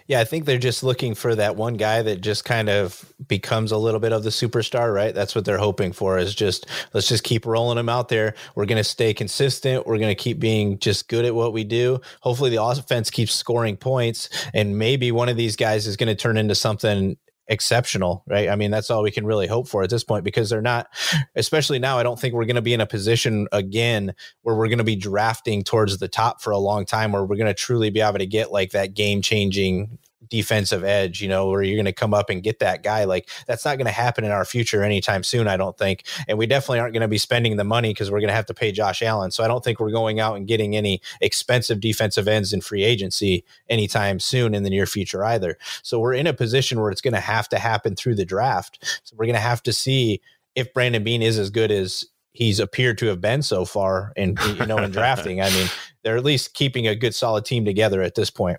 Yeah, 0.07 0.21
I 0.21 0.25
think 0.25 0.45
they're 0.45 0.59
just 0.59 0.83
looking 0.83 1.15
for 1.15 1.35
that 1.35 1.57
one 1.57 1.75
guy 1.75 2.03
that 2.03 2.21
just 2.21 2.45
kind 2.45 2.69
of 2.69 3.13
becomes 3.27 3.73
a 3.73 3.77
little 3.77 4.01
bit 4.01 4.13
of 4.13 4.23
the 4.23 4.31
superstar, 4.31 4.93
right? 4.95 5.15
That's 5.15 5.35
what 5.35 5.45
they're 5.45 5.59
hoping 5.59 5.93
for 5.93 6.19
is 6.19 6.35
just 6.35 6.67
let's 6.93 7.09
just 7.09 7.25
keep 7.25 7.47
rolling 7.47 7.79
him 7.79 7.89
out 7.89 8.09
there. 8.09 8.35
We're 8.55 8.67
going 8.67 8.79
to 8.79 8.85
stay 8.85 9.15
consistent. 9.15 9.87
We're 9.87 9.99
going 9.99 10.15
to 10.15 10.15
keep 10.15 10.39
being 10.39 10.79
just 10.79 11.09
good 11.09 11.25
at 11.25 11.35
what 11.35 11.53
we 11.53 11.65
do. 11.65 12.01
Hopefully 12.21 12.51
the 12.51 12.63
offense 12.63 13.11
keeps 13.11 13.33
scoring 13.33 13.77
points 13.77 14.29
and 14.55 14.79
maybe 14.79 15.13
one 15.13 15.29
of 15.29 15.37
these 15.37 15.57
guys 15.57 15.87
is 15.87 15.97
going 15.97 16.09
to 16.09 16.21
turn 16.21 16.37
into 16.37 16.55
something 16.55 17.17
exceptional, 17.53 18.25
right? 18.27 18.49
I 18.49 18.57
mean, 18.57 18.71
that's 18.71 18.91
all 18.91 19.03
we 19.03 19.11
can 19.11 19.27
really 19.27 19.47
hope 19.47 19.69
for 19.69 19.83
at 19.83 19.91
this 19.91 20.03
point 20.03 20.25
because 20.25 20.49
they're 20.51 20.63
not, 20.63 20.89
especially 21.37 21.79
now. 21.79 21.99
I 21.99 22.03
don't 22.03 22.19
think 22.19 22.35
we're 22.35 22.47
going 22.47 22.57
to 22.57 22.63
be 22.63 22.75
in 22.75 22.81
a 22.81 22.87
position 22.87 23.47
again 23.53 24.15
where 24.41 24.57
we're 24.57 24.69
going 24.69 24.79
to 24.79 24.85
be 24.85 24.97
drafting 24.97 25.63
towards 25.63 25.99
the 25.99 26.09
top 26.09 26.41
for 26.41 26.51
a 26.51 26.59
long 26.59 26.87
time, 26.87 27.13
where 27.13 27.23
we're 27.23 27.37
going 27.37 27.47
to 27.47 27.55
truly 27.55 27.91
be 27.91 28.01
able 28.01 28.19
to 28.19 28.27
get 28.27 28.51
like 28.51 28.73
that 28.73 28.95
game 28.95 29.21
changing 29.21 29.99
defensive 30.29 30.85
edge, 30.85 31.21
you 31.21 31.29
know, 31.29 31.49
where 31.49 31.63
you're 31.63 31.77
going 31.77 31.85
to 31.85 31.93
come 31.93 32.15
up 32.15 32.31
and 32.31 32.43
get 32.43 32.59
that 32.61 32.83
guy. 32.83 33.05
Like 33.05 33.29
that's 33.47 33.65
not 33.65 33.77
going 33.77 33.87
to 33.87 33.93
happen 33.93 34.25
in 34.25 34.31
our 34.31 34.45
future 34.45 34.83
anytime 34.83 35.23
soon, 35.23 35.49
I 35.49 35.57
don't 35.57 35.77
think. 35.77 36.05
And 36.29 36.39
we 36.39 36.47
definitely 36.47 36.81
aren't 36.81 36.95
going 36.95 37.03
to 37.03 37.09
be 37.09 37.19
spending 37.19 37.57
the 37.57 37.65
money 37.65 37.91
because 37.91 38.11
we're 38.11 38.21
going 38.21 38.29
to 38.29 38.35
have 38.35 38.47
to 38.47 38.55
pay 38.55 38.73
Josh 38.73 39.03
Allen. 39.03 39.31
So 39.31 39.45
I 39.45 39.49
don't 39.49 39.63
think 39.63 39.81
we're 39.81 39.91
going 39.91 40.21
out 40.21 40.37
and 40.37 40.47
getting 40.47 40.77
any 40.77 41.01
expensive 41.21 41.81
defensive 41.81 42.29
ends 42.29 42.53
in 42.53 42.61
free 42.61 42.83
agency 42.83 43.45
anytime 43.69 44.21
soon 44.21 44.55
in 44.55 44.63
the 44.63 44.71
near 44.71 44.87
future 44.87 45.25
either. 45.25 45.59
So 45.83 45.99
we're 45.99 46.15
in 46.15 46.27
a 46.27 46.35
position 46.35 46.81
where 46.81 46.91
it's 46.91 47.01
going 47.03 47.15
to 47.15 47.21
have 47.21 47.49
to 47.51 47.59
happen 47.59 47.97
through 47.97 48.15
the 48.15 48.25
draft. 48.25 49.01
So 49.05 49.17
we're 49.17 49.27
going 49.27 49.35
to 49.35 49.41
have 49.41 49.63
to 49.65 49.73
see 49.73 50.21
if 50.55 50.73
Brandon 50.73 51.03
Beane 51.03 51.23
is 51.23 51.39
as 51.39 51.51
good 51.51 51.71
as 51.71 52.05
he's 52.33 52.59
appeared 52.59 52.99
to 52.99 53.07
have 53.07 53.21
been 53.21 53.43
so 53.43 53.65
far 53.65 54.13
in 54.17 54.37
you 54.59 54.67
know 54.67 54.79
in 54.79 54.91
drafting. 54.91 55.41
I 55.41 55.51
mean, 55.51 55.69
they're 56.03 56.17
at 56.17 56.25
least 56.25 56.55
keeping 56.55 56.87
a 56.87 56.95
good 56.95 57.15
solid 57.15 57.45
team 57.45 57.65
together 57.65 58.03
at 58.03 58.15
this 58.15 58.31
point. 58.31 58.59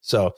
So 0.00 0.34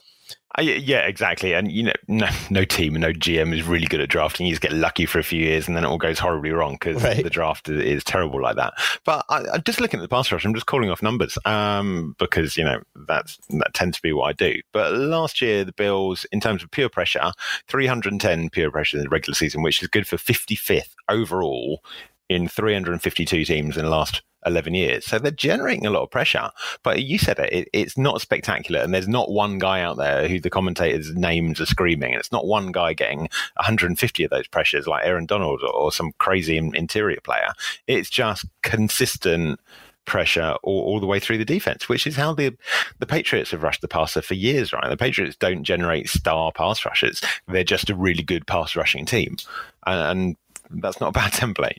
uh, 0.57 0.61
yeah, 0.61 0.99
exactly. 0.99 1.53
And 1.53 1.71
you 1.71 1.83
know, 1.83 1.93
no, 2.07 2.27
no 2.49 2.63
team 2.63 2.95
and 2.95 3.01
no 3.01 3.11
GM 3.11 3.53
is 3.53 3.63
really 3.63 3.87
good 3.87 4.01
at 4.01 4.09
drafting. 4.09 4.45
You 4.45 4.53
just 4.53 4.61
get 4.61 4.73
lucky 4.73 5.05
for 5.05 5.19
a 5.19 5.23
few 5.23 5.39
years, 5.39 5.67
and 5.67 5.75
then 5.75 5.83
it 5.83 5.87
all 5.87 5.97
goes 5.97 6.19
horribly 6.19 6.51
wrong 6.51 6.73
because 6.73 7.03
right. 7.03 7.23
the 7.23 7.29
draft 7.29 7.67
is, 7.69 8.03
terrible 8.05 8.41
like 8.41 8.55
that. 8.55 8.73
But 9.03 9.25
I, 9.29 9.45
I, 9.53 9.57
just 9.57 9.81
looking 9.81 9.99
at 9.99 10.03
the 10.03 10.07
pass 10.07 10.31
rush, 10.31 10.45
I'm 10.45 10.53
just 10.53 10.67
calling 10.67 10.89
off 10.89 11.01
numbers 11.01 11.37
um, 11.45 12.15
because 12.19 12.55
you 12.55 12.63
know 12.63 12.81
that's 13.07 13.37
that 13.49 13.73
tends 13.73 13.97
to 13.97 14.01
be 14.01 14.13
what 14.13 14.29
I 14.29 14.33
do. 14.33 14.61
But 14.71 14.93
last 14.93 15.41
year, 15.41 15.63
the 15.63 15.73
Bills, 15.73 16.25
in 16.31 16.39
terms 16.39 16.63
of 16.63 16.71
pure 16.71 16.89
pressure, 16.89 17.31
310 17.67 18.49
pure 18.49 18.71
pressure 18.71 18.97
in 18.97 19.03
the 19.03 19.09
regular 19.09 19.35
season, 19.35 19.63
which 19.63 19.81
is 19.81 19.87
good 19.87 20.07
for 20.07 20.17
55th 20.17 20.93
overall 21.09 21.81
in 22.29 22.47
352 22.47 23.45
teams 23.45 23.77
in 23.77 23.83
the 23.83 23.89
last 23.89 24.21
11 24.45 24.73
years. 24.73 25.05
So 25.05 25.19
they're 25.19 25.31
generating 25.31 25.85
a 25.85 25.89
lot 25.89 26.03
of 26.03 26.11
pressure. 26.11 26.49
But 26.83 27.03
you 27.03 27.17
said 27.17 27.39
it, 27.39 27.53
it, 27.53 27.69
it's 27.73 27.97
not 27.97 28.21
spectacular. 28.21 28.81
And 28.81 28.93
there's 28.93 29.07
not 29.07 29.31
one 29.31 29.57
guy 29.57 29.81
out 29.81 29.97
there 29.97 30.27
who 30.27 30.39
the 30.39 30.49
commentators' 30.49 31.13
names 31.15 31.59
are 31.59 31.65
screaming. 31.65 32.13
And 32.13 32.19
it's 32.19 32.31
not 32.31 32.47
one 32.47 32.71
guy 32.71 32.93
getting 32.93 33.21
150 33.55 34.23
of 34.23 34.29
those 34.29 34.47
pressures 34.47 34.87
like 34.87 35.05
Aaron 35.05 35.25
Donald 35.25 35.61
or, 35.63 35.71
or 35.71 35.91
some 35.91 36.13
crazy 36.19 36.57
interior 36.57 37.19
player. 37.21 37.53
It's 37.87 38.09
just 38.09 38.45
consistent 38.61 39.59
pressure 40.05 40.55
all, 40.63 40.81
all, 40.83 40.99
the 40.99 41.05
way 41.05 41.19
through 41.19 41.37
the 41.37 41.45
defense, 41.45 41.89
which 41.89 42.07
is 42.07 42.15
how 42.15 42.33
the 42.33 42.55
the 42.99 43.05
Patriots 43.05 43.51
have 43.51 43.63
rushed 43.63 43.81
the 43.81 43.87
passer 43.87 44.21
for 44.21 44.35
years, 44.35 44.71
right? 44.71 44.87
The 44.87 44.97
Patriots 44.97 45.35
don't 45.35 45.63
generate 45.63 46.09
star 46.09 46.51
pass 46.51 46.85
rushers; 46.85 47.21
they're 47.47 47.63
just 47.63 47.89
a 47.89 47.95
really 47.95 48.23
good 48.23 48.45
pass 48.47 48.75
rushing 48.75 49.05
team, 49.05 49.37
and, 49.85 50.35
and 50.69 50.81
that's 50.81 51.01
not 51.01 51.09
a 51.09 51.11
bad 51.11 51.31
template. 51.33 51.77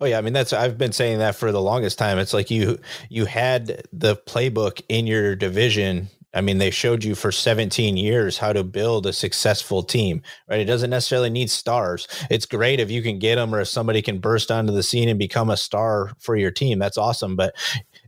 Oh 0.00 0.06
yeah, 0.06 0.18
I 0.18 0.20
mean 0.20 0.32
that's 0.32 0.52
I've 0.52 0.78
been 0.78 0.92
saying 0.92 1.18
that 1.18 1.34
for 1.34 1.50
the 1.52 1.60
longest 1.60 1.98
time. 1.98 2.18
It's 2.18 2.34
like 2.34 2.50
you 2.50 2.78
you 3.08 3.24
had 3.24 3.82
the 3.92 4.16
playbook 4.16 4.82
in 4.88 5.06
your 5.06 5.34
division 5.34 6.08
I 6.36 6.42
mean, 6.42 6.58
they 6.58 6.70
showed 6.70 7.02
you 7.02 7.14
for 7.14 7.32
17 7.32 7.96
years 7.96 8.36
how 8.36 8.52
to 8.52 8.62
build 8.62 9.06
a 9.06 9.12
successful 9.14 9.82
team, 9.82 10.20
right? 10.50 10.60
It 10.60 10.66
doesn't 10.66 10.90
necessarily 10.90 11.30
need 11.30 11.50
stars. 11.50 12.06
It's 12.28 12.44
great 12.44 12.78
if 12.78 12.90
you 12.90 13.02
can 13.02 13.18
get 13.18 13.36
them 13.36 13.54
or 13.54 13.60
if 13.62 13.68
somebody 13.68 14.02
can 14.02 14.18
burst 14.18 14.50
onto 14.50 14.70
the 14.70 14.82
scene 14.82 15.08
and 15.08 15.18
become 15.18 15.48
a 15.48 15.56
star 15.56 16.12
for 16.18 16.36
your 16.36 16.50
team. 16.50 16.78
That's 16.78 16.98
awesome. 16.98 17.36
But 17.36 17.54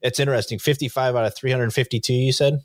it's 0.03 0.21
interesting. 0.21 0.59
55 0.59 1.17
out 1.17 1.25
of 1.25 1.35
352, 1.35 2.13
you 2.13 2.33
said? 2.33 2.61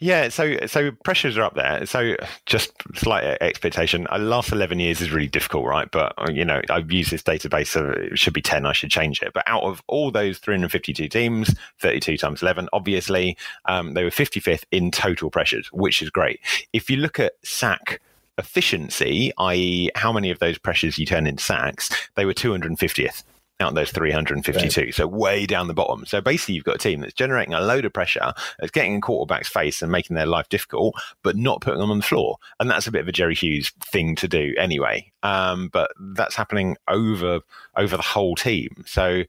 Yeah, 0.00 0.28
so 0.28 0.56
so 0.66 0.92
pressures 1.04 1.38
are 1.38 1.42
up 1.42 1.54
there. 1.54 1.86
So 1.86 2.16
just 2.44 2.72
slight 2.94 3.24
expectation. 3.40 4.06
Uh, 4.10 4.18
last 4.18 4.52
eleven 4.52 4.78
years 4.78 5.00
is 5.00 5.10
really 5.10 5.28
difficult, 5.28 5.66
right? 5.66 5.90
But 5.90 6.14
you 6.32 6.44
know, 6.44 6.60
I've 6.70 6.92
used 6.92 7.10
this 7.10 7.22
database, 7.22 7.68
so 7.68 7.90
it 7.90 8.18
should 8.18 8.34
be 8.34 8.42
ten. 8.42 8.66
I 8.66 8.72
should 8.72 8.90
change 8.90 9.22
it. 9.22 9.32
But 9.32 9.44
out 9.46 9.62
of 9.62 9.82
all 9.86 10.10
those 10.10 10.38
352 10.38 11.08
teams, 11.08 11.54
32 11.80 12.16
times 12.16 12.42
11, 12.42 12.68
obviously, 12.72 13.36
um, 13.64 13.94
they 13.94 14.04
were 14.04 14.10
55th 14.10 14.64
in 14.70 14.90
total 14.90 15.30
pressures, 15.30 15.68
which 15.72 16.02
is 16.02 16.10
great. 16.10 16.40
If 16.72 16.90
you 16.90 16.98
look 16.98 17.18
at 17.18 17.32
sack 17.42 18.00
efficiency, 18.38 19.32
i.e., 19.38 19.90
how 19.94 20.12
many 20.12 20.30
of 20.30 20.38
those 20.38 20.58
pressures 20.58 20.98
you 20.98 21.06
turn 21.06 21.26
into 21.26 21.42
sacks, 21.42 21.90
they 22.16 22.26
were 22.26 22.34
250th 22.34 23.22
out 23.60 23.74
those 23.74 23.90
352. 23.90 24.80
Right. 24.80 24.94
So 24.94 25.06
way 25.06 25.46
down 25.46 25.68
the 25.68 25.74
bottom. 25.74 26.04
So 26.06 26.20
basically, 26.20 26.54
you've 26.54 26.64
got 26.64 26.76
a 26.76 26.78
team 26.78 27.00
that's 27.00 27.14
generating 27.14 27.54
a 27.54 27.60
load 27.60 27.84
of 27.84 27.92
pressure, 27.92 28.32
that's 28.58 28.70
getting 28.70 28.94
in 28.94 29.00
quarterback's 29.00 29.48
face 29.48 29.82
and 29.82 29.90
making 29.90 30.16
their 30.16 30.26
life 30.26 30.48
difficult, 30.48 30.94
but 31.22 31.36
not 31.36 31.60
putting 31.60 31.80
them 31.80 31.90
on 31.90 31.98
the 31.98 32.04
floor. 32.04 32.36
And 32.60 32.70
that's 32.70 32.86
a 32.86 32.92
bit 32.92 33.00
of 33.00 33.08
a 33.08 33.12
Jerry 33.12 33.34
Hughes 33.34 33.72
thing 33.80 34.16
to 34.16 34.28
do 34.28 34.54
anyway. 34.58 35.10
Um, 35.22 35.68
but 35.68 35.92
that's 36.14 36.34
happening 36.34 36.76
over 36.88 37.40
over 37.76 37.96
the 37.96 38.02
whole 38.02 38.36
team. 38.36 38.84
So 38.86 39.24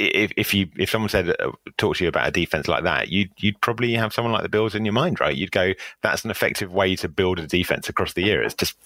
if, 0.00 0.32
if 0.36 0.54
you 0.54 0.68
if 0.76 0.90
someone 0.90 1.10
said 1.10 1.28
uh, 1.28 1.52
talk 1.76 1.96
to 1.96 2.04
you 2.04 2.08
about 2.08 2.28
a 2.28 2.30
defense 2.30 2.68
like 2.68 2.84
that, 2.84 3.08
you'd 3.08 3.30
you'd 3.38 3.60
probably 3.60 3.94
have 3.94 4.14
someone 4.14 4.32
like 4.32 4.42
the 4.42 4.48
Bills 4.48 4.74
in 4.74 4.84
your 4.84 4.94
mind, 4.94 5.20
right? 5.20 5.36
You'd 5.36 5.52
go, 5.52 5.74
that's 6.02 6.24
an 6.24 6.30
effective 6.30 6.72
way 6.72 6.96
to 6.96 7.08
build 7.08 7.38
a 7.38 7.46
defense 7.46 7.88
across 7.88 8.14
the 8.14 8.22
year. 8.22 8.42
It's 8.42 8.54
just 8.54 8.76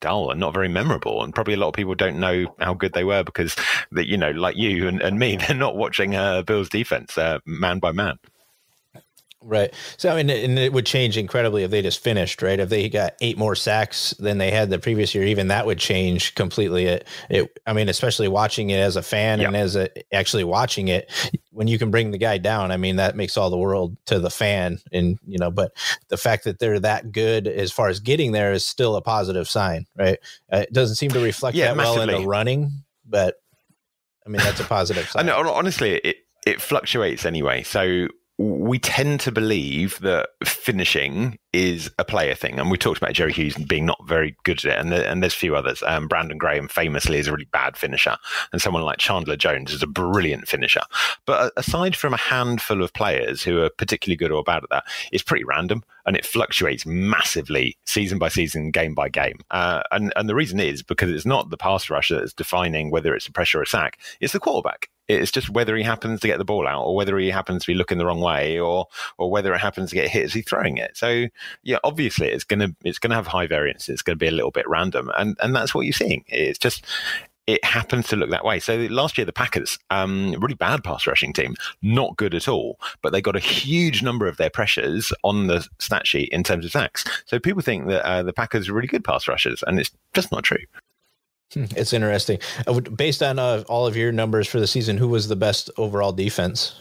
dull 0.00 0.30
and 0.30 0.40
not 0.40 0.54
very 0.54 0.68
memorable. 0.68 1.22
And 1.22 1.34
probably 1.34 1.54
a 1.54 1.58
lot 1.58 1.68
of 1.68 1.74
people 1.74 1.94
don't 1.94 2.20
know 2.20 2.54
how 2.58 2.74
good 2.74 2.92
they 2.92 3.04
were 3.04 3.24
because, 3.24 3.56
that 3.92 4.08
you 4.08 4.16
know, 4.16 4.30
like 4.30 4.56
you 4.56 4.88
and, 4.88 5.00
and 5.00 5.18
me, 5.18 5.36
they're 5.48 5.56
not 5.56 5.76
watching 5.76 6.14
uh, 6.14 6.42
Bills 6.42 6.68
defense 6.68 7.16
uh, 7.18 7.38
man 7.46 7.78
by 7.78 7.92
man. 7.92 8.18
Right. 9.46 9.74
So 9.98 10.10
I 10.10 10.16
mean, 10.16 10.30
and 10.30 10.58
it 10.58 10.72
would 10.72 10.86
change 10.86 11.18
incredibly 11.18 11.64
if 11.64 11.70
they 11.70 11.82
just 11.82 12.02
finished, 12.02 12.40
right? 12.40 12.58
If 12.58 12.70
they 12.70 12.88
got 12.88 13.14
eight 13.20 13.36
more 13.36 13.54
sacks 13.54 14.12
than 14.18 14.38
they 14.38 14.50
had 14.50 14.70
the 14.70 14.78
previous 14.78 15.14
year, 15.14 15.24
even 15.24 15.48
that 15.48 15.66
would 15.66 15.78
change 15.78 16.34
completely. 16.34 16.86
It, 16.86 17.06
it 17.28 17.58
I 17.66 17.74
mean, 17.74 17.90
especially 17.90 18.26
watching 18.28 18.70
it 18.70 18.78
as 18.78 18.96
a 18.96 19.02
fan 19.02 19.40
yep. 19.40 19.48
and 19.48 19.56
as 19.56 19.76
a 19.76 19.90
actually 20.14 20.44
watching 20.44 20.88
it, 20.88 21.10
when 21.50 21.68
you 21.68 21.78
can 21.78 21.90
bring 21.90 22.10
the 22.10 22.18
guy 22.18 22.38
down, 22.38 22.70
I 22.70 22.78
mean, 22.78 22.96
that 22.96 23.16
makes 23.16 23.36
all 23.36 23.50
the 23.50 23.58
world 23.58 23.98
to 24.06 24.18
the 24.18 24.30
fan. 24.30 24.78
And 24.92 25.18
you 25.26 25.38
know, 25.38 25.50
but 25.50 25.72
the 26.08 26.16
fact 26.16 26.44
that 26.44 26.58
they're 26.58 26.80
that 26.80 27.12
good 27.12 27.46
as 27.46 27.70
far 27.70 27.88
as 27.88 28.00
getting 28.00 28.32
there 28.32 28.52
is 28.52 28.64
still 28.64 28.96
a 28.96 29.02
positive 29.02 29.48
sign, 29.48 29.86
right? 29.94 30.18
Uh, 30.50 30.58
it 30.58 30.72
doesn't 30.72 30.96
seem 30.96 31.10
to 31.10 31.20
reflect 31.20 31.54
yeah, 31.54 31.68
that 31.68 31.76
massively. 31.76 32.06
well 32.06 32.16
in 32.16 32.22
the 32.22 32.28
running, 32.28 32.72
but 33.04 33.36
I 34.26 34.30
mean, 34.30 34.40
that's 34.40 34.60
a 34.60 34.64
positive 34.64 35.06
sign. 35.06 35.28
I 35.28 35.42
know, 35.42 35.52
honestly, 35.52 35.96
it 35.96 36.16
it 36.46 36.62
fluctuates 36.62 37.26
anyway. 37.26 37.62
So 37.62 38.08
we 38.36 38.80
tend 38.80 39.20
to 39.20 39.30
believe 39.30 40.00
that 40.00 40.30
finishing 40.44 41.38
is 41.52 41.88
a 42.00 42.04
player 42.04 42.34
thing. 42.34 42.58
And 42.58 42.68
we 42.68 42.76
talked 42.76 42.98
about 42.98 43.12
Jerry 43.12 43.32
Hughes 43.32 43.54
being 43.54 43.86
not 43.86 44.04
very 44.08 44.36
good 44.42 44.64
at 44.64 44.72
it. 44.72 44.78
And, 44.78 44.92
and 44.92 45.22
there's 45.22 45.34
a 45.34 45.36
few 45.36 45.54
others. 45.54 45.84
Um, 45.86 46.08
Brandon 46.08 46.36
Graham 46.36 46.66
famously 46.66 47.18
is 47.18 47.28
a 47.28 47.32
really 47.32 47.48
bad 47.52 47.76
finisher. 47.76 48.16
And 48.52 48.60
someone 48.60 48.82
like 48.82 48.98
Chandler 48.98 49.36
Jones 49.36 49.72
is 49.72 49.84
a 49.84 49.86
brilliant 49.86 50.48
finisher. 50.48 50.82
But 51.26 51.52
aside 51.56 51.94
from 51.94 52.12
a 52.12 52.18
handful 52.18 52.82
of 52.82 52.92
players 52.92 53.42
who 53.42 53.62
are 53.62 53.70
particularly 53.70 54.16
good 54.16 54.32
or 54.32 54.42
bad 54.42 54.64
at 54.64 54.70
that, 54.70 54.84
it's 55.12 55.22
pretty 55.22 55.44
random 55.44 55.84
and 56.04 56.16
it 56.16 56.26
fluctuates 56.26 56.84
massively 56.84 57.78
season 57.86 58.18
by 58.18 58.28
season, 58.28 58.72
game 58.72 58.94
by 58.94 59.08
game. 59.08 59.38
Uh, 59.52 59.82
and, 59.92 60.12
and 60.16 60.28
the 60.28 60.34
reason 60.34 60.58
is 60.58 60.82
because 60.82 61.10
it's 61.10 61.24
not 61.24 61.50
the 61.50 61.56
pass 61.56 61.88
rusher 61.88 62.18
that's 62.18 62.34
defining 62.34 62.90
whether 62.90 63.14
it's 63.14 63.28
a 63.28 63.32
pressure 63.32 63.60
or 63.60 63.62
a 63.62 63.66
sack, 63.66 64.00
it's 64.20 64.32
the 64.32 64.40
quarterback. 64.40 64.88
It's 65.08 65.30
just 65.30 65.50
whether 65.50 65.76
he 65.76 65.82
happens 65.82 66.20
to 66.20 66.26
get 66.26 66.38
the 66.38 66.44
ball 66.44 66.66
out, 66.66 66.84
or 66.84 66.94
whether 66.94 67.18
he 67.18 67.30
happens 67.30 67.62
to 67.64 67.72
be 67.72 67.76
looking 67.76 67.98
the 67.98 68.06
wrong 68.06 68.20
way, 68.20 68.58
or 68.58 68.86
or 69.18 69.30
whether 69.30 69.54
it 69.54 69.58
happens 69.58 69.90
to 69.90 69.96
get 69.96 70.08
hit 70.08 70.24
as 70.24 70.32
he's 70.32 70.44
throwing 70.44 70.78
it. 70.78 70.96
So 70.96 71.26
yeah, 71.62 71.78
obviously 71.84 72.28
it's 72.28 72.44
gonna 72.44 72.74
it's 72.84 72.98
gonna 72.98 73.14
have 73.14 73.26
high 73.26 73.46
variance. 73.46 73.88
It's 73.88 74.02
gonna 74.02 74.16
be 74.16 74.28
a 74.28 74.32
little 74.32 74.50
bit 74.50 74.68
random, 74.68 75.10
and 75.16 75.36
and 75.40 75.54
that's 75.54 75.74
what 75.74 75.82
you're 75.82 75.92
seeing. 75.92 76.24
It's 76.28 76.58
just 76.58 76.84
it 77.46 77.62
happens 77.64 78.08
to 78.08 78.16
look 78.16 78.30
that 78.30 78.44
way. 78.44 78.58
So 78.58 78.76
last 78.90 79.18
year, 79.18 79.24
the 79.24 79.32
Packers, 79.32 79.78
um, 79.90 80.34
really 80.40 80.54
bad 80.54 80.82
pass 80.82 81.06
rushing 81.06 81.32
team, 81.32 81.54
not 81.82 82.16
good 82.16 82.34
at 82.34 82.48
all, 82.48 82.78
but 83.02 83.12
they 83.12 83.20
got 83.20 83.36
a 83.36 83.40
huge 83.40 84.02
number 84.02 84.26
of 84.26 84.38
their 84.38 84.50
pressures 84.50 85.12
on 85.22 85.46
the 85.46 85.66
stat 85.78 86.06
sheet 86.06 86.30
in 86.30 86.42
terms 86.42 86.64
of 86.64 86.70
sacks. 86.70 87.04
So 87.26 87.38
people 87.38 87.62
think 87.62 87.88
that 87.88 88.06
uh, 88.06 88.22
the 88.22 88.32
Packers 88.32 88.68
are 88.68 88.72
really 88.72 88.88
good 88.88 89.04
pass 89.04 89.28
rushers, 89.28 89.62
and 89.66 89.78
it's 89.78 89.90
just 90.14 90.32
not 90.32 90.44
true. 90.44 90.64
Hmm, 91.54 91.64
it's 91.76 91.92
interesting. 91.92 92.38
Uh, 92.66 92.80
based 92.80 93.22
on 93.22 93.38
uh, 93.38 93.64
all 93.68 93.86
of 93.86 93.96
your 93.96 94.12
numbers 94.12 94.46
for 94.46 94.60
the 94.60 94.66
season, 94.66 94.98
who 94.98 95.08
was 95.08 95.28
the 95.28 95.36
best 95.36 95.70
overall 95.78 96.12
defense? 96.12 96.74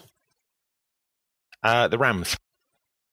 Uh, 1.62 1.88
the 1.88 1.98
Rams. 1.98 2.36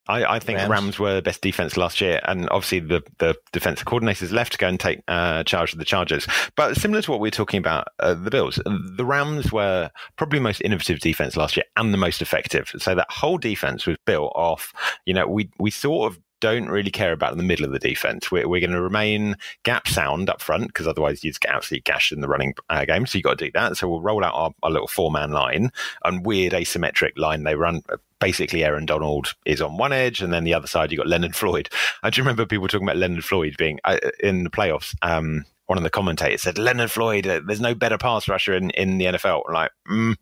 I, 0.09 0.25
I 0.25 0.39
think 0.41 0.59
Rams. 0.59 0.71
Rams. 0.71 0.99
were 0.99 1.15
the 1.15 1.23
best 1.23 1.41
defense 1.41 1.77
last 1.77 2.01
year, 2.01 2.21
and 2.25 2.49
obviously 2.51 2.81
the, 2.81 3.03
the 3.19 3.37
defensive 3.53 3.87
coordinators 3.87 4.33
left 4.33 4.53
to 4.53 4.59
go 4.59 4.67
and 4.67 4.81
take 4.81 5.01
uh, 5.07 5.45
charge 5.45 5.73
of 5.73 5.79
the 5.79 5.85
Chargers. 5.85 6.27
But 6.57 6.77
similar 6.77 7.03
to 7.03 7.11
what 7.11 7.21
we 7.21 7.29
are 7.29 7.33
talking 7.33 7.59
about, 7.59 7.89
uh, 8.01 8.15
the 8.15 8.31
Bills, 8.31 8.59
the 8.65 9.05
Rams 9.05 9.53
were 9.53 9.91
probably 10.17 10.41
the 10.41 10.45
most 10.45 10.63
innovative 10.63 10.99
defense 10.99 11.37
last 11.37 11.57
year 11.57 11.65
and 11.77 11.93
the 11.93 11.99
most 11.99 12.23
effective. 12.23 12.73
So 12.79 12.95
that 12.95 13.11
whole 13.11 13.39
defense 13.39 13.87
was 13.87 13.99
built 14.05 14.33
off. 14.35 14.73
You 15.05 15.15
know, 15.15 15.29
we 15.29 15.51
we 15.61 15.71
sort 15.71 16.11
of 16.11 16.19
don't 16.41 16.69
really 16.69 16.91
care 16.91 17.13
about 17.13 17.33
in 17.33 17.39
the 17.39 17.45
middle 17.45 17.65
of 17.65 17.73
the 17.73 17.79
defense. 17.79 18.31
We're, 18.31 18.49
we're 18.49 18.61
going 18.61 18.71
to 18.71 18.81
remain 18.81 19.37
gap 19.63 19.89
sound 19.89 20.29
up 20.29 20.41
front 20.41 20.69
because 20.69 20.87
otherwise 20.87 21.23
you 21.23 21.31
just 21.31 21.41
get 21.41 21.55
absolutely 21.55 21.83
gashed 21.83 22.13
in 22.13 22.21
the 22.21 22.29
running 22.29 22.55
uh, 22.69 22.85
game. 22.85 23.07
So 23.07 23.19
you've 23.19 23.25
got 23.25 23.39
to 23.39 23.45
do 23.47 23.53
that. 23.53 23.77
So 23.77 23.89
we'll 23.89 24.01
roll 24.01 24.25
out 24.25 24.35
our, 24.35 24.51
our 24.63 24.71
little 24.71 24.89
four 24.89 25.11
man 25.11 25.31
line 25.31 25.71
and 26.05 26.25
weird 26.27 26.53
asymmetric 26.53 27.17
line 27.17 27.45
they 27.45 27.55
run. 27.55 27.83
Basically, 28.19 28.65
Aaron 28.65 28.85
Donald 28.85 29.35
is 29.47 29.63
on 29.63 29.79
one 29.79 29.95
edge, 29.95 30.21
and 30.21 30.31
then 30.31 30.45
the 30.45 30.53
other 30.53 30.67
side, 30.67 30.93
you've 30.93 30.99
got 30.99 31.07
Leonard 31.07 31.35
Floyd. 31.35 31.71
I 32.03 32.11
do 32.11 32.21
remember 32.21 32.45
people 32.45 32.69
talking 32.69 32.87
about 32.87 32.99
Leonard 32.99 33.25
Floyd 33.25 33.55
being 33.57 33.81
uh, 33.85 33.97
in 34.23 34.45
the 34.45 34.51
playoffs. 34.51 34.95
Um, 35.01 35.47
one 35.71 35.79
of 35.79 35.85
the 35.85 35.91
commentators 35.91 36.43
said 36.43 36.59
Leonard 36.59 36.91
Floyd, 36.91 37.29
uh, 37.29 37.41
there's 37.47 37.61
no 37.61 37.77
better 37.77 37.97
pass 37.97 38.29
rusher 38.29 38.53
in, 38.53 38.71
in 38.71 38.99
the 38.99 39.05
NFL. 39.05 39.43
Like, 39.53 39.71
mm, 39.89 40.17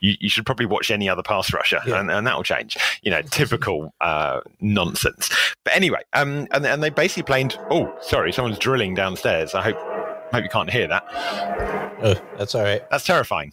you, 0.00 0.14
you, 0.18 0.30
should 0.30 0.46
probably 0.46 0.64
watch 0.64 0.90
any 0.90 1.10
other 1.10 1.22
pass 1.22 1.52
rusher, 1.52 1.78
yeah. 1.86 2.00
and, 2.00 2.10
and, 2.10 2.26
that'll 2.26 2.42
change. 2.42 2.78
You 3.02 3.10
know, 3.10 3.20
typical 3.30 3.92
uh, 4.00 4.40
nonsense. 4.62 5.28
But 5.62 5.76
anyway, 5.76 6.00
um, 6.14 6.48
and, 6.52 6.64
and 6.64 6.82
they 6.82 6.88
basically 6.88 7.24
played. 7.24 7.54
Oh, 7.70 7.94
sorry, 8.00 8.32
someone's 8.32 8.58
drilling 8.58 8.94
downstairs. 8.94 9.54
I 9.54 9.60
hope 9.60 9.76
hope 10.32 10.42
you 10.42 10.48
can't 10.48 10.70
hear 10.70 10.88
that. 10.88 11.04
Oh, 12.02 12.14
that's 12.38 12.54
all 12.54 12.62
right. 12.62 12.82
That's 12.90 13.04
terrifying. 13.04 13.52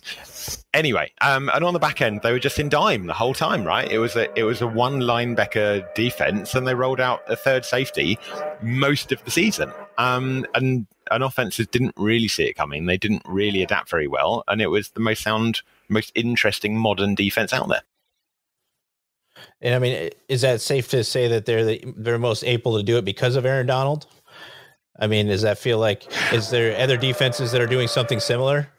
Anyway, 0.74 1.12
um, 1.20 1.52
and 1.54 1.66
on 1.66 1.74
the 1.74 1.80
back 1.80 2.02
end, 2.02 2.22
they 2.24 2.32
were 2.32 2.40
just 2.40 2.60
in 2.60 2.70
dime 2.70 3.08
the 3.08 3.14
whole 3.14 3.34
time, 3.34 3.66
right? 3.66 3.92
It 3.92 4.00
was 4.00 4.16
a 4.16 4.32
it 4.40 4.44
was 4.44 4.62
a 4.62 4.68
one 4.68 5.02
linebacker 5.02 5.94
defense, 5.96 6.56
and 6.56 6.66
they 6.66 6.76
rolled 6.76 7.02
out 7.02 7.24
a 7.28 7.36
third 7.36 7.66
safety 7.66 8.18
most 8.62 9.12
of 9.12 9.22
the 9.26 9.32
season. 9.32 9.70
Um, 9.98 10.46
and 10.56 10.88
and 11.12 11.24
offenses 11.24 11.68
didn't 11.68 11.94
really 11.98 12.28
see 12.28 12.46
it 12.46 12.54
coming. 12.54 12.86
They 12.86 12.98
didn't 12.98 13.24
really 13.26 13.62
adapt 13.62 13.90
very 13.90 14.08
well, 14.08 14.44
and 14.48 14.62
it 14.62 14.68
was 14.68 14.90
the 14.90 15.00
most 15.00 15.22
sound, 15.22 15.62
most 15.90 16.12
interesting 16.16 16.78
modern 16.78 17.16
defense 17.16 17.54
out 17.54 17.70
there. 17.70 17.84
And 19.62 19.76
I 19.76 19.80
mean, 19.80 20.10
is 20.28 20.42
that 20.42 20.62
safe 20.62 20.90
to 20.90 21.04
say 21.04 21.28
that 21.28 21.46
they're 21.46 21.66
the, 21.66 21.94
they're 21.98 22.18
most 22.18 22.44
able 22.44 22.78
to 22.78 22.84
do 22.84 22.98
it 22.98 23.06
because 23.06 23.36
of 23.36 23.46
Aaron 23.46 23.68
Donald? 23.68 24.08
I 25.00 25.08
mean, 25.08 25.28
does 25.28 25.42
that 25.42 25.58
feel 25.58 25.80
like 25.80 26.06
is 26.34 26.50
there 26.50 26.78
other 26.80 26.98
defenses 26.98 27.52
that 27.52 27.62
are 27.62 27.68
doing 27.68 27.88
something 27.88 28.20
similar? 28.20 28.70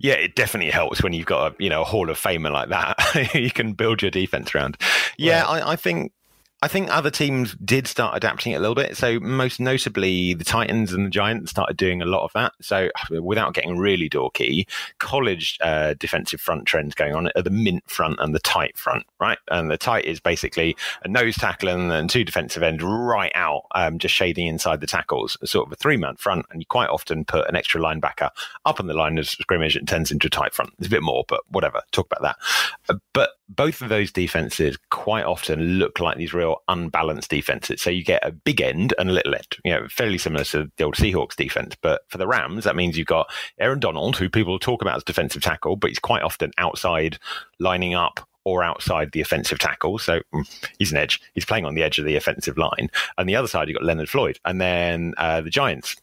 Yeah, 0.00 0.14
it 0.14 0.34
definitely 0.34 0.70
helps 0.70 1.02
when 1.02 1.12
you've 1.12 1.26
got 1.26 1.52
a 1.52 1.62
you 1.62 1.70
know 1.70 1.82
a 1.82 1.84
Hall 1.84 2.10
of 2.10 2.18
Famer 2.18 2.50
like 2.50 2.70
that. 2.70 3.34
you 3.34 3.50
can 3.50 3.72
build 3.72 4.02
your 4.02 4.10
defense 4.10 4.54
around. 4.54 4.76
Yeah, 5.16 5.42
right. 5.42 5.62
I, 5.62 5.72
I 5.72 5.76
think 5.76 6.12
I 6.62 6.68
think 6.68 6.90
other 6.90 7.10
teams 7.10 7.54
did 7.64 7.86
start 7.86 8.14
adapting 8.14 8.52
it 8.52 8.56
a 8.56 8.60
little 8.60 8.74
bit. 8.74 8.94
So 8.94 9.18
most 9.18 9.60
notably, 9.60 10.34
the 10.34 10.44
Titans 10.44 10.92
and 10.92 11.06
the 11.06 11.10
Giants 11.10 11.50
started 11.50 11.78
doing 11.78 12.02
a 12.02 12.04
lot 12.04 12.22
of 12.22 12.32
that. 12.34 12.52
So 12.60 12.90
without 13.10 13.54
getting 13.54 13.78
really 13.78 14.10
dorky, 14.10 14.66
college 14.98 15.56
uh, 15.62 15.94
defensive 15.98 16.40
front 16.40 16.66
trends 16.66 16.94
going 16.94 17.14
on 17.14 17.30
are 17.34 17.42
the 17.42 17.48
mint 17.48 17.88
front 17.88 18.20
and 18.20 18.34
the 18.34 18.40
tight 18.40 18.76
front, 18.76 19.06
right? 19.20 19.38
And 19.50 19.70
the 19.70 19.78
tight 19.78 20.04
is 20.04 20.20
basically 20.20 20.76
a 21.02 21.08
nose 21.08 21.36
tackle 21.36 21.70
and 21.70 21.90
then 21.90 22.08
two 22.08 22.24
defensive 22.24 22.62
ends 22.62 22.82
right 22.84 23.32
out, 23.34 23.62
um, 23.74 23.98
just 23.98 24.14
shading 24.14 24.46
inside 24.46 24.82
the 24.82 24.86
tackles, 24.86 25.38
sort 25.44 25.66
of 25.66 25.72
a 25.72 25.76
three 25.76 25.96
man 25.96 26.16
front. 26.16 26.44
And 26.50 26.60
you 26.60 26.66
quite 26.66 26.90
often 26.90 27.24
put 27.24 27.48
an 27.48 27.56
extra 27.56 27.80
linebacker 27.80 28.28
up 28.66 28.80
on 28.80 28.86
the 28.86 28.94
line 28.94 29.16
of 29.16 29.26
scrimmage. 29.26 29.76
It 29.76 29.86
turns 29.86 30.10
into 30.10 30.26
a 30.26 30.30
tight 30.30 30.52
front. 30.52 30.74
There's 30.78 30.88
a 30.88 30.90
bit 30.90 31.02
more, 31.02 31.24
but 31.26 31.40
whatever. 31.48 31.80
Talk 31.90 32.06
about 32.12 32.22
that. 32.22 32.36
Uh, 32.90 32.98
but 33.14 33.30
both 33.48 33.82
of 33.82 33.88
those 33.88 34.12
defenses 34.12 34.78
quite 34.90 35.24
often 35.24 35.60
look 35.78 35.98
like 35.98 36.16
these 36.16 36.32
real 36.32 36.49
unbalanced 36.68 37.30
defenses. 37.30 37.82
So 37.82 37.90
you 37.90 38.04
get 38.04 38.26
a 38.26 38.32
big 38.32 38.60
end 38.60 38.94
and 38.98 39.10
a 39.10 39.12
little 39.12 39.34
end, 39.34 39.56
you 39.64 39.72
know, 39.72 39.86
fairly 39.88 40.18
similar 40.18 40.44
to 40.44 40.70
the 40.76 40.84
old 40.84 40.96
Seahawks 40.96 41.36
defense. 41.36 41.76
But 41.80 42.02
for 42.08 42.18
the 42.18 42.26
Rams, 42.26 42.64
that 42.64 42.76
means 42.76 42.96
you've 42.96 43.06
got 43.06 43.30
Aaron 43.58 43.80
Donald, 43.80 44.16
who 44.16 44.28
people 44.28 44.58
talk 44.58 44.82
about 44.82 44.96
as 44.96 45.04
defensive 45.04 45.42
tackle, 45.42 45.76
but 45.76 45.90
he's 45.90 45.98
quite 45.98 46.22
often 46.22 46.52
outside 46.58 47.18
lining 47.58 47.94
up 47.94 48.26
or 48.44 48.62
outside 48.62 49.12
the 49.12 49.20
offensive 49.20 49.58
tackle. 49.58 49.98
So 49.98 50.20
mm, 50.34 50.68
he's 50.78 50.92
an 50.92 50.98
edge. 50.98 51.20
He's 51.34 51.44
playing 51.44 51.66
on 51.66 51.74
the 51.74 51.82
edge 51.82 51.98
of 51.98 52.04
the 52.04 52.16
offensive 52.16 52.56
line. 52.56 52.90
And 53.18 53.28
the 53.28 53.36
other 53.36 53.48
side, 53.48 53.68
you've 53.68 53.78
got 53.78 53.84
Leonard 53.84 54.08
Floyd. 54.08 54.38
And 54.44 54.60
then 54.60 55.14
uh, 55.18 55.40
the 55.42 55.50
Giants 55.50 55.96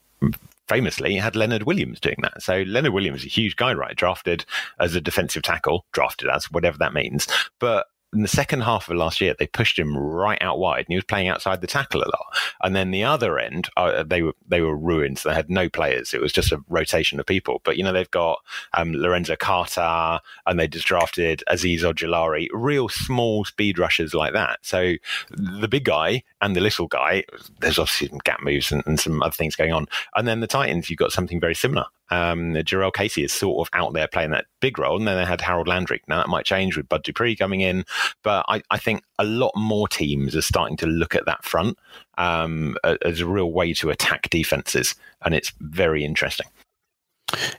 famously 0.68 1.16
had 1.16 1.36
Leonard 1.36 1.64
Williams 1.64 2.00
doing 2.00 2.18
that. 2.22 2.42
So 2.42 2.64
Leonard 2.68 2.94
Williams 2.94 3.22
is 3.22 3.26
a 3.26 3.30
huge 3.30 3.56
guy, 3.56 3.74
right? 3.74 3.96
Drafted 3.96 4.46
as 4.80 4.96
a 4.96 5.02
defensive 5.02 5.44
tackle, 5.44 5.86
drafted 5.94 6.30
as 6.30 6.52
whatever 6.52 6.78
that 6.78 6.94
means. 6.94 7.28
But 7.60 7.88
in 8.14 8.22
the 8.22 8.28
second 8.28 8.62
half 8.62 8.90
of 8.90 8.96
last 8.96 9.20
year, 9.20 9.36
they 9.38 9.48
pushed 9.48 9.78
him 9.78 9.98
right 9.98 10.42
out 10.42 10.60
wide, 10.60 10.80
and 10.80 10.88
he 10.90 10.96
was 10.96 11.04
playing 11.04 11.28
outside 11.28 11.60
the 11.60 11.68
tackle 11.68 12.02
a 12.02 12.06
lot. 12.06 12.38
And 12.62 12.76
then 12.76 12.92
the 12.92 13.04
other 13.04 13.38
end, 13.38 13.70
uh, 13.76 14.04
they 14.04 14.22
were 14.22 14.34
they 14.48 14.62
were 14.62 14.78
ruined. 14.78 15.18
They 15.18 15.34
had 15.34 15.50
no 15.50 15.68
players. 15.70 16.14
It 16.14 16.22
was 16.22 16.32
just 16.32 16.52
a 16.52 16.64
rotation 16.70 17.20
of 17.20 17.26
people. 17.26 17.62
But 17.66 17.78
you 17.78 17.84
know, 17.84 17.92
they've 17.92 18.10
got 18.10 18.40
um, 18.74 18.94
Lorenzo 18.94 19.36
Carter, 19.36 20.22
and 20.46 20.60
they 20.60 20.68
just 20.68 20.88
drafted 20.88 21.44
Azeez 21.50 21.82
Ojulari, 21.82 22.48
real 22.54 22.88
small 22.88 23.44
speed 23.44 23.78
rushers 23.78 24.14
like 24.14 24.34
that. 24.34 24.60
So 24.62 24.94
the 25.32 25.68
big 25.68 25.84
guy 25.84 26.24
and 26.42 26.56
the 26.56 26.62
little 26.62 26.88
guy, 26.88 27.26
there's 27.60 27.80
obviously 27.80 28.08
some 28.08 28.20
gap 28.20 28.42
moves 28.42 28.72
and, 28.72 28.84
and 28.86 29.00
some 29.00 29.22
other 29.22 29.34
things 29.34 29.56
going 29.56 29.74
on. 29.74 29.86
And 30.16 30.28
then 30.28 30.40
the 30.40 30.48
Titans, 30.48 30.90
you've 30.90 31.00
got 31.00 31.12
something 31.12 31.42
very 31.42 31.56
similar. 31.56 31.86
Um, 32.10 32.54
Jurrell 32.54 32.94
Casey 32.94 33.24
is 33.24 33.32
sort 33.32 33.68
of 33.68 33.78
out 33.78 33.94
there 33.94 34.08
playing 34.08 34.32
that 34.32 34.46
big 34.60 34.80
role. 34.80 34.98
And 34.98 35.08
then 35.08 35.18
they 35.18 35.26
had 35.26 35.42
Harold 35.42 35.68
Landry. 35.68 36.02
Now 36.08 36.18
that 36.18 36.30
might 36.30 36.46
change 36.46 36.78
with 36.78 36.90
Bud 36.90 37.04
Dupree 37.04 37.36
coming 37.36 37.62
in, 37.62 37.86
but 38.24 38.46
I, 38.48 38.62
I 38.72 38.78
think 38.78 39.04
a 39.20 39.26
lot 39.26 39.52
more 39.56 39.88
teams 39.88 40.36
are 40.36 40.42
starting 40.42 40.78
to 40.78 40.88
look 40.88 41.16
at 41.16 41.26
that 41.26 41.44
front 41.44 41.78
um, 42.18 42.78
as 42.84 43.22
a 43.22 43.28
real 43.28 43.52
way 43.52 43.74
to 43.74 43.90
attack 43.90 44.30
defenses, 44.30 44.96
and 45.24 45.34
it's 45.36 45.54
very 45.60 46.04
interesting. 46.04 46.48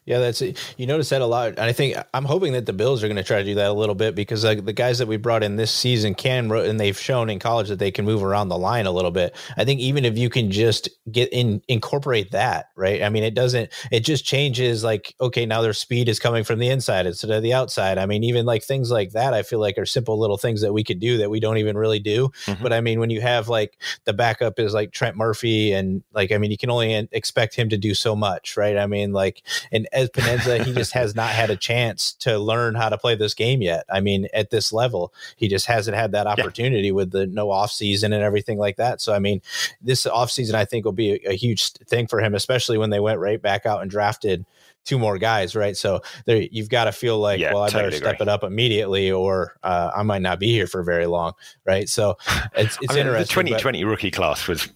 Yeah, 0.07 0.19
that's 0.19 0.41
it. 0.41 0.59
You 0.79 0.87
notice 0.87 1.11
that 1.11 1.21
a 1.21 1.27
lot. 1.27 1.49
And 1.49 1.61
I 1.61 1.73
think 1.73 1.97
I'm 2.15 2.25
hoping 2.25 2.55
that 2.55 2.65
the 2.65 2.73
Bills 2.73 3.05
are 3.05 3.07
going 3.07 3.19
to 3.19 3.23
try 3.23 3.39
to 3.39 3.45
do 3.45 3.57
that 3.57 3.69
a 3.69 3.73
little 3.75 3.95
bit 3.95 4.15
because 4.15 4.43
like 4.43 4.65
the 4.65 4.73
guys 4.73 4.99
that 4.99 5.09
we 5.09 5.19
brought 5.19 5.43
in 5.43 5.57
this 5.57 5.71
season 5.71 6.15
can, 6.15 6.51
and 6.51 6.81
they've 6.81 6.99
shown 6.99 7.29
in 7.29 7.39
college 7.39 7.69
that 7.69 7.79
they 7.79 7.91
can 7.91 8.07
move 8.07 8.23
around 8.23 8.49
the 8.49 8.57
line 8.57 8.87
a 8.87 8.91
little 8.91 9.11
bit. 9.11 9.37
I 9.59 9.67
think 9.67 9.81
even 9.81 10.07
if 10.07 10.17
you 10.17 10.31
can 10.31 10.51
just 10.51 10.89
get 11.13 11.31
in, 11.33 11.61
incorporate 11.69 12.31
that, 12.31 12.67
right? 12.77 13.03
I 13.03 13.11
mean, 13.11 13.25
it 13.25 13.35
doesn't, 13.35 13.71
it 13.93 14.01
just 14.01 14.25
changes 14.25 14.83
like, 14.83 15.15
okay, 15.21 15.45
now 15.45 15.61
their 15.61 15.75
speed 15.75 16.09
is 16.09 16.19
coming 16.19 16.45
from 16.45 16.61
the 16.61 16.69
inside 16.69 17.07
instead 17.07 17.31
of 17.31 17.43
the 17.43 17.53
outside. 17.53 17.99
I 17.99 18.07
mean, 18.07 18.25
even 18.25 18.47
like 18.47 18.65
things 18.65 18.91
like 18.91 19.11
that, 19.11 19.35
I 19.35 19.43
feel 19.43 19.61
like 19.61 19.77
are 19.77 19.87
simple 19.87 20.19
little 20.19 20.39
things 20.39 20.63
that 20.63 20.73
we 20.73 20.83
could 20.83 20.99
do 20.99 21.19
that 21.19 21.31
we 21.31 21.41
don't 21.41 21.59
even 21.59 21.77
really 21.77 22.01
do. 22.01 22.31
Mm-hmm. 22.47 22.63
But 22.63 22.73
I 22.73 22.81
mean, 22.81 23.01
when 23.01 23.11
you 23.11 23.21
have 23.21 23.49
like 23.49 23.79
the 24.07 24.15
backup 24.15 24.59
is 24.59 24.73
like 24.73 24.93
Trent 24.93 25.17
Murphy 25.17 25.73
and 25.73 26.03
like, 26.15 26.33
I 26.33 26.39
mean, 26.39 26.51
you 26.51 26.57
can 26.57 26.71
only 26.71 26.95
expect 27.13 27.55
him 27.55 27.69
to 27.69 27.77
do 27.77 27.93
so 27.93 28.17
much, 28.17 28.57
right? 28.57 28.79
I 28.79 28.87
mean, 28.87 29.13
like, 29.13 29.43
and 29.73 29.89
Epenesa, 29.95 30.65
he 30.65 30.73
just 30.73 30.93
has 30.93 31.15
not 31.15 31.31
had 31.31 31.51
a 31.51 31.57
chance 31.57 32.13
to 32.15 32.39
learn 32.39 32.75
how 32.75 32.89
to 32.89 32.99
play 32.99 33.15
this 33.15 33.35
game 33.35 33.63
yet. 33.63 33.85
I 33.91 34.01
mean, 34.01 34.29
at 34.33 34.51
this 34.51 34.73
level, 34.73 35.13
he 35.37 35.49
just 35.49 35.67
hasn't 35.67 35.97
had 35.97 36.13
that 36.13 36.27
opportunity 36.27 36.89
yeah. 36.89 36.93
with 36.93 37.11
the 37.11 37.27
no 37.27 37.51
off 37.51 37.71
season 37.71 38.13
and 38.13 38.23
everything 38.23 38.59
like 38.59 38.77
that. 38.77 39.01
So, 39.01 39.15
I 39.15 39.19
mean, 39.19 39.43
this 39.81 40.07
off 40.07 40.31
season, 40.31 40.55
I 40.55 40.65
think 40.65 40.85
will 40.85 40.93
be 40.93 41.15
a, 41.25 41.31
a 41.31 41.37
huge 41.37 41.73
thing 41.73 42.07
for 42.07 42.21
him, 42.21 42.35
especially 42.35 42.79
when 42.79 42.91
they 42.91 43.01
went 43.01 43.21
right 43.21 43.41
back 43.41 43.67
out 43.67 43.83
and 43.83 43.91
drafted 43.91 44.45
two 44.85 44.99
more 44.99 45.19
guys, 45.19 45.55
right? 45.55 45.77
So 45.77 46.01
there, 46.25 46.43
you've 46.51 46.71
got 46.71 46.85
to 46.85 46.93
feel 46.93 47.19
like, 47.19 47.41
yeah, 47.41 47.53
well, 47.53 47.63
I 47.63 47.69
totally 47.69 47.91
better 47.91 47.97
step 47.97 48.15
agree. 48.15 48.25
it 48.25 48.29
up 48.29 48.43
immediately, 48.43 49.11
or 49.11 49.57
uh, 49.63 49.91
I 49.95 50.03
might 50.03 50.23
not 50.23 50.39
be 50.39 50.49
here 50.49 50.67
for 50.67 50.83
very 50.83 51.07
long, 51.07 51.35
right? 51.65 51.89
So 51.89 52.17
it's 52.55 52.79
it's 52.81 52.91
I 52.91 52.95
mean, 52.95 53.07
interesting. 53.07 53.45
The 53.45 53.51
2020 53.51 53.85
but, 53.85 53.91
rookie 53.91 54.11
class 54.11 54.49
was, 54.49 54.69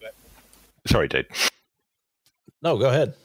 sorry, 0.85 1.07
dude. 1.07 1.27
No, 2.61 2.77
go 2.77 2.89
ahead. 2.89 3.15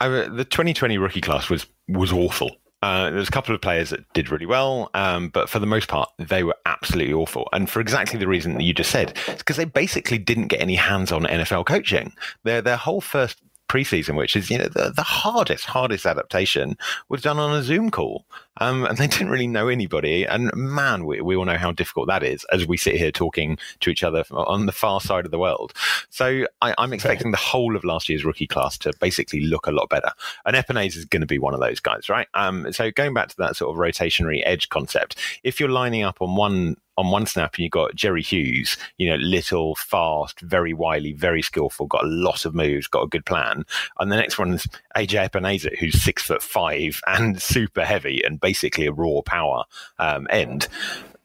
I, 0.00 0.08
the 0.08 0.44
2020 0.44 0.98
rookie 0.98 1.20
class 1.20 1.48
was 1.48 1.66
was 1.88 2.12
awful. 2.12 2.56
Uh, 2.82 3.10
there's 3.10 3.28
a 3.28 3.32
couple 3.32 3.54
of 3.54 3.60
players 3.60 3.90
that 3.90 4.00
did 4.12 4.30
really 4.30 4.46
well, 4.46 4.90
um, 4.94 5.30
but 5.30 5.48
for 5.48 5.58
the 5.58 5.66
most 5.66 5.88
part, 5.88 6.10
they 6.18 6.44
were 6.44 6.56
absolutely 6.66 7.12
awful. 7.12 7.48
And 7.52 7.70
for 7.70 7.80
exactly 7.80 8.18
the 8.18 8.28
reason 8.28 8.54
that 8.54 8.62
you 8.62 8.74
just 8.74 8.90
said, 8.90 9.16
it's 9.26 9.38
because 9.38 9.56
they 9.56 9.64
basically 9.64 10.18
didn't 10.18 10.48
get 10.48 10.60
any 10.60 10.76
hands-on 10.76 11.24
NFL 11.24 11.66
coaching. 11.66 12.12
Their 12.44 12.60
their 12.60 12.76
whole 12.76 13.00
first 13.00 13.40
preseason, 13.68 14.16
which 14.16 14.36
is 14.36 14.50
you 14.50 14.58
know 14.58 14.68
the, 14.68 14.92
the 14.94 15.02
hardest 15.02 15.64
hardest 15.64 16.06
adaptation, 16.06 16.76
was 17.08 17.22
done 17.22 17.38
on 17.38 17.56
a 17.56 17.62
Zoom 17.62 17.90
call, 17.90 18.26
um, 18.58 18.84
and 18.84 18.98
they 18.98 19.06
didn't 19.06 19.30
really 19.30 19.46
know 19.46 19.68
anybody. 19.68 20.24
And 20.24 20.50
man, 20.54 21.04
we, 21.04 21.20
we 21.20 21.36
all 21.36 21.44
know 21.44 21.58
how 21.58 21.72
difficult 21.72 22.08
that 22.08 22.22
is 22.22 22.44
as 22.52 22.66
we 22.66 22.76
sit 22.76 22.96
here 22.96 23.10
talking 23.10 23.58
to 23.80 23.90
each 23.90 24.02
other 24.02 24.24
on 24.30 24.66
the 24.66 24.72
far 24.72 25.00
side 25.00 25.24
of 25.24 25.30
the 25.30 25.38
world. 25.38 25.72
So 26.10 26.46
I, 26.62 26.74
am 26.78 26.92
expecting 26.92 27.30
the 27.30 27.36
whole 27.36 27.76
of 27.76 27.84
last 27.84 28.08
year's 28.08 28.24
rookie 28.24 28.46
class 28.46 28.78
to 28.78 28.92
basically 29.00 29.40
look 29.40 29.66
a 29.66 29.72
lot 29.72 29.88
better. 29.88 30.10
And 30.44 30.56
Epenesa 30.56 30.96
is 30.96 31.04
going 31.04 31.20
to 31.20 31.26
be 31.26 31.38
one 31.38 31.54
of 31.54 31.60
those 31.60 31.80
guys, 31.80 32.08
right? 32.08 32.28
Um, 32.34 32.72
so 32.72 32.90
going 32.90 33.14
back 33.14 33.28
to 33.28 33.36
that 33.38 33.56
sort 33.56 33.74
of 33.74 33.80
rotationary 33.80 34.42
edge 34.44 34.68
concept, 34.68 35.18
if 35.42 35.60
you're 35.60 35.68
lining 35.68 36.02
up 36.02 36.20
on 36.20 36.36
one 36.36 36.76
on 36.98 37.10
one 37.10 37.26
snap 37.26 37.54
and 37.54 37.62
you've 37.62 37.72
got 37.72 37.94
Jerry 37.94 38.22
Hughes, 38.22 38.76
you 38.96 39.08
know, 39.08 39.16
little, 39.16 39.74
fast, 39.74 40.40
very 40.40 40.72
wily, 40.72 41.12
very 41.12 41.42
skillful, 41.42 41.86
got 41.86 42.04
a 42.04 42.08
lot 42.08 42.44
of 42.44 42.54
moves, 42.54 42.86
got 42.86 43.02
a 43.02 43.08
good 43.08 43.26
plan. 43.26 43.64
And 43.98 44.10
the 44.10 44.16
next 44.16 44.38
one's 44.38 44.66
AJ 44.96 45.30
Epenesa, 45.30 45.76
who's 45.78 46.02
six 46.02 46.22
foot 46.22 46.42
five 46.42 47.00
and 47.06 47.40
super 47.56 47.84
heavy 47.84 48.22
and 48.24 48.40
basically 48.46 48.86
a 48.86 48.92
raw 48.92 49.20
power 49.22 49.64
um, 49.98 50.28
end. 50.30 50.68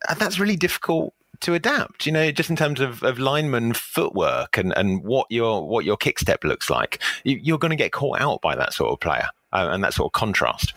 And 0.10 0.20
that's 0.20 0.40
really 0.40 0.56
difficult 0.56 1.14
to 1.42 1.54
adapt, 1.54 2.08
you 2.08 2.12
know, 2.12 2.32
just 2.32 2.50
in 2.50 2.56
terms 2.56 2.80
of, 2.80 3.04
of 3.04 3.20
lineman 3.20 3.74
footwork 3.74 4.58
and, 4.58 4.74
and 4.76 5.04
what 5.04 5.28
your 5.30 5.68
what 5.68 5.86
your 5.86 5.98
kick 5.98 6.18
step 6.18 6.44
looks 6.44 6.68
like. 6.68 7.00
You, 7.24 7.54
are 7.54 7.60
going 7.60 7.70
to 7.70 7.76
get 7.76 7.92
caught 7.92 8.20
out 8.20 8.42
by 8.42 8.56
that 8.56 8.74
sort 8.74 8.92
of 8.92 9.00
player 9.00 9.28
uh, 9.54 9.70
and 9.72 9.84
that 9.84 9.94
sort 9.94 10.08
of 10.08 10.14
contrast. 10.14 10.74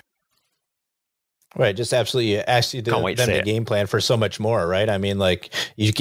Right, 1.57 1.77
just 1.77 1.93
absolutely 1.93 2.39
ask 2.39 2.75
you 2.75 2.83
to, 2.83 2.91
them 2.91 3.15
to 3.15 3.43
game 3.43 3.65
plan 3.65 3.87
for 3.87 4.01
so 4.01 4.17
much 4.17 4.41
more, 4.41 4.67
right? 4.67 4.91
I 4.91 4.99
mean, 4.99 5.19
like 5.19 5.55
you 5.77 5.93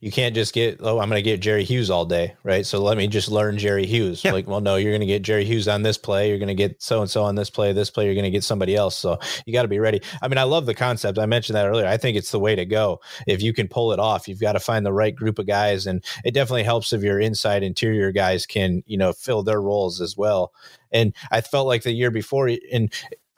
you 0.00 0.10
can't 0.10 0.34
just 0.34 0.54
get 0.54 0.78
oh, 0.80 1.00
I'm 1.00 1.10
going 1.10 1.18
to 1.18 1.22
get 1.22 1.40
Jerry 1.40 1.64
Hughes 1.64 1.90
all 1.90 2.06
day, 2.06 2.34
right? 2.44 2.64
So 2.64 2.80
let 2.80 2.96
me 2.96 3.06
just 3.08 3.30
learn 3.30 3.58
Jerry 3.58 3.84
Hughes. 3.84 4.24
Yeah. 4.24 4.32
Like, 4.32 4.46
well, 4.46 4.62
no, 4.62 4.76
you're 4.76 4.92
going 4.92 5.00
to 5.00 5.06
get 5.06 5.20
Jerry 5.20 5.44
Hughes 5.44 5.68
on 5.68 5.82
this 5.82 5.98
play, 5.98 6.30
you're 6.30 6.38
going 6.38 6.48
to 6.48 6.54
get 6.54 6.82
so 6.82 7.02
and 7.02 7.10
so 7.10 7.24
on 7.24 7.34
this 7.34 7.50
play, 7.50 7.74
this 7.74 7.90
play, 7.90 8.06
you're 8.06 8.14
going 8.14 8.24
to 8.24 8.30
get 8.30 8.42
somebody 8.42 8.74
else. 8.74 8.96
So 8.96 9.18
you 9.44 9.52
got 9.52 9.62
to 9.62 9.68
be 9.68 9.78
ready. 9.78 10.00
I 10.22 10.28
mean, 10.28 10.38
I 10.38 10.44
love 10.44 10.64
the 10.64 10.74
concept. 10.74 11.18
I 11.18 11.26
mentioned 11.26 11.56
that 11.56 11.66
earlier. 11.66 11.86
I 11.86 11.98
think 11.98 12.16
it's 12.16 12.30
the 12.30 12.40
way 12.40 12.56
to 12.56 12.64
go. 12.64 13.00
If 13.26 13.42
you 13.42 13.52
can 13.52 13.68
pull 13.68 13.92
it 13.92 13.98
off, 13.98 14.28
you've 14.28 14.40
got 14.40 14.52
to 14.52 14.60
find 14.60 14.86
the 14.86 14.94
right 14.94 15.14
group 15.14 15.38
of 15.38 15.46
guys, 15.46 15.86
and 15.86 16.02
it 16.24 16.32
definitely 16.32 16.64
helps 16.64 16.92
if 16.92 17.02
your 17.02 17.20
inside 17.20 17.62
interior 17.62 18.12
guys 18.12 18.46
can 18.46 18.82
you 18.86 18.96
know 18.96 19.12
fill 19.12 19.42
their 19.42 19.60
roles 19.60 20.00
as 20.00 20.16
well. 20.16 20.52
And 20.90 21.14
I 21.30 21.40
felt 21.40 21.66
like 21.66 21.82
the 21.82 21.92
year 21.92 22.10
before, 22.10 22.50
and 22.70 22.92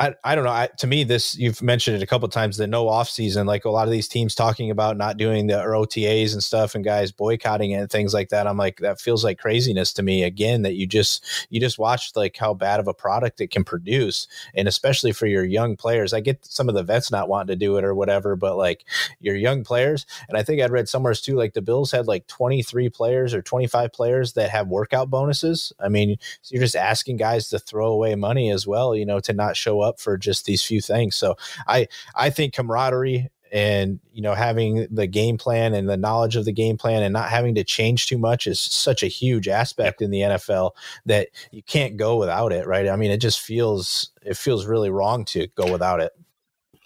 I, 0.05 0.15
I 0.23 0.35
don't 0.35 0.45
know. 0.45 0.51
I, 0.51 0.69
to 0.79 0.87
me, 0.87 1.03
this 1.05 1.35
you've 1.35 1.63
mentioned 1.63 1.97
it 1.97 2.03
a 2.03 2.07
couple 2.07 2.29
times. 2.29 2.59
The 2.59 2.67
no 2.67 2.89
off 2.89 3.09
season, 3.09 3.47
like 3.47 3.65
a 3.65 3.71
lot 3.71 3.89
of 3.89 3.93
these 3.93 4.07
teams 4.07 4.35
talking 4.35 4.71
about 4.71 4.99
not 4.99 5.17
doing 5.17 5.47
the 5.47 5.55
OTAs 5.55 6.35
and 6.35 6.43
stuff, 6.43 6.75
and 6.75 6.85
guys 6.85 7.11
boycotting 7.11 7.71
it 7.71 7.77
and 7.77 7.91
things 7.91 8.13
like 8.13 8.29
that. 8.29 8.47
I'm 8.47 8.59
like, 8.59 8.79
that 8.79 9.01
feels 9.01 9.25
like 9.25 9.39
craziness 9.39 9.95
to 9.95 10.03
me. 10.03 10.23
Again, 10.23 10.61
that 10.63 10.75
you 10.75 10.87
just 10.87 11.25
you 11.49 11.59
just 11.59 11.79
watched 11.79 12.17
like 12.17 12.37
how 12.37 12.53
bad 12.53 12.81
of 12.81 12.89
a 12.89 12.93
product 12.93 13.41
it 13.41 13.51
can 13.51 13.65
produce, 13.65 14.29
and 14.55 14.69
especially 14.69 15.13
for 15.13 15.27
your 15.27 15.45
young 15.45 15.75
players. 15.75 16.13
I 16.13 16.21
get 16.21 16.45
some 16.45 16.69
of 16.69 16.75
the 16.75 16.83
vets 16.83 17.11
not 17.11 17.31
wanting 17.31 17.55
to 17.55 17.57
do 17.57 17.79
it 17.79 17.85
or 17.85 17.95
whatever, 17.95 18.37
but 18.37 18.59
like 18.59 18.85
your 19.21 19.37
young 19.37 19.65
players, 19.65 20.05
and 20.29 20.37
I 20.37 20.43
think 20.43 20.61
I'd 20.61 20.71
read 20.71 20.89
somewhere 20.89 21.15
too, 21.15 21.37
like 21.37 21.55
the 21.55 21.63
Bills 21.63 21.93
had 21.93 22.07
like 22.07 22.27
23 22.27 22.91
players 22.91 23.33
or 23.33 23.41
25 23.41 23.93
players 23.93 24.35
that 24.35 24.51
have 24.51 24.69
workout 24.69 25.09
bonuses. 25.09 25.73
I 25.81 25.89
mean, 25.89 26.19
so 26.43 26.53
you're 26.55 26.63
just 26.63 26.77
asking 26.77 27.17
guys 27.17 27.49
to 27.49 27.59
throw 27.59 27.87
away 27.87 28.15
money 28.17 28.51
as 28.51 28.67
well, 28.67 28.95
you 28.95 29.07
know, 29.07 29.21
to 29.21 29.33
not 29.33 29.57
show 29.57 29.81
up 29.81 29.94
for 29.99 30.17
just 30.17 30.45
these 30.45 30.65
few 30.65 30.81
things. 30.81 31.17
So 31.17 31.37
I 31.67 31.89
I 32.15 32.31
think 32.31 32.55
camaraderie 32.55 33.31
and 33.55 34.01
you 34.13 34.21
know 34.21 34.35
having 34.35 34.87
the 34.91 35.07
game 35.07 35.39
plan 35.39 35.75
and 35.75 35.89
the 35.89 35.97
knowledge 35.97 36.35
of 36.35 36.45
the 36.45 36.53
game 36.53 36.77
plan 36.77 37.03
and 37.03 37.13
not 37.13 37.31
having 37.31 37.55
to 37.55 37.63
change 37.63 38.07
too 38.07 38.19
much 38.19 38.47
is 38.49 38.59
such 38.59 39.03
a 39.03 39.07
huge 39.07 39.47
aspect 39.47 40.03
in 40.03 40.11
the 40.11 40.21
NFL 40.21 40.73
that 41.07 41.29
you 41.53 41.63
can't 41.63 41.97
go 41.97 42.17
without 42.17 42.53
it, 42.53 42.67
right? 42.67 42.89
I 42.89 42.97
mean, 42.97 43.13
it 43.13 43.19
just 43.19 43.41
feels 43.41 44.11
it 44.23 44.37
feels 44.37 44.67
really 44.67 44.91
wrong 44.91 45.25
to 45.27 45.47
go 45.55 45.71
without 45.71 46.01
it. 46.01 46.13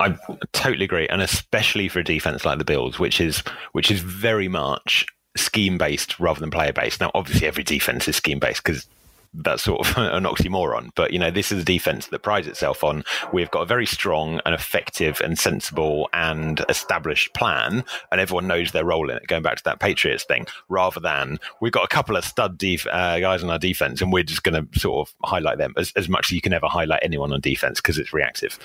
I 0.00 0.16
totally 0.52 0.84
agree, 0.84 1.08
and 1.08 1.22
especially 1.22 1.88
for 1.88 2.00
a 2.00 2.04
defense 2.04 2.44
like 2.44 2.58
the 2.58 2.64
Bills, 2.64 2.98
which 2.98 3.20
is 3.20 3.42
which 3.72 3.90
is 3.90 4.00
very 4.00 4.46
much 4.46 5.06
scheme 5.36 5.78
based 5.78 6.20
rather 6.20 6.40
than 6.40 6.50
player 6.50 6.72
based. 6.72 7.00
Now, 7.00 7.10
obviously, 7.14 7.46
every 7.46 7.64
defense 7.64 8.06
is 8.08 8.16
scheme 8.16 8.38
based 8.38 8.62
because 8.62 8.86
that's 9.34 9.62
sort 9.62 9.86
of 9.86 9.96
an 9.96 10.24
oxymoron. 10.24 10.90
But 10.94 11.12
you 11.12 11.18
know, 11.18 11.30
this 11.30 11.52
is 11.52 11.62
a 11.62 11.64
defense 11.64 12.06
that 12.08 12.22
prides 12.22 12.46
itself 12.46 12.84
on 12.84 13.04
we've 13.32 13.50
got 13.50 13.62
a 13.62 13.66
very 13.66 13.86
strong 13.86 14.40
and 14.44 14.54
effective 14.54 15.20
and 15.22 15.38
sensible 15.38 16.08
and 16.12 16.64
established 16.68 17.34
plan, 17.34 17.84
and 18.10 18.20
everyone 18.20 18.46
knows 18.46 18.72
their 18.72 18.84
role 18.84 19.10
in 19.10 19.16
it. 19.16 19.26
Going 19.26 19.42
back 19.42 19.56
to 19.56 19.64
that 19.64 19.80
Patriots 19.80 20.24
thing, 20.24 20.46
rather 20.68 21.00
than 21.00 21.38
we've 21.60 21.72
got 21.72 21.84
a 21.84 21.88
couple 21.88 22.16
of 22.16 22.24
stud 22.24 22.58
def- 22.58 22.86
uh, 22.86 23.20
guys 23.20 23.42
on 23.42 23.50
our 23.50 23.58
defense, 23.58 24.00
and 24.00 24.12
we're 24.12 24.22
just 24.22 24.42
going 24.42 24.66
to 24.66 24.78
sort 24.78 25.08
of 25.08 25.14
highlight 25.24 25.58
them 25.58 25.74
as, 25.76 25.92
as 25.96 26.08
much 26.08 26.26
as 26.26 26.32
you 26.32 26.40
can 26.40 26.52
ever 26.52 26.66
highlight 26.66 27.00
anyone 27.02 27.32
on 27.32 27.40
defense 27.40 27.80
because 27.80 27.98
it's 27.98 28.12
reactive. 28.12 28.58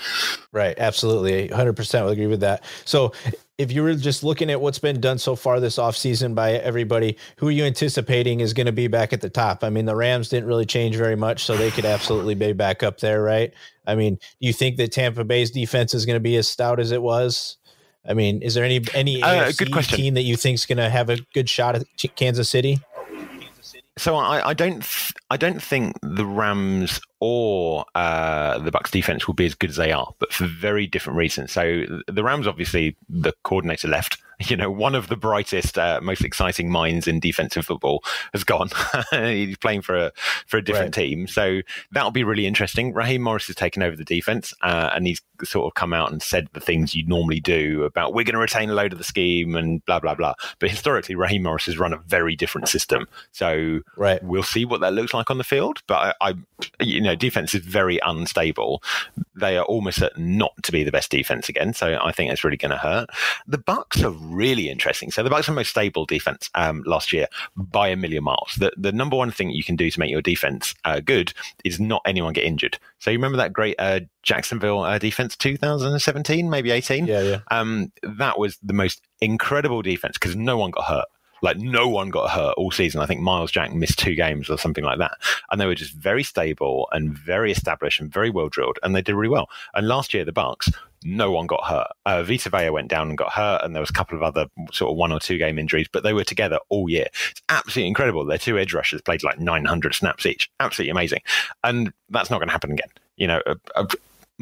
Right, 0.51 0.77
absolutely, 0.77 1.47
hundred 1.49 1.73
percent 1.73 2.05
would 2.05 2.13
agree 2.13 2.27
with 2.27 2.41
that. 2.41 2.63
So 2.85 3.13
if 3.57 3.71
you 3.71 3.83
were 3.83 3.93
just 3.93 4.23
looking 4.23 4.49
at 4.49 4.59
what's 4.59 4.79
been 4.79 4.99
done 4.99 5.17
so 5.19 5.35
far 5.35 5.59
this 5.59 5.77
offseason 5.77 6.33
by 6.33 6.53
everybody, 6.53 7.17
who 7.37 7.47
are 7.47 7.51
you 7.51 7.63
anticipating 7.63 8.39
is 8.39 8.53
going 8.53 8.65
to 8.65 8.71
be 8.71 8.87
back 8.87 9.13
at 9.13 9.21
the 9.21 9.29
top? 9.29 9.63
I 9.63 9.69
mean, 9.69 9.85
the 9.85 9.95
Rams 9.95 10.29
didn't 10.29 10.47
really 10.47 10.65
change 10.65 10.95
very 10.95 11.15
much, 11.15 11.43
so 11.45 11.55
they 11.55 11.69
could 11.69 11.85
absolutely 11.85 12.35
be 12.35 12.53
back 12.53 12.81
up 12.81 12.99
there, 12.99 13.21
right? 13.21 13.53
I 13.85 13.95
mean, 13.95 14.15
do 14.15 14.47
you 14.47 14.53
think 14.53 14.77
that 14.77 14.91
Tampa 14.91 15.23
Bay's 15.23 15.51
defense 15.51 15.93
is 15.93 16.05
going 16.05 16.15
to 16.15 16.21
be 16.21 16.35
as 16.37 16.47
stout 16.47 16.79
as 16.79 16.91
it 16.91 17.01
was? 17.01 17.57
I 18.05 18.13
mean, 18.13 18.41
is 18.41 18.53
there 18.53 18.65
any 18.65 18.81
any 18.93 19.21
uh, 19.21 19.51
good 19.57 19.71
question. 19.71 19.97
team 19.97 20.13
that 20.15 20.23
you 20.23 20.35
think 20.35 20.55
is 20.55 20.65
going 20.65 20.77
to 20.77 20.89
have 20.89 21.09
a 21.09 21.17
good 21.33 21.49
shot 21.49 21.75
at 21.75 21.85
Kansas 22.15 22.49
City? 22.49 22.79
So 23.97 24.15
I, 24.15 24.49
I 24.49 24.53
don't 24.53 24.81
th- 24.81 25.13
I 25.29 25.37
don't 25.37 25.61
think 25.61 25.95
the 26.01 26.25
Rams 26.25 26.99
or 27.19 27.85
uh, 27.93 28.57
the 28.57 28.71
Bucs 28.71 28.89
defense 28.89 29.27
will 29.27 29.35
be 29.35 29.45
as 29.45 29.53
good 29.53 29.69
as 29.69 29.75
they 29.75 29.91
are, 29.91 30.13
but 30.17 30.33
for 30.33 30.47
very 30.47 30.87
different 30.87 31.17
reasons. 31.17 31.51
So 31.51 31.83
the 32.07 32.23
Rams, 32.23 32.47
obviously, 32.47 32.97
the 33.07 33.33
coordinator 33.43 33.87
left 33.87 34.17
you 34.47 34.57
know, 34.57 34.69
one 34.69 34.95
of 34.95 35.07
the 35.07 35.15
brightest, 35.15 35.77
uh, 35.77 35.99
most 36.01 36.23
exciting 36.23 36.69
minds 36.69 37.07
in 37.07 37.19
defensive 37.19 37.65
football 37.65 38.03
has 38.33 38.43
gone. 38.43 38.69
He's 39.11 39.57
playing 39.57 39.81
for 39.81 39.95
a 39.95 40.11
for 40.47 40.57
a 40.57 40.61
different 40.61 40.95
right. 40.95 41.03
team, 41.03 41.27
so 41.27 41.61
that'll 41.91 42.11
be 42.11 42.23
really 42.23 42.45
interesting. 42.45 42.93
Raheem 42.93 43.21
Morris 43.21 43.47
has 43.47 43.55
taken 43.55 43.83
over 43.83 43.95
the 43.95 44.03
defense, 44.03 44.53
uh, 44.61 44.91
and 44.93 45.07
he's 45.07 45.21
sort 45.43 45.65
of 45.65 45.73
come 45.73 45.93
out 45.93 46.11
and 46.11 46.21
said 46.21 46.47
the 46.53 46.59
things 46.59 46.95
you 46.95 47.05
normally 47.05 47.39
do 47.39 47.83
about 47.83 48.13
we're 48.13 48.23
going 48.23 48.33
to 48.33 48.39
retain 48.39 48.69
a 48.69 48.73
load 48.73 48.91
of 48.93 48.97
the 48.97 49.03
scheme 49.03 49.55
and 49.55 49.83
blah 49.85 49.99
blah 49.99 50.15
blah. 50.15 50.33
But 50.59 50.69
historically, 50.69 51.15
Raheem 51.15 51.43
Morris 51.43 51.65
has 51.65 51.77
run 51.77 51.93
a 51.93 51.97
very 51.97 52.35
different 52.35 52.67
system, 52.67 53.07
so 53.31 53.81
right. 53.97 54.23
we'll 54.23 54.43
see 54.43 54.65
what 54.65 54.81
that 54.81 54.93
looks 54.93 55.13
like 55.13 55.29
on 55.29 55.37
the 55.37 55.43
field. 55.43 55.81
But 55.87 56.15
I, 56.21 56.29
I 56.29 56.33
you 56.79 57.01
know, 57.01 57.15
defense 57.15 57.53
is 57.53 57.61
very 57.61 57.99
unstable. 58.05 58.83
They 59.35 59.57
are 59.57 59.65
almost 59.65 59.99
certain 59.99 60.37
not 60.37 60.51
to 60.63 60.71
be 60.71 60.83
the 60.83 60.91
best 60.91 61.11
defense 61.11 61.49
again, 61.49 61.73
so 61.73 61.99
I 62.01 62.11
think 62.11 62.31
it's 62.31 62.43
really 62.43 62.57
going 62.57 62.71
to 62.71 62.77
hurt. 62.77 63.09
The 63.47 63.57
Bucs 63.57 64.03
are 64.03 64.11
really 64.23 64.69
interesting. 64.69 65.11
So 65.11 65.23
the 65.23 65.29
Bucs 65.29 65.49
are 65.49 65.53
most 65.53 65.69
stable 65.69 66.05
defense 66.05 66.49
um, 66.55 66.83
last 66.85 67.13
year 67.13 67.27
by 67.55 67.89
a 67.89 67.95
million 67.95 68.23
miles. 68.23 68.55
The 68.57 68.71
the 68.77 68.91
number 68.91 69.15
one 69.15 69.31
thing 69.31 69.49
you 69.49 69.63
can 69.63 69.75
do 69.75 69.89
to 69.89 69.99
make 69.99 70.11
your 70.11 70.21
defense 70.21 70.73
uh, 70.85 70.99
good 70.99 71.33
is 71.63 71.79
not 71.79 72.01
anyone 72.05 72.33
get 72.33 72.45
injured. 72.45 72.77
So 72.99 73.11
you 73.11 73.17
remember 73.17 73.37
that 73.37 73.53
great 73.53 73.75
uh, 73.79 74.01
Jacksonville 74.21 74.81
uh, 74.81 74.97
defense 74.97 75.35
2017, 75.35 76.49
maybe 76.49 76.71
18? 76.71 77.05
Yeah, 77.05 77.21
yeah. 77.21 77.39
Um, 77.51 77.91
that 78.03 78.39
was 78.39 78.57
the 78.63 78.73
most 78.73 79.01
incredible 79.21 79.81
defense 79.81 80.17
because 80.17 80.35
no 80.35 80.57
one 80.57 80.71
got 80.71 80.85
hurt. 80.85 81.05
Like 81.43 81.57
no 81.57 81.87
one 81.87 82.09
got 82.09 82.31
hurt 82.31 82.55
all 82.57 82.71
season. 82.71 83.01
I 83.01 83.05
think 83.05 83.21
Myles 83.21 83.51
Jack 83.51 83.73
missed 83.73 83.99
two 83.99 84.15
games 84.15 84.49
or 84.49 84.57
something 84.57 84.83
like 84.83 84.97
that. 84.97 85.17
And 85.51 85.61
they 85.61 85.67
were 85.67 85.75
just 85.75 85.93
very 85.93 86.23
stable 86.23 86.87
and 86.91 87.15
very 87.15 87.51
established 87.51 87.99
and 87.99 88.11
very 88.11 88.31
well 88.31 88.49
drilled. 88.49 88.79
And 88.81 88.95
they 88.95 89.01
did 89.01 89.13
really 89.13 89.29
well. 89.29 89.49
And 89.75 89.87
last 89.87 90.13
year, 90.13 90.25
the 90.25 90.31
Bucs, 90.31 90.73
no 91.03 91.31
one 91.31 91.47
got 91.47 91.63
hurt. 91.65 91.87
Uh, 92.05 92.23
Vita 92.23 92.49
Vea 92.49 92.69
went 92.69 92.87
down 92.87 93.09
and 93.09 93.17
got 93.17 93.33
hurt, 93.33 93.61
and 93.63 93.75
there 93.75 93.81
was 93.81 93.89
a 93.89 93.93
couple 93.93 94.17
of 94.17 94.23
other 94.23 94.47
sort 94.71 94.91
of 94.91 94.97
one 94.97 95.11
or 95.11 95.19
two 95.19 95.37
game 95.37 95.59
injuries, 95.59 95.87
but 95.91 96.03
they 96.03 96.13
were 96.13 96.23
together 96.23 96.59
all 96.69 96.89
year. 96.89 97.07
It's 97.31 97.41
absolutely 97.49 97.89
incredible. 97.89 98.25
Their 98.25 98.37
two 98.37 98.57
edge 98.57 98.73
rushers 98.73 99.01
played 99.01 99.23
like 99.23 99.39
900 99.39 99.93
snaps 99.93 100.25
each. 100.25 100.49
Absolutely 100.59 100.91
amazing. 100.91 101.21
And 101.63 101.91
that's 102.09 102.29
not 102.29 102.37
going 102.39 102.47
to 102.47 102.53
happen 102.53 102.71
again. 102.71 102.89
You 103.17 103.27
know, 103.27 103.41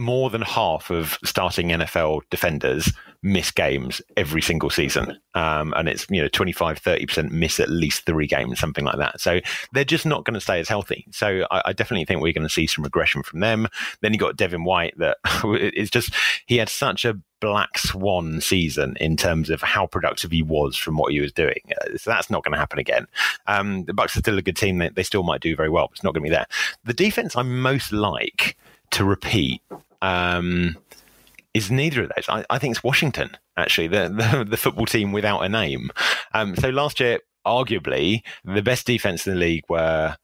more 0.01 0.29
than 0.29 0.41
half 0.41 0.89
of 0.89 1.17
starting 1.23 1.69
NFL 1.69 2.21
defenders 2.29 2.91
miss 3.23 3.51
games 3.51 4.01
every 4.17 4.41
single 4.41 4.69
season. 4.69 5.17
Um, 5.35 5.73
and 5.77 5.87
it's, 5.87 6.07
you 6.09 6.21
know, 6.21 6.27
25, 6.27 6.81
30% 6.81 7.29
miss 7.29 7.59
at 7.59 7.69
least 7.69 8.05
three 8.05 8.25
games, 8.25 8.59
something 8.59 8.83
like 8.83 8.97
that. 8.97 9.21
So 9.21 9.39
they're 9.71 9.83
just 9.83 10.05
not 10.05 10.25
going 10.25 10.33
to 10.33 10.41
stay 10.41 10.59
as 10.59 10.67
healthy. 10.67 11.05
So 11.11 11.45
I, 11.51 11.61
I 11.65 11.73
definitely 11.73 12.05
think 12.05 12.21
we're 12.21 12.33
going 12.33 12.47
to 12.47 12.53
see 12.53 12.65
some 12.67 12.83
regression 12.83 13.21
from 13.21 13.39
them. 13.39 13.67
Then 14.01 14.13
you 14.13 14.19
got 14.19 14.37
Devin 14.37 14.63
White 14.63 14.97
that 14.97 15.17
it's 15.43 15.91
just, 15.91 16.13
he 16.47 16.57
had 16.57 16.69
such 16.69 17.05
a 17.05 17.19
black 17.39 17.77
swan 17.77 18.41
season 18.41 18.95
in 18.99 19.17
terms 19.17 19.49
of 19.49 19.61
how 19.61 19.85
productive 19.85 20.31
he 20.31 20.41
was 20.41 20.75
from 20.75 20.97
what 20.97 21.11
he 21.11 21.19
was 21.19 21.31
doing. 21.31 21.59
Uh, 21.69 21.97
so 21.97 22.09
that's 22.09 22.29
not 22.29 22.43
going 22.43 22.53
to 22.53 22.59
happen 22.59 22.79
again. 22.79 23.05
Um, 23.47 23.85
the 23.85 23.93
Bucs 23.93 24.15
are 24.15 24.19
still 24.19 24.37
a 24.37 24.43
good 24.43 24.57
team. 24.57 24.79
They, 24.79 24.89
they 24.89 25.03
still 25.03 25.23
might 25.23 25.41
do 25.41 25.55
very 25.55 25.69
well, 25.69 25.87
but 25.87 25.97
it's 25.97 26.03
not 26.03 26.13
going 26.13 26.23
to 26.23 26.29
be 26.29 26.35
there. 26.35 26.47
The 26.85 26.93
defense 26.93 27.35
I 27.35 27.43
most 27.43 27.91
like 27.91 28.57
to 28.91 29.05
repeat 29.05 29.61
um, 30.01 30.77
is 31.53 31.71
neither 31.71 32.03
of 32.03 32.11
those. 32.15 32.29
I, 32.29 32.45
I, 32.49 32.59
think 32.59 32.75
it's 32.75 32.83
Washington, 32.83 33.37
actually, 33.57 33.87
the, 33.87 34.09
the, 34.09 34.45
the 34.49 34.57
football 34.57 34.85
team 34.85 35.11
without 35.11 35.41
a 35.41 35.49
name. 35.49 35.91
Um, 36.33 36.55
so 36.55 36.69
last 36.69 36.99
year, 36.99 37.19
arguably, 37.45 38.21
the 38.45 38.61
best 38.61 38.85
defense 38.85 39.27
in 39.27 39.33
the 39.33 39.39
league 39.39 39.63
were 39.69 40.15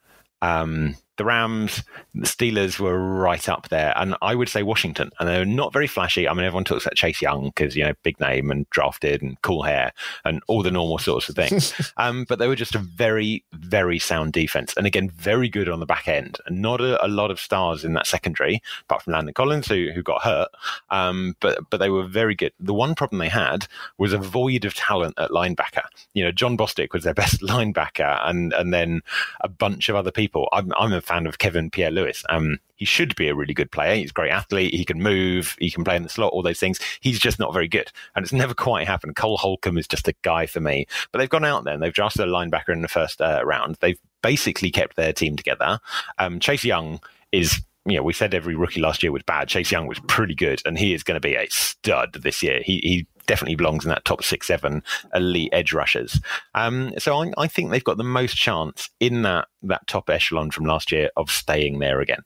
um, 0.42 0.96
the 1.18 1.26
Rams, 1.26 1.84
the 2.14 2.26
Steelers 2.26 2.80
were 2.80 2.98
right 2.98 3.50
up 3.50 3.70
there, 3.70 3.94
and 3.96 4.16
I 4.22 4.36
would 4.36 4.50
say 4.50 4.64
Washington. 4.64 5.12
And 5.20 5.28
they're 5.28 5.46
not 5.46 5.74
very 5.74 5.88
flashy. 5.88 6.28
I 6.28 6.34
mean, 6.34 6.46
everyone 6.46 6.64
talks 6.64 6.86
about 6.86 6.96
Chase 6.96 7.22
Young 7.22 7.48
because 7.48 7.76
you 7.76 7.84
know, 7.84 7.94
big 8.04 8.20
name 8.20 8.52
and 8.52 8.70
drafted 8.70 9.22
and 9.22 9.42
cool 9.42 9.64
hair 9.64 9.94
and 10.24 10.42
all 10.48 10.64
the 10.64 10.72
normal 10.72 11.00
sorts 11.00 11.28
of 11.28 11.36
things. 11.36 11.74
um, 11.98 12.26
but 12.30 12.40
they 12.40 12.48
were 12.48 12.56
just 12.56 12.76
a 12.76 12.80
very, 12.80 13.44
very 13.54 14.00
sound 14.00 14.34
defense, 14.34 14.74
and 14.78 14.88
again, 14.88 15.10
very 15.10 15.50
good 15.50 15.70
on 15.70 15.80
the 15.80 15.86
back 15.86 16.08
end. 16.08 16.38
And 16.46 16.62
not 16.62 16.82
a, 16.82 17.04
a 17.06 17.08
lot 17.08 17.32
of 17.32 17.40
stars 17.40 17.84
in 17.84 17.94
that 17.94 18.08
secondary, 18.08 18.62
apart 18.84 19.04
from 19.04 19.14
Landon 19.14 19.34
Collins, 19.34 19.68
who 19.68 19.90
who 19.94 20.04
got 20.04 20.22
hurt. 20.22 20.50
Um, 20.90 21.36
but 21.40 21.60
but 21.70 21.78
they 21.78 21.90
were 21.90 22.06
very 22.06 22.36
good. 22.36 22.54
The 22.60 22.74
one 22.74 22.96
problem 22.96 23.20
they 23.20 23.30
had 23.30 23.68
was 23.98 24.14
a 24.14 24.18
void 24.18 24.66
of 24.66 24.76
talent 24.76 25.16
at 25.18 25.32
linebacker. 25.32 25.84
You 26.14 26.24
know, 26.24 26.32
Jon 26.32 26.58
Bostic 26.58 26.94
was 26.94 27.04
their 27.04 27.14
best 27.16 27.42
linebacker, 27.42 28.20
and 28.28 28.54
and 28.54 28.74
then 28.74 29.02
a 29.42 29.50
bunch 29.50 29.90
of 29.90 29.96
other 29.96 30.12
people. 30.12 30.48
I'm, 30.54 30.72
I'm 30.78 30.94
a 30.94 31.02
fan 31.08 31.26
of 31.26 31.38
Kevin 31.38 31.70
Pierre 31.70 31.92
Louis. 31.92 32.24
Um, 32.30 32.60
he 32.76 32.86
should 32.86 33.16
be 33.16 33.28
a 33.28 33.36
really 33.36 33.54
good 33.54 33.72
player. 33.72 33.96
He's 33.96 34.12
a 34.12 34.14
great 34.14 34.32
athlete. 34.32 34.74
He 34.74 34.86
can 34.86 35.02
move. 35.02 35.56
He 35.60 35.72
can 35.72 35.84
play 35.84 35.96
in 35.96 36.04
the 36.04 36.10
slot. 36.10 36.34
All 36.34 36.44
those 36.44 36.60
things. 36.60 36.80
He's 37.00 37.20
just 37.20 37.40
not 37.40 37.54
very 37.54 37.68
good, 37.68 37.92
and 38.16 38.24
it's 38.24 38.34
never 38.34 38.54
quite 38.54 38.88
happened. 38.88 39.16
Cole 39.16 39.38
Holcomb 39.38 39.78
is 39.78 39.88
just 39.88 40.08
a 40.08 40.16
guy 40.22 40.46
for 40.46 40.60
me. 40.60 40.86
But 41.12 41.20
they've 41.20 41.30
gone 41.30 41.46
out 41.46 41.64
there 41.64 41.74
and 41.74 41.82
they've 41.82 41.94
drafted 41.94 42.28
a 42.28 42.32
linebacker 42.32 42.70
in 42.70 42.82
the 42.82 42.88
first 42.88 43.22
uh, 43.22 43.42
round. 43.44 43.78
They've 43.80 44.00
basically 44.22 44.72
kept 44.72 44.96
their 44.96 45.14
team 45.14 45.36
together. 45.36 45.80
Um, 46.18 46.40
Chase 46.40 46.64
Young 46.64 47.00
is 47.32 47.62
you 47.88 47.96
know, 47.96 48.04
we 48.04 48.14
said 48.14 48.34
every 48.34 48.54
rookie 48.54 48.82
last 48.82 49.02
year 49.02 49.14
was 49.14 49.24
bad. 49.24 49.48
Chase 49.48 49.72
Young 49.72 49.88
was 49.88 50.00
pretty 50.08 50.36
good, 50.36 50.62
and 50.66 50.78
he 50.78 50.94
is 50.94 51.04
going 51.04 51.16
to 51.16 51.26
be 51.26 51.36
a 51.36 51.48
stud 51.50 52.14
this 52.22 52.44
year. 52.44 52.62
He 52.62 52.80
he 52.84 53.08
definitely 53.28 53.56
belongs 53.56 53.86
in 53.86 53.90
that 53.90 54.06
top 54.06 54.24
six, 54.24 54.48
seven 54.48 54.84
elite 55.14 55.50
edge 55.54 55.74
rushers. 55.74 56.20
Um, 56.56 56.94
so 56.98 57.22
I, 57.22 57.32
I 57.38 57.48
think 57.48 57.70
they've 57.70 57.84
got 57.84 57.98
the 57.98 58.04
most 58.04 58.36
chance 58.36 58.90
in 59.00 59.22
that 59.22 59.48
that 59.64 59.86
top 59.88 60.10
echelon 60.10 60.52
from 60.52 60.66
last 60.66 60.92
year 60.92 61.10
of 61.16 61.30
staying 61.30 61.80
there 61.80 62.02
again. 62.02 62.24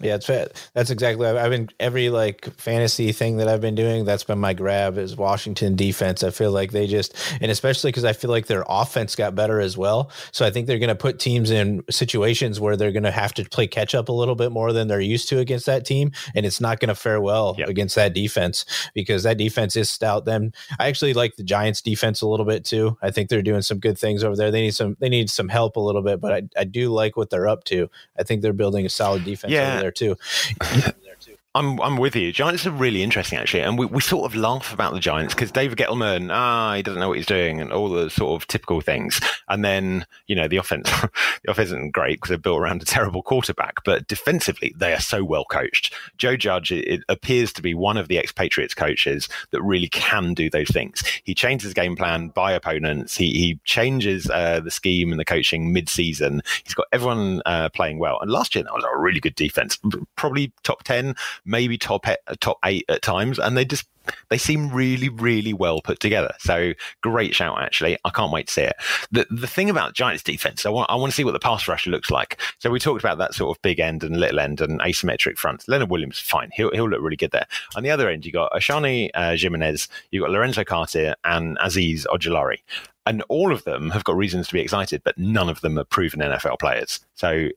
Yeah, 0.00 0.14
it's 0.14 0.26
that's 0.72 0.90
exactly. 0.90 1.26
I've 1.26 1.50
been 1.50 1.68
every 1.78 2.08
like 2.08 2.46
fantasy 2.56 3.12
thing 3.12 3.36
that 3.36 3.48
I've 3.48 3.60
been 3.60 3.74
doing. 3.74 4.06
That's 4.06 4.24
been 4.24 4.38
my 4.38 4.54
grab 4.54 4.96
is 4.96 5.14
Washington 5.14 5.76
defense. 5.76 6.22
I 6.22 6.30
feel 6.30 6.52
like 6.52 6.72
they 6.72 6.86
just, 6.86 7.14
and 7.40 7.50
especially 7.50 7.90
because 7.90 8.06
I 8.06 8.14
feel 8.14 8.30
like 8.30 8.46
their 8.46 8.64
offense 8.66 9.14
got 9.14 9.34
better 9.34 9.60
as 9.60 9.76
well. 9.76 10.10
So 10.32 10.46
I 10.46 10.50
think 10.50 10.66
they're 10.66 10.78
going 10.78 10.88
to 10.88 10.94
put 10.94 11.18
teams 11.18 11.50
in 11.50 11.84
situations 11.90 12.58
where 12.58 12.76
they're 12.76 12.92
going 12.92 13.02
to 13.02 13.10
have 13.10 13.34
to 13.34 13.44
play 13.44 13.66
catch 13.66 13.94
up 13.94 14.08
a 14.08 14.12
little 14.12 14.34
bit 14.34 14.52
more 14.52 14.72
than 14.72 14.88
they're 14.88 15.00
used 15.00 15.28
to 15.28 15.38
against 15.38 15.66
that 15.66 15.84
team, 15.84 16.12
and 16.34 16.46
it's 16.46 16.62
not 16.62 16.80
going 16.80 16.88
to 16.88 16.94
fare 16.94 17.20
well 17.20 17.54
yep. 17.58 17.68
against 17.68 17.94
that 17.96 18.14
defense 18.14 18.64
because 18.94 19.24
that 19.24 19.36
defense 19.36 19.76
is 19.76 19.90
stout. 19.90 20.24
Them, 20.24 20.52
I 20.78 20.88
actually 20.88 21.12
like 21.12 21.36
the 21.36 21.44
Giants 21.44 21.82
defense 21.82 22.22
a 22.22 22.26
little 22.26 22.46
bit 22.46 22.64
too. 22.64 22.96
I 23.02 23.10
think 23.10 23.28
they're 23.28 23.42
doing 23.42 23.62
some 23.62 23.78
good 23.78 23.98
things 23.98 24.24
over 24.24 24.34
there. 24.34 24.50
They 24.50 24.62
need 24.62 24.74
some, 24.74 24.96
they 24.98 25.10
need 25.10 25.28
some 25.28 25.50
help 25.50 25.76
a 25.76 25.80
little 25.80 26.02
bit, 26.02 26.20
but 26.20 26.32
I, 26.32 26.42
I 26.56 26.64
do 26.64 26.90
like 26.90 27.18
what 27.18 27.28
they're 27.28 27.48
up 27.48 27.64
to. 27.64 27.90
I 28.18 28.22
think 28.22 28.40
they're 28.40 28.54
building 28.54 28.86
a 28.86 28.88
solid 28.88 29.24
defense 29.24 29.52
yeah. 29.52 29.89
There 29.90 30.16
too. 30.16 30.16
I'm 31.56 31.80
I'm 31.80 31.96
with 31.96 32.14
you. 32.14 32.30
Giants 32.32 32.64
are 32.64 32.70
really 32.70 33.02
interesting 33.02 33.36
actually, 33.36 33.62
and 33.64 33.76
we, 33.76 33.84
we 33.84 34.00
sort 34.00 34.24
of 34.24 34.36
laugh 34.36 34.72
about 34.72 34.92
the 34.92 35.00
Giants 35.00 35.34
because 35.34 35.50
David 35.50 35.78
Gettleman, 35.78 36.30
ah, 36.32 36.74
he 36.74 36.82
doesn't 36.82 37.00
know 37.00 37.08
what 37.08 37.16
he's 37.16 37.26
doing, 37.26 37.60
and 37.60 37.72
all 37.72 37.88
the 37.88 38.08
sort 38.08 38.40
of 38.40 38.46
typical 38.46 38.80
things. 38.80 39.20
And 39.48 39.64
then 39.64 40.06
you 40.28 40.36
know 40.36 40.46
the 40.46 40.58
offense, 40.58 40.88
the 41.44 41.50
offense 41.50 41.70
isn't 41.70 41.92
great 41.92 42.18
because 42.18 42.28
they're 42.28 42.38
built 42.38 42.60
around 42.60 42.82
a 42.82 42.84
terrible 42.84 43.20
quarterback, 43.20 43.82
but 43.84 44.06
defensively 44.06 44.72
they 44.78 44.92
are 44.92 45.00
so 45.00 45.24
well 45.24 45.44
coached. 45.44 45.92
Joe 46.16 46.36
Judge 46.36 46.70
it, 46.70 47.02
appears 47.08 47.52
to 47.54 47.62
be 47.62 47.74
one 47.74 47.96
of 47.96 48.06
the 48.06 48.18
ex-Patriots 48.18 48.74
coaches 48.74 49.28
that 49.50 49.60
really 49.60 49.88
can 49.88 50.34
do 50.34 50.50
those 50.50 50.68
things. 50.68 51.02
He 51.24 51.34
changes 51.34 51.64
his 51.64 51.74
game 51.74 51.96
plan 51.96 52.28
by 52.28 52.52
opponents. 52.52 53.16
He 53.16 53.32
he 53.32 53.58
changes 53.64 54.30
uh, 54.30 54.60
the 54.60 54.70
scheme 54.70 55.10
and 55.10 55.18
the 55.18 55.24
coaching 55.24 55.72
mid 55.72 55.88
season. 55.88 56.42
He's 56.62 56.74
got 56.74 56.86
everyone 56.92 57.42
uh, 57.44 57.70
playing 57.70 57.98
well. 57.98 58.20
And 58.20 58.30
last 58.30 58.54
year 58.54 58.62
that 58.62 58.72
was 58.72 58.84
a 58.84 59.00
really 59.00 59.18
good 59.18 59.34
defense, 59.34 59.80
probably 60.14 60.52
top 60.62 60.84
ten 60.84 61.16
maybe 61.44 61.78
top 61.78 62.06
top 62.40 62.58
eight 62.64 62.84
at 62.88 63.02
times, 63.02 63.38
and 63.38 63.56
they 63.56 63.64
just 63.64 63.86
they 64.28 64.38
seem 64.38 64.70
really, 64.70 65.08
really 65.08 65.52
well 65.52 65.80
put 65.80 66.00
together. 66.00 66.34
So 66.38 66.72
great 67.02 67.34
shout, 67.34 67.60
actually. 67.60 67.98
I 68.04 68.10
can't 68.10 68.32
wait 68.32 68.48
to 68.48 68.52
see 68.52 68.62
it. 68.62 68.76
The 69.10 69.26
the 69.30 69.46
thing 69.46 69.70
about 69.70 69.94
Giants 69.94 70.22
defense, 70.22 70.64
I 70.66 70.70
want 70.70 70.90
I 70.90 70.96
want 70.96 71.12
to 71.12 71.16
see 71.16 71.24
what 71.24 71.32
the 71.32 71.38
pass 71.38 71.68
rush 71.68 71.86
looks 71.86 72.10
like. 72.10 72.40
So 72.58 72.70
we 72.70 72.78
talked 72.78 73.02
about 73.02 73.18
that 73.18 73.34
sort 73.34 73.56
of 73.56 73.62
big 73.62 73.80
end 73.80 74.04
and 74.04 74.18
little 74.18 74.40
end 74.40 74.60
and 74.60 74.80
asymmetric 74.80 75.38
front. 75.38 75.68
Leonard 75.68 75.90
Williams, 75.90 76.18
fine, 76.18 76.50
he'll 76.54 76.70
he'll 76.72 76.88
look 76.88 77.02
really 77.02 77.16
good 77.16 77.32
there. 77.32 77.46
On 77.76 77.82
the 77.82 77.90
other 77.90 78.08
end, 78.08 78.24
you 78.24 78.32
got 78.32 78.52
Oshane 78.52 79.10
uh, 79.14 79.30
Ximines, 79.30 79.88
you 80.10 80.20
got 80.20 80.30
Lorenzo 80.30 80.64
Carter 80.64 81.14
and 81.24 81.58
Azeez 81.58 82.06
Ojulari. 82.06 82.58
And 83.06 83.22
all 83.28 83.50
of 83.50 83.64
them 83.64 83.90
have 83.90 84.04
got 84.04 84.14
reasons 84.16 84.48
to 84.48 84.52
be 84.52 84.60
excited, 84.60 85.02
but 85.02 85.16
none 85.18 85.48
of 85.48 85.62
them 85.62 85.78
are 85.78 85.84
proven 85.84 86.20
NFL 86.20 86.58
players. 86.60 87.00
So 87.14 87.48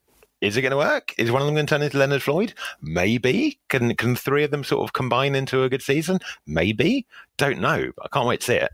is 0.44 0.58
it 0.58 0.62
going 0.62 0.72
to 0.72 0.78
work? 0.78 1.14
Is 1.18 1.32
one 1.32 1.42
of 1.42 1.46
them 1.46 1.56
going 1.56 1.66
to 1.66 1.70
turn 1.70 1.82
into 1.82 1.98
Leonard 1.98 2.22
Floyd? 2.22 2.54
Maybe. 2.82 3.60
Can 3.70 3.96
can 3.96 4.16
three 4.16 4.44
of 4.44 4.52
them 4.52 4.64
sort 4.64 4.84
of 4.84 4.94
combine 4.94 5.36
into 5.36 5.64
a 5.64 5.70
good 5.70 5.82
season? 5.82 6.20
Maybe. 6.46 7.08
Don't 7.38 7.60
know. 7.62 7.92
I 8.02 8.08
can't 8.12 8.28
wait 8.28 8.42
to 8.42 8.46
see 8.48 8.56
it. 8.56 8.72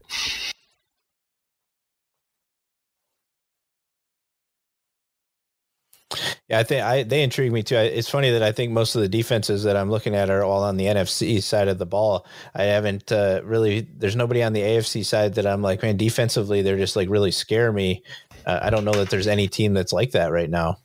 Yeah, 6.48 6.58
I 6.58 6.64
think 6.64 6.84
I, 6.84 7.04
they 7.04 7.22
intrigue 7.22 7.52
me 7.52 7.62
too. 7.62 7.76
It's 7.76 8.10
funny 8.10 8.32
that 8.32 8.42
I 8.42 8.52
think 8.52 8.72
most 8.72 8.96
of 8.96 9.02
the 9.02 9.08
defenses 9.08 9.64
that 9.64 9.78
I'm 9.78 9.92
looking 9.92 10.16
at 10.16 10.32
are 10.32 10.44
all 10.44 10.64
on 10.64 10.78
the 10.78 10.86
NFC 10.86 11.42
side 11.44 11.68
of 11.68 11.78
the 11.78 11.86
ball. 11.86 12.26
I 12.56 12.64
haven't 12.64 13.12
uh, 13.12 13.42
really. 13.44 13.82
There's 13.82 14.16
nobody 14.16 14.42
on 14.42 14.54
the 14.54 14.62
AFC 14.62 15.06
side 15.06 15.36
that 15.36 15.46
I'm 15.46 15.62
like, 15.62 15.84
man, 15.84 15.98
defensively, 15.98 16.64
they're 16.64 16.78
just 16.78 16.96
like 16.96 17.10
really 17.10 17.30
scare 17.30 17.72
me. 17.72 18.02
Uh, 18.48 18.60
I 18.64 18.72
don't 18.72 18.86
know 18.86 18.94
that 18.94 19.12
there's 19.12 19.28
any 19.28 19.48
team 19.48 19.76
that's 19.76 19.94
like 19.94 20.12
that 20.12 20.32
right 20.32 20.50
now. 20.50 20.80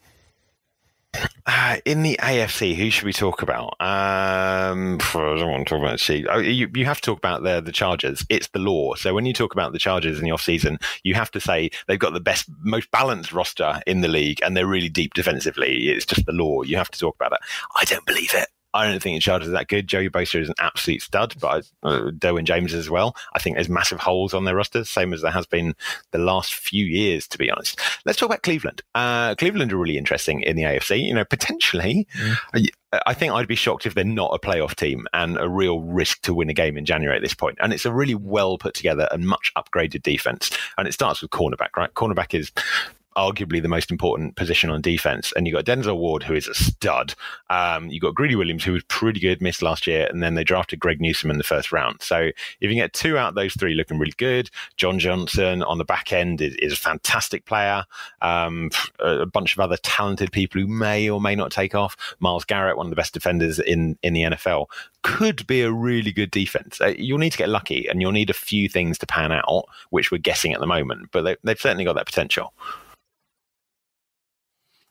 Uh, 1.47 1.77
in 1.85 2.03
the 2.03 2.19
AFC, 2.23 2.75
who 2.75 2.91
should 2.91 3.05
we 3.05 3.13
talk 3.13 3.43
about? 3.43 3.77
Um, 3.81 4.99
I 5.01 5.13
don't 5.13 5.51
want 5.51 5.69
to 5.69 5.75
talk 5.75 5.83
about. 5.83 6.35
Oh, 6.35 6.39
you, 6.39 6.71
you 6.75 6.85
have 6.87 7.01
to 7.01 7.11
talk 7.11 7.19
about 7.19 7.43
the 7.43 7.61
the 7.61 7.73
Chargers. 7.73 8.25
It's 8.31 8.49
the 8.49 8.59
law. 8.59 8.95
So 8.95 9.15
when 9.15 9.27
you 9.27 9.33
talk 9.35 9.53
about 9.53 9.73
the 9.73 9.79
Chargers 9.79 10.19
in 10.19 10.25
the 10.25 10.31
off 10.31 10.43
season, 10.43 10.79
you 11.03 11.15
have 11.15 11.31
to 11.33 11.41
say 11.41 11.71
they've 11.87 11.99
got 11.99 12.15
the 12.15 12.21
best, 12.21 12.49
most 12.61 12.91
balanced 12.91 13.33
roster 13.33 13.81
in 13.87 14.01
the 14.01 14.09
league, 14.09 14.41
and 14.43 14.57
they're 14.57 14.67
really 14.67 14.89
deep 14.89 15.15
defensively. 15.15 15.89
It's 15.89 16.07
just 16.07 16.25
the 16.25 16.33
law. 16.33 16.63
You 16.63 16.77
have 16.79 16.91
to 16.91 16.99
talk 16.99 17.15
about 17.17 17.33
it. 17.33 17.41
I 17.77 17.85
don't 17.85 18.07
believe 18.07 18.35
it. 18.35 18.49
I 18.75 18.91
don't 18.91 19.01
think 19.01 19.23
Chargers 19.23 19.49
are 19.49 19.53
that 19.53 19.69
good. 19.69 19.87
Joey 19.87 20.11
Bosa 20.11 20.41
is 20.41 20.49
an 20.49 20.57
absolute 20.59 21.01
stud, 21.01 21.35
but 21.41 21.71
uh, 21.85 22.11
Derwin 22.11 22.45
James 22.45 22.75
as 22.75 22.91
well. 22.91 23.17
I 23.35 23.39
think 23.39 23.57
there's 23.57 23.69
massive 23.69 24.01
holes 24.01 24.35
on 24.35 24.45
their 24.45 24.57
roster, 24.57 24.85
same 24.85 25.15
as 25.15 25.23
there 25.23 25.31
has 25.31 25.47
been 25.47 25.75
the 26.11 26.19
last 26.19 26.55
few 26.55 26.85
years, 26.85 27.29
to 27.29 27.39
be 27.39 27.51
honest. 27.51 27.81
Let's 28.05 28.19
talk 28.19 28.29
about 28.29 28.43
Cleveland. 28.43 28.83
Uh, 28.95 29.37
Cleveland 29.37 29.73
are 29.73 29.77
really 29.77 29.97
interesting 29.97 30.43
in 30.43 30.57
the 30.57 30.65
AFC. 30.65 31.05
You 31.05 31.15
know, 31.15 31.25
potentially, 31.25 32.09
mm. 32.19 32.69
I 33.07 33.15
think 33.15 33.33
I'd 33.33 33.47
be 33.47 33.55
shocked 33.55 33.87
if 33.87 33.95
they're 33.95 34.05
not 34.05 34.35
a 34.35 34.45
playoff 34.45 34.75
team 34.75 35.07
and 35.13 35.39
a 35.39 35.49
real 35.49 35.81
risk 35.81 36.23
to 36.23 36.35
win 36.35 36.51
a 36.51 36.55
game 36.55 36.77
in 36.77 36.85
January 36.85 37.17
at 37.17 37.23
this 37.23 37.35
point. 37.35 37.59
And 37.61 37.73
it's 37.73 37.87
a 37.87 37.93
really 37.93 38.17
well 38.17 38.59
put 38.59 38.75
together 38.75 39.09
and 39.13 39.27
much 39.27 39.53
upgraded 39.57 40.03
defense. 40.03 40.51
And 40.77 40.89
it 40.89 40.93
starts 40.93 41.23
with 41.23 41.31
cornerback, 41.31 41.77
right? 41.77 41.95
Cornerback 41.95 42.35
is 42.35 42.51
arguably 43.17 43.63
the 43.63 43.69
most 43.69 43.91
important 43.91 44.37
position 44.37 44.71
on 44.71 44.81
defense. 44.81 45.33
And 45.37 45.47
you've 45.47 45.55
got 45.55 45.65
Denzel 45.65 45.97
Ward, 45.97 46.23
who 46.23 46.35
is 46.35 46.49
a 46.49 46.55
stud. 46.55 47.15
Um, 47.51 47.89
you 47.89 48.01
got 48.01 48.15
Greedy 48.15 48.37
Williams, 48.37 48.65
who 48.65 48.73
was 48.73 48.85
pretty 48.85 49.21
good, 49.21 49.41
missed 49.41 49.63
last 49.63 49.87
year, 49.87 50.07
and 50.11 50.23
then 50.23 50.35
they 50.35 50.45
drafted 50.45 50.81
Greg 50.81 51.01
Newsome 51.01 51.31
in 51.31 51.39
the 51.39 51.45
first 51.45 51.73
round. 51.73 52.03
So 52.03 52.19
if 52.19 52.35
you 52.61 52.75
get 52.75 52.93
two 52.93 53.17
out 53.17 53.31
of 53.31 53.35
those 53.35 53.55
three 53.55 53.75
looking 53.75 53.99
really 53.99 54.15
good, 54.17 54.51
John 54.77 54.99
Johnson 54.99 55.63
on 55.63 55.79
the 55.79 55.85
back 55.85 56.13
end 56.13 56.41
is, 56.41 56.55
is 56.57 56.73
a 56.73 56.77
fantastic 56.77 57.45
player. 57.45 57.85
Um, 58.21 58.71
a 58.99 59.27
bunch 59.27 59.55
of 59.55 59.61
other 59.61 59.77
talented 59.79 60.33
people 60.33 60.61
who 60.61 60.67
may 60.67 61.09
or 61.09 61.21
may 61.21 61.35
not 61.35 61.51
take 61.51 61.75
off. 61.75 61.97
Myles 62.21 62.45
Garrett, 62.45 62.77
one 62.77 62.87
of 62.87 62.91
the 62.91 62.97
best 62.97 63.15
defenders 63.15 63.59
in 63.59 63.99
in 64.03 64.13
the 64.13 64.23
NFL, 64.23 64.67
could 65.03 65.47
be 65.47 65.61
a 65.61 65.71
really 65.71 66.13
good 66.13 66.31
defense. 66.31 66.81
Uh, 66.81 66.95
you'll 66.99 67.19
need 67.19 67.33
to 67.33 67.39
get 67.39 67.49
lucky, 67.49 67.87
and 67.89 68.01
you'll 68.01 68.13
need 68.13 68.31
a 68.31 68.35
few 68.35 68.69
things 68.69 68.99
to 68.99 69.07
pan 69.07 69.33
out, 69.33 69.67
which 69.91 70.11
we're 70.11 70.19
guessing 70.19 70.53
at 70.53 70.61
the 70.61 70.67
moment. 70.67 71.11
But 71.13 71.23
they, 71.23 71.37
they've 71.45 71.61
certainly 71.61 71.85
got 71.85 71.95
that 71.95 72.07
potential. 72.07 72.53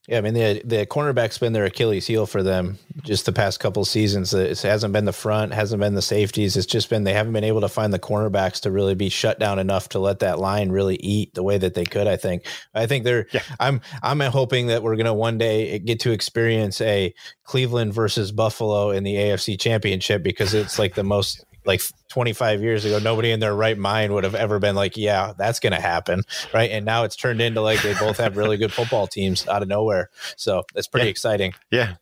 Yeah, 0.07 0.17
I 0.17 0.21
mean 0.21 0.33
the 0.33 0.61
the 0.65 0.85
cornerback's 0.85 1.37
been 1.37 1.53
their 1.53 1.63
Achilles 1.63 2.05
heel 2.05 2.25
for 2.25 2.43
them 2.43 2.77
just 3.03 3.25
the 3.25 3.31
past 3.31 3.61
couple 3.61 3.85
seasons. 3.85 4.33
It 4.33 4.61
hasn't 4.61 4.91
been 4.91 5.05
the 5.05 5.13
front, 5.13 5.53
hasn't 5.53 5.79
been 5.79 5.93
the 5.93 6.01
safeties. 6.01 6.57
It's 6.57 6.65
just 6.65 6.89
been 6.89 7.05
they 7.05 7.13
haven't 7.13 7.31
been 7.31 7.45
able 7.45 7.61
to 7.61 7.69
find 7.69 7.93
the 7.93 7.99
cornerbacks 7.99 8.59
to 8.61 8.71
really 8.71 8.95
be 8.95 9.07
shut 9.07 9.39
down 9.39 9.59
enough 9.59 9.87
to 9.89 9.99
let 9.99 10.19
that 10.19 10.39
line 10.39 10.71
really 10.71 10.97
eat 10.97 11.33
the 11.35 11.43
way 11.43 11.57
that 11.57 11.73
they 11.73 11.85
could. 11.85 12.07
I 12.07 12.17
think. 12.17 12.45
I 12.73 12.85
think 12.85 13.05
they're. 13.05 13.27
Yeah. 13.31 13.43
I'm 13.61 13.79
I'm 14.01 14.19
hoping 14.19 14.67
that 14.67 14.83
we're 14.83 14.97
gonna 14.97 15.13
one 15.13 15.37
day 15.37 15.79
get 15.79 16.01
to 16.01 16.11
experience 16.11 16.81
a 16.81 17.13
Cleveland 17.45 17.93
versus 17.93 18.33
Buffalo 18.33 18.91
in 18.91 19.05
the 19.05 19.15
AFC 19.15 19.57
Championship 19.57 20.21
because 20.21 20.53
it's 20.53 20.77
like 20.77 20.95
the 20.95 21.03
most 21.05 21.45
like 21.65 21.81
25 22.09 22.61
years 22.61 22.85
ago, 22.85 22.99
nobody 22.99 23.31
in 23.31 23.39
their 23.39 23.55
right 23.55 23.77
mind 23.77 24.13
would 24.13 24.23
have 24.23 24.35
ever 24.35 24.59
been 24.59 24.75
like, 24.75 24.97
yeah, 24.97 25.33
that's 25.37 25.59
going 25.59 25.73
to 25.73 25.79
happen. 25.79 26.23
Right. 26.53 26.71
And 26.71 26.85
now 26.85 27.03
it's 27.03 27.15
turned 27.15 27.41
into 27.41 27.61
like 27.61 27.81
they 27.81 27.93
both 27.93 28.17
have 28.17 28.37
really 28.37 28.57
good 28.57 28.71
football 28.71 29.07
teams 29.07 29.47
out 29.47 29.61
of 29.61 29.67
nowhere. 29.67 30.09
So 30.35 30.63
it's 30.75 30.87
pretty 30.87 31.07
yeah. 31.07 31.11
exciting. 31.11 31.53
Yeah. 31.71 31.95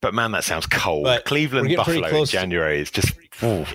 But 0.00 0.14
man, 0.14 0.32
that 0.32 0.44
sounds 0.44 0.66
cold. 0.66 1.04
But 1.04 1.24
Cleveland 1.24 1.74
Buffalo 1.76 2.20
in 2.20 2.24
January 2.26 2.80
is 2.80 2.90
just. 2.90 3.12
Ooh. 3.42 3.66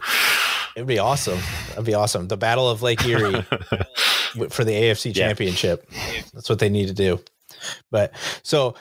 It'd 0.76 0.88
be 0.88 1.00
awesome. 1.00 1.40
That'd 1.70 1.86
be 1.86 1.94
awesome. 1.94 2.28
The 2.28 2.38
Battle 2.38 2.70
of 2.70 2.82
Lake 2.82 3.06
Erie 3.06 3.42
for 4.50 4.66
the 4.66 4.74
AFC 4.74 5.16
Championship. 5.16 5.88
Yeah. 5.92 6.22
That's 6.34 6.50
what 6.50 6.60
they 6.60 6.70
need 6.70 6.88
to 6.88 6.94
do. 6.94 7.22
But 7.92 8.14
so 8.44 8.76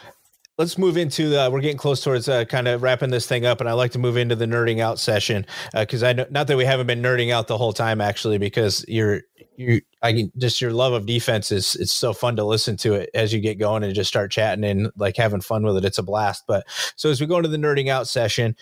let's 0.59 0.79
move 0.79 0.97
into 0.97 1.29
the 1.29 1.49
we're 1.53 1.61
getting 1.61 1.77
close 1.77 2.03
towards 2.03 2.29
uh, 2.29 2.45
kind 2.45 2.69
of 2.69 2.83
wrapping 2.83 3.11
this 3.11 3.27
thing 3.27 3.45
up 3.45 3.61
and 3.61 3.69
i 3.69 3.73
like 3.73 3.91
to 3.91 3.99
move 3.99 4.17
into 4.17 4.37
the 4.37 4.47
nerding 4.47 4.81
out 4.81 4.99
session 4.99 5.45
because 5.75 6.03
uh, 6.03 6.09
i 6.09 6.13
know 6.13 6.27
not 6.31 6.47
that 6.47 6.57
we 6.57 6.65
haven't 6.65 6.87
been 6.87 7.03
nerding 7.03 7.31
out 7.31 7.49
the 7.49 7.59
whole 7.59 7.73
time 7.73 8.01
actually 8.01 8.39
because 8.39 8.85
you're 8.89 9.23
you 9.57 9.81
i 10.03 10.13
can 10.13 10.31
just 10.39 10.61
your 10.61 10.73
love 10.73 10.93
of 10.93 11.07
defense 11.07 11.51
is 11.53 11.75
it's 11.77 11.93
so 11.93 12.13
fun 12.13 12.37
to 12.37 12.45
listen 12.45 12.77
to 12.77 12.95
it 12.95 13.11
as 13.15 13.33
you 13.33 13.41
get 13.41 13.59
going 13.59 13.83
and 13.83 13.95
just 13.95 14.09
start 14.09 14.31
chatting 14.31 14.65
and 14.65 14.91
like 14.97 15.17
having 15.17 15.41
fun 15.41 15.65
with 15.65 15.77
it. 15.77 15.85
It's 15.85 15.99
a 15.99 16.03
blast. 16.03 16.45
But 16.47 16.67
so 16.97 17.11
as 17.11 17.21
we 17.21 17.27
go 17.27 17.37
into 17.37 17.49
the 17.49 17.57
nerding 17.57 17.89
out 17.89 18.09
session 18.09 18.57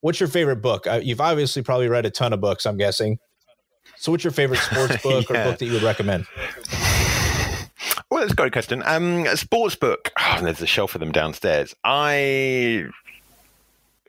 what's 0.00 0.20
your 0.20 0.28
favorite 0.28 0.60
book? 0.60 0.86
Uh, 0.86 1.00
you've 1.02 1.20
obviously 1.20 1.62
probably 1.62 1.88
read 1.88 2.04
a 2.04 2.10
ton 2.10 2.34
of 2.34 2.40
books 2.40 2.66
i'm 2.66 2.76
guessing. 2.76 3.18
So 3.96 4.12
what's 4.12 4.24
your 4.24 4.32
favorite 4.32 4.60
sports 4.60 4.96
book 5.02 5.28
yeah. 5.30 5.40
or 5.40 5.50
book 5.50 5.58
that 5.58 5.66
you 5.66 5.72
would 5.72 5.82
recommend 5.82 6.26
well, 8.14 8.22
that's 8.22 8.32
a 8.32 8.36
great 8.36 8.52
question. 8.52 8.80
Um, 8.86 9.26
a 9.26 9.36
sports 9.36 9.74
book. 9.74 10.12
Oh, 10.20 10.38
there's 10.40 10.62
a 10.62 10.68
shelf 10.68 10.94
of 10.94 11.00
them 11.00 11.10
downstairs. 11.10 11.74
I 11.82 12.84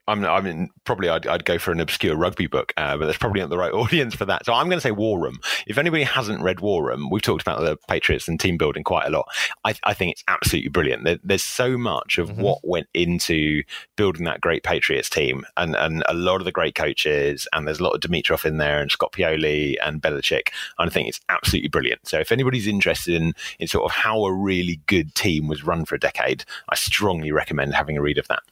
I'm, 0.07 0.23
I 0.23 0.39
mean, 0.41 0.69
probably 0.83 1.09
I'd, 1.09 1.25
I'd, 1.25 1.45
go 1.45 1.57
for 1.57 1.71
an 1.71 1.79
obscure 1.79 2.15
rugby 2.15 2.47
book, 2.47 2.73
uh, 2.77 2.95
but 2.97 3.05
that's 3.07 3.17
probably 3.17 3.41
not 3.41 3.49
the 3.49 3.57
right 3.57 3.73
audience 3.73 4.13
for 4.13 4.25
that. 4.25 4.45
So 4.45 4.53
I'm 4.53 4.67
going 4.67 4.77
to 4.77 4.81
say 4.81 4.91
War 4.91 5.19
Room. 5.19 5.39
If 5.67 5.77
anybody 5.77 6.03
hasn't 6.03 6.41
read 6.41 6.59
War 6.59 6.85
Room, 6.85 7.09
we've 7.09 7.21
talked 7.21 7.41
about 7.41 7.61
the 7.61 7.77
Patriots 7.87 8.27
and 8.27 8.39
team 8.39 8.57
building 8.57 8.83
quite 8.83 9.07
a 9.07 9.09
lot. 9.09 9.27
I, 9.63 9.73
I 9.83 9.93
think 9.93 10.11
it's 10.11 10.23
absolutely 10.27 10.69
brilliant. 10.69 11.03
There, 11.05 11.19
there's 11.23 11.43
so 11.43 11.77
much 11.77 12.17
of 12.17 12.29
mm-hmm. 12.29 12.41
what 12.41 12.59
went 12.63 12.87
into 12.93 13.63
building 13.95 14.25
that 14.25 14.41
great 14.41 14.63
Patriots 14.63 15.09
team, 15.09 15.45
and 15.57 15.75
and 15.75 16.03
a 16.07 16.13
lot 16.13 16.37
of 16.37 16.45
the 16.45 16.51
great 16.51 16.75
coaches, 16.75 17.47
and 17.53 17.67
there's 17.67 17.79
a 17.79 17.83
lot 17.83 17.95
of 17.95 18.01
Dimitroff 18.01 18.45
in 18.45 18.57
there, 18.57 18.81
and 18.81 18.91
Scott 18.91 19.11
Pioli 19.11 19.75
and 19.83 20.01
Belichick. 20.01 20.49
And 20.77 20.89
I 20.89 20.93
think 20.93 21.07
it's 21.07 21.21
absolutely 21.29 21.69
brilliant. 21.69 22.07
So 22.07 22.19
if 22.19 22.31
anybody's 22.31 22.67
interested 22.67 23.15
in 23.15 23.33
in 23.59 23.67
sort 23.67 23.85
of 23.85 23.91
how 23.91 24.25
a 24.25 24.33
really 24.33 24.81
good 24.85 25.15
team 25.15 25.47
was 25.47 25.63
run 25.63 25.85
for 25.85 25.95
a 25.95 25.99
decade, 25.99 26.45
I 26.69 26.75
strongly 26.75 27.31
recommend 27.31 27.73
having 27.73 27.97
a 27.97 28.01
read 28.01 28.17
of 28.17 28.27
that. 28.27 28.43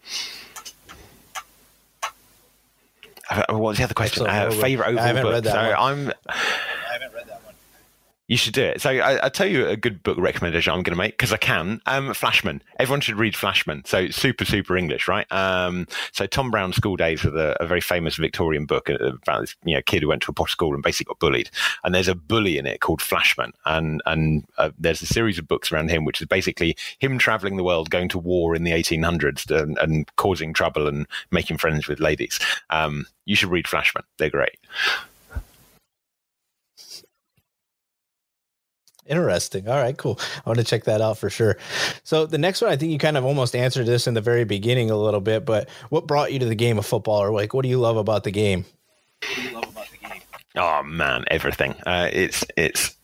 What 3.49 3.59
was 3.59 3.77
the 3.77 3.83
other 3.83 3.93
question? 3.93 4.27
Uh, 4.27 4.51
favorite 4.51 4.97
overall 4.97 5.41
book. 5.41 5.45
So. 5.45 5.51
I'm. 5.57 6.11
I 6.27 6.93
haven't 6.93 7.13
read. 7.13 7.22
You 8.27 8.37
should 8.37 8.53
do 8.53 8.63
it. 8.63 8.79
So 8.79 8.89
I, 8.89 9.21
will 9.21 9.29
tell 9.29 9.47
you 9.47 9.67
a 9.67 9.75
good 9.75 10.01
book 10.01 10.17
recommendation 10.17 10.71
I'm 10.71 10.81
going 10.81 10.95
to 10.95 10.97
make 10.97 11.13
because 11.13 11.33
I 11.33 11.37
can. 11.37 11.81
Um, 11.85 12.13
Flashman. 12.13 12.61
Everyone 12.79 13.01
should 13.01 13.17
read 13.17 13.35
Flashman. 13.35 13.83
So 13.85 14.09
super, 14.09 14.45
super 14.45 14.77
English, 14.77 15.09
right? 15.09 15.29
Um, 15.29 15.87
so 16.13 16.25
Tom 16.25 16.49
Brown's 16.49 16.77
School 16.77 16.95
Days 16.95 17.25
was 17.25 17.33
a, 17.33 17.57
a, 17.59 17.67
very 17.67 17.81
famous 17.81 18.15
Victorian 18.15 18.65
book 18.65 18.87
about 18.87 19.41
this 19.41 19.55
you 19.65 19.75
know 19.75 19.81
kid 19.81 20.03
who 20.03 20.07
went 20.07 20.21
to 20.23 20.31
a 20.31 20.33
posh 20.33 20.53
school 20.53 20.73
and 20.73 20.81
basically 20.81 21.11
got 21.11 21.19
bullied. 21.19 21.49
And 21.83 21.93
there's 21.93 22.07
a 22.07 22.15
bully 22.15 22.57
in 22.57 22.65
it 22.65 22.79
called 22.79 23.01
Flashman, 23.01 23.51
and 23.65 24.01
and 24.05 24.45
uh, 24.57 24.71
there's 24.79 25.01
a 25.01 25.07
series 25.07 25.37
of 25.37 25.47
books 25.47 25.71
around 25.71 25.89
him, 25.89 26.05
which 26.05 26.21
is 26.21 26.27
basically 26.27 26.77
him 26.99 27.17
traveling 27.17 27.57
the 27.57 27.63
world, 27.63 27.89
going 27.89 28.07
to 28.09 28.17
war 28.17 28.55
in 28.55 28.63
the 28.63 28.71
1800s, 28.71 29.51
and, 29.51 29.77
and 29.79 30.15
causing 30.15 30.53
trouble 30.53 30.87
and 30.87 31.07
making 31.31 31.57
friends 31.57 31.89
with 31.89 31.99
ladies. 31.99 32.39
Um, 32.69 33.05
you 33.25 33.35
should 33.35 33.51
read 33.51 33.67
Flashman. 33.67 34.05
They're 34.17 34.29
great. 34.29 34.57
Interesting. 39.05 39.67
All 39.67 39.75
right, 39.75 39.97
cool. 39.97 40.19
I 40.45 40.49
want 40.49 40.59
to 40.59 40.65
check 40.65 40.85
that 40.85 41.01
out 41.01 41.17
for 41.17 41.29
sure. 41.29 41.57
So 42.03 42.25
the 42.25 42.37
next 42.37 42.61
one, 42.61 42.71
I 42.71 42.77
think 42.77 42.91
you 42.91 42.97
kind 42.97 43.17
of 43.17 43.25
almost 43.25 43.55
answered 43.55 43.85
this 43.85 44.07
in 44.07 44.13
the 44.13 44.21
very 44.21 44.45
beginning 44.45 44.89
a 44.91 44.95
little 44.95 45.19
bit, 45.19 45.45
but 45.45 45.69
what 45.89 46.07
brought 46.07 46.31
you 46.31 46.39
to 46.39 46.45
the 46.45 46.55
game 46.55 46.77
of 46.77 46.85
football, 46.85 47.21
or 47.21 47.31
like, 47.31 47.53
what 47.53 47.63
do 47.63 47.69
you 47.69 47.79
love 47.79 47.97
about 47.97 48.23
the 48.23 48.31
game? 48.31 48.65
Oh 50.55 50.83
man, 50.83 51.25
everything. 51.27 51.73
Uh, 51.85 52.09
it's 52.13 52.45
it's 52.55 52.95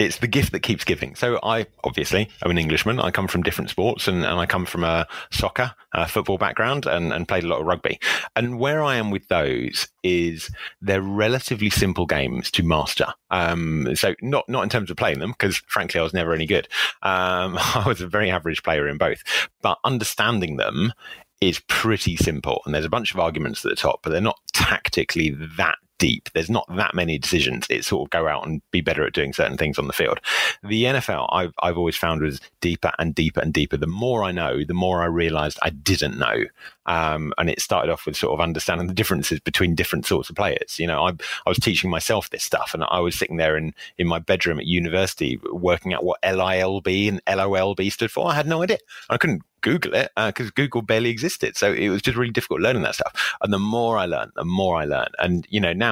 it's 0.00 0.16
the 0.16 0.26
gift 0.26 0.52
that 0.52 0.60
keeps 0.60 0.82
giving. 0.82 1.14
So 1.14 1.38
I 1.42 1.66
obviously 1.84 2.30
I'm 2.42 2.50
an 2.50 2.58
Englishman. 2.58 2.98
I 2.98 3.10
come 3.10 3.28
from 3.28 3.42
different 3.42 3.68
sports 3.68 4.08
and, 4.08 4.24
and 4.24 4.40
I 4.40 4.46
come 4.46 4.64
from 4.64 4.82
a 4.82 5.06
soccer, 5.30 5.74
a 5.92 6.08
football 6.08 6.38
background 6.38 6.86
and, 6.86 7.12
and 7.12 7.28
played 7.28 7.44
a 7.44 7.46
lot 7.46 7.60
of 7.60 7.66
rugby. 7.66 8.00
And 8.34 8.58
where 8.58 8.82
I 8.82 8.96
am 8.96 9.10
with 9.10 9.28
those 9.28 9.88
is 10.02 10.50
they're 10.80 11.02
relatively 11.02 11.68
simple 11.68 12.06
games 12.06 12.50
to 12.52 12.62
master. 12.62 13.08
Um, 13.30 13.94
so 13.94 14.14
not, 14.22 14.48
not 14.48 14.62
in 14.62 14.70
terms 14.70 14.90
of 14.90 14.96
playing 14.96 15.18
them, 15.18 15.32
because 15.32 15.58
frankly, 15.68 16.00
I 16.00 16.02
was 16.02 16.14
never 16.14 16.32
any 16.32 16.46
good. 16.46 16.66
Um, 17.02 17.58
I 17.58 17.84
was 17.86 18.00
a 18.00 18.08
very 18.08 18.30
average 18.30 18.62
player 18.62 18.88
in 18.88 18.96
both, 18.96 19.22
but 19.60 19.78
understanding 19.84 20.56
them 20.56 20.94
is 21.42 21.60
pretty 21.68 22.16
simple. 22.16 22.62
And 22.64 22.74
there's 22.74 22.86
a 22.86 22.90
bunch 22.90 23.12
of 23.12 23.20
arguments 23.20 23.66
at 23.66 23.68
the 23.68 23.76
top, 23.76 24.00
but 24.02 24.10
they're 24.10 24.22
not 24.22 24.40
tactically 24.54 25.30
that 25.58 25.76
deep. 26.00 26.30
There's 26.32 26.50
not 26.50 26.66
that 26.74 26.94
many 26.94 27.18
decisions. 27.18 27.66
It's 27.70 27.86
sort 27.86 28.06
of 28.06 28.10
go 28.10 28.26
out 28.26 28.46
and 28.46 28.62
be 28.72 28.80
better 28.80 29.06
at 29.06 29.12
doing 29.12 29.32
certain 29.32 29.58
things 29.58 29.78
on 29.78 29.86
the 29.86 29.92
field. 29.92 30.18
The 30.64 30.84
NFL, 30.84 31.28
I've, 31.30 31.52
I've 31.62 31.76
always 31.76 31.96
found 31.96 32.22
was 32.22 32.40
deeper 32.60 32.90
and 32.98 33.14
deeper 33.14 33.40
and 33.40 33.52
deeper. 33.52 33.76
The 33.76 33.86
more 33.86 34.24
I 34.24 34.32
know, 34.32 34.64
the 34.64 34.74
more 34.74 35.02
I 35.02 35.06
realized 35.06 35.58
I 35.62 35.70
didn't 35.70 36.18
know. 36.18 36.44
Um, 36.86 37.32
and 37.38 37.48
it 37.50 37.60
started 37.60 37.92
off 37.92 38.06
with 38.06 38.16
sort 38.16 38.32
of 38.32 38.40
understanding 38.40 38.88
the 38.88 38.94
differences 38.94 39.38
between 39.40 39.74
different 39.74 40.06
sorts 40.06 40.30
of 40.30 40.36
players. 40.36 40.78
You 40.78 40.86
know, 40.86 41.04
I, 41.04 41.10
I 41.10 41.48
was 41.48 41.58
teaching 41.58 41.90
myself 41.90 42.30
this 42.30 42.42
stuff, 42.42 42.74
and 42.74 42.82
I 42.90 42.98
was 42.98 43.16
sitting 43.16 43.36
there 43.36 43.56
in, 43.56 43.74
in 43.98 44.08
my 44.08 44.18
bedroom 44.18 44.58
at 44.58 44.66
university 44.66 45.38
working 45.52 45.92
out 45.94 46.02
what 46.02 46.20
LILB 46.22 47.08
and 47.08 47.20
LOLB 47.26 47.92
stood 47.92 48.10
for. 48.10 48.26
I 48.26 48.34
had 48.34 48.48
no 48.48 48.62
idea. 48.62 48.78
I 49.08 49.18
couldn't 49.18 49.42
Google 49.60 49.94
it 49.94 50.10
because 50.16 50.48
uh, 50.48 50.52
Google 50.54 50.82
barely 50.82 51.10
existed. 51.10 51.56
So 51.56 51.72
it 51.72 51.88
was 51.88 52.02
just 52.02 52.16
really 52.16 52.32
difficult 52.32 52.60
learning 52.60 52.82
that 52.82 52.94
stuff. 52.94 53.36
And 53.42 53.52
the 53.52 53.58
more 53.58 53.98
I 53.98 54.06
learned, 54.06 54.32
the 54.34 54.44
more 54.44 54.76
I 54.76 54.84
learned. 54.84 55.14
And 55.18 55.46
you 55.50 55.60
know, 55.60 55.72
now 55.72 55.89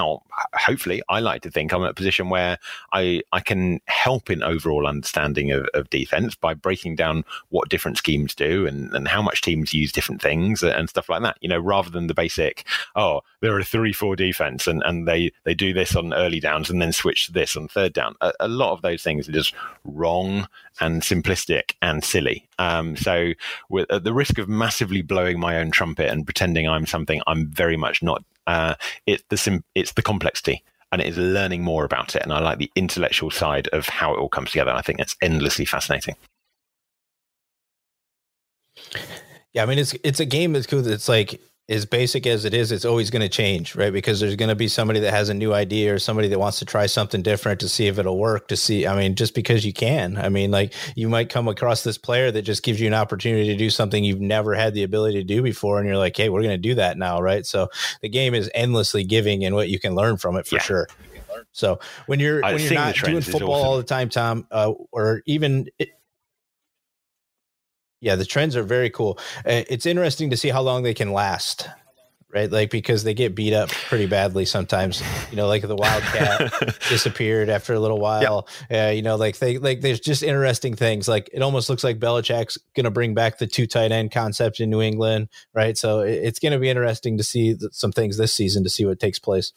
hopefully, 0.54 1.02
I 1.08 1.20
like 1.20 1.42
to 1.42 1.50
think 1.50 1.72
I'm 1.72 1.82
at 1.84 1.90
a 1.90 1.94
position 1.94 2.30
where 2.30 2.58
I 2.92 3.22
I 3.32 3.40
can 3.40 3.80
help 3.86 4.30
in 4.30 4.42
overall 4.42 4.86
understanding 4.86 5.52
of, 5.52 5.66
of 5.74 5.90
defense 5.90 6.34
by 6.34 6.54
breaking 6.54 6.96
down 6.96 7.24
what 7.50 7.68
different 7.68 7.98
schemes 7.98 8.34
do 8.34 8.66
and, 8.66 8.94
and 8.94 9.08
how 9.08 9.22
much 9.22 9.40
teams 9.40 9.74
use 9.74 9.92
different 9.92 10.22
things 10.22 10.62
and 10.62 10.88
stuff 10.88 11.08
like 11.08 11.22
that. 11.22 11.38
You 11.40 11.48
know, 11.48 11.58
rather 11.58 11.90
than 11.90 12.06
the 12.06 12.14
basic, 12.14 12.64
oh, 12.96 13.22
they're 13.40 13.58
a 13.58 13.64
three-four 13.64 14.16
defense 14.16 14.66
and 14.66 14.82
and 14.84 15.06
they 15.06 15.32
they 15.44 15.54
do 15.54 15.72
this 15.72 15.96
on 15.96 16.14
early 16.14 16.40
downs 16.40 16.70
and 16.70 16.80
then 16.80 16.92
switch 16.92 17.26
to 17.26 17.32
this 17.32 17.56
on 17.56 17.68
third 17.68 17.92
down. 17.92 18.14
A, 18.20 18.32
a 18.40 18.48
lot 18.48 18.72
of 18.72 18.82
those 18.82 19.02
things 19.02 19.28
are 19.28 19.32
just 19.32 19.54
wrong 19.84 20.48
and 20.80 21.02
simplistic 21.02 21.74
and 21.82 22.04
silly. 22.04 22.48
Um, 22.58 22.96
so, 22.96 23.32
with, 23.68 23.90
at 23.90 24.04
the 24.04 24.12
risk 24.12 24.38
of 24.38 24.48
massively 24.48 25.02
blowing 25.02 25.38
my 25.38 25.58
own 25.58 25.70
trumpet 25.70 26.10
and 26.10 26.24
pretending 26.24 26.68
I'm 26.68 26.86
something 26.86 27.20
I'm 27.26 27.46
very 27.48 27.76
much 27.76 28.02
not, 28.02 28.24
uh, 28.48 28.74
it's 29.06 29.22
the 29.28 29.36
sim- 29.36 29.64
it's 29.74 29.92
the 29.92 30.02
complexity 30.02 30.64
and 30.90 31.00
it 31.02 31.06
is 31.06 31.18
learning 31.18 31.62
more 31.62 31.84
about 31.84 32.16
it. 32.16 32.22
And 32.22 32.32
I 32.32 32.40
like 32.40 32.58
the 32.58 32.70
intellectual 32.74 33.30
side 33.30 33.68
of 33.68 33.88
how 33.88 34.14
it 34.14 34.18
all 34.18 34.28
comes 34.28 34.50
together. 34.50 34.72
I 34.72 34.80
think 34.80 35.00
it's 35.00 35.16
endlessly 35.22 35.66
fascinating. 35.66 36.16
Yeah, 39.52 39.62
I 39.62 39.66
mean 39.66 39.78
it's 39.78 39.94
it's 40.02 40.20
a 40.20 40.24
game 40.24 40.52
that's 40.52 40.66
cool. 40.66 40.86
It's 40.86 41.08
like 41.08 41.40
as 41.68 41.84
basic 41.84 42.26
as 42.26 42.46
it 42.46 42.54
is, 42.54 42.72
it's 42.72 42.86
always 42.86 43.10
going 43.10 43.20
to 43.20 43.28
change, 43.28 43.76
right? 43.76 43.92
Because 43.92 44.20
there's 44.20 44.36
going 44.36 44.48
to 44.48 44.54
be 44.54 44.68
somebody 44.68 45.00
that 45.00 45.12
has 45.12 45.28
a 45.28 45.34
new 45.34 45.52
idea 45.52 45.94
or 45.94 45.98
somebody 45.98 46.26
that 46.28 46.38
wants 46.38 46.58
to 46.60 46.64
try 46.64 46.86
something 46.86 47.20
different 47.20 47.60
to 47.60 47.68
see 47.68 47.86
if 47.86 47.98
it'll 47.98 48.18
work. 48.18 48.48
To 48.48 48.56
see, 48.56 48.86
I 48.86 48.96
mean, 48.96 49.14
just 49.14 49.34
because 49.34 49.66
you 49.66 49.74
can, 49.74 50.16
I 50.16 50.30
mean, 50.30 50.50
like 50.50 50.72
you 50.96 51.10
might 51.10 51.28
come 51.28 51.46
across 51.46 51.84
this 51.84 51.98
player 51.98 52.30
that 52.30 52.42
just 52.42 52.62
gives 52.62 52.80
you 52.80 52.86
an 52.86 52.94
opportunity 52.94 53.48
to 53.48 53.56
do 53.56 53.68
something 53.68 54.02
you've 54.02 54.20
never 54.20 54.54
had 54.54 54.72
the 54.72 54.82
ability 54.82 55.18
to 55.18 55.24
do 55.24 55.42
before, 55.42 55.78
and 55.78 55.86
you're 55.86 55.98
like, 55.98 56.16
hey, 56.16 56.30
we're 56.30 56.42
going 56.42 56.54
to 56.54 56.58
do 56.58 56.74
that 56.76 56.96
now, 56.96 57.20
right? 57.20 57.44
So 57.44 57.68
the 58.00 58.08
game 58.08 58.32
is 58.34 58.50
endlessly 58.54 59.04
giving 59.04 59.44
and 59.44 59.54
what 59.54 59.68
you 59.68 59.78
can 59.78 59.94
learn 59.94 60.16
from 60.16 60.36
it 60.36 60.46
for 60.46 60.56
yeah. 60.56 60.62
sure. 60.62 60.88
So 61.52 61.80
when 62.06 62.18
you're 62.18 62.40
when 62.40 62.58
you're 62.58 62.74
not 62.74 62.94
doing 62.94 63.20
football 63.20 63.62
all 63.62 63.76
the 63.76 63.82
time, 63.82 64.08
Tom, 64.08 64.46
uh, 64.50 64.72
or 64.90 65.22
even 65.26 65.68
it, 65.78 65.90
yeah, 68.00 68.16
the 68.16 68.24
trends 68.24 68.56
are 68.56 68.62
very 68.62 68.90
cool. 68.90 69.18
It's 69.44 69.86
interesting 69.86 70.30
to 70.30 70.36
see 70.36 70.48
how 70.48 70.62
long 70.62 70.82
they 70.82 70.94
can 70.94 71.12
last, 71.12 71.68
right? 72.32 72.50
Like 72.50 72.70
because 72.70 73.02
they 73.02 73.14
get 73.14 73.34
beat 73.34 73.52
up 73.52 73.70
pretty 73.70 74.06
badly 74.06 74.44
sometimes. 74.44 75.02
You 75.30 75.36
know, 75.36 75.48
like 75.48 75.66
the 75.66 75.74
Wildcat 75.74 76.78
disappeared 76.88 77.48
after 77.48 77.74
a 77.74 77.80
little 77.80 77.98
while. 77.98 78.46
Yep. 78.70 78.80
Uh, 78.80 78.90
you 78.92 79.02
know, 79.02 79.16
like 79.16 79.38
they 79.38 79.58
like 79.58 79.80
there's 79.80 80.00
just 80.00 80.22
interesting 80.22 80.76
things. 80.76 81.08
Like 81.08 81.28
it 81.32 81.42
almost 81.42 81.68
looks 81.68 81.82
like 81.82 81.98
Belichick's 81.98 82.56
going 82.76 82.84
to 82.84 82.90
bring 82.90 83.14
back 83.14 83.38
the 83.38 83.46
two 83.46 83.66
tight 83.66 83.90
end 83.90 84.12
concept 84.12 84.60
in 84.60 84.70
New 84.70 84.80
England, 84.80 85.28
right? 85.52 85.76
So 85.76 86.00
it, 86.00 86.14
it's 86.22 86.38
going 86.38 86.52
to 86.52 86.58
be 86.58 86.68
interesting 86.68 87.18
to 87.18 87.24
see 87.24 87.56
some 87.72 87.92
things 87.92 88.16
this 88.16 88.32
season 88.32 88.62
to 88.64 88.70
see 88.70 88.84
what 88.84 89.00
takes 89.00 89.18
place. 89.18 89.52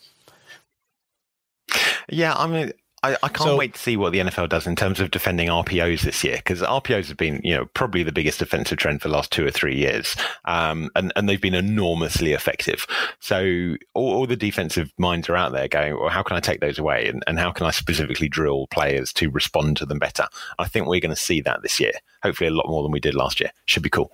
Yeah, 2.10 2.34
I 2.36 2.48
mean, 2.48 2.74
I, 3.04 3.14
I, 3.24 3.30
can't 3.30 3.50
so, 3.50 3.58
wait 3.58 3.74
to 3.74 3.80
see 3.80 3.98
what 3.98 4.12
the 4.12 4.20
NFL 4.20 4.50
does 4.50 4.68
in 4.68 4.76
terms 4.76 5.00
of 5.00 5.10
defending 5.10 5.48
RPOs 5.48 6.02
this 6.02 6.24
year 6.24 6.38
because 6.38 6.62
RPOs 6.62 7.08
have 7.08 7.18
been, 7.18 7.42
you 7.44 7.56
know, 7.56 7.66
probably 7.74 8.04
the 8.04 8.12
biggest 8.12 8.38
defensive 8.38 8.78
trend 8.78 9.02
for 9.02 9.08
the 9.08 9.14
last 9.14 9.32
two 9.32 9.46
or 9.46 9.50
three 9.50 9.76
years, 9.76 10.16
um, 10.46 10.90
and 10.96 11.12
and 11.16 11.28
they've 11.28 11.42
been 11.42 11.56
enormously 11.56 12.34
effective. 12.34 12.86
So 13.20 13.76
all, 13.96 14.14
all, 14.14 14.28
the 14.28 14.36
defensive 14.36 14.94
minds 15.00 15.30
are 15.30 15.36
out 15.36 15.52
there 15.52 15.68
going, 15.68 16.00
well, 16.00 16.10
how 16.10 16.22
can 16.22 16.38
I 16.38 16.40
take 16.40 16.60
those 16.62 16.78
away, 16.78 17.08
and, 17.08 17.24
and 17.26 17.40
how 17.40 17.52
can 17.52 17.66
I 17.66 17.72
specifically 17.72 18.30
drill 18.30 18.68
players 18.68 19.12
to 19.14 19.32
respond 19.32 19.78
to 19.78 19.88
them 19.88 19.98
better? 19.98 20.28
I 20.60 20.68
think 20.68 20.86
we're 20.86 21.00
going 21.00 21.10
to 21.10 21.16
see 21.16 21.42
that 21.42 21.64
this 21.64 21.80
year. 21.80 21.94
Hopefully, 22.22 22.50
a 22.50 22.54
lot 22.54 22.70
more 22.70 22.84
than 22.84 22.92
we 22.92 23.00
did 23.00 23.16
last 23.16 23.40
year. 23.40 23.52
Should 23.66 23.84
be 23.84 23.90
cool. 23.90 24.12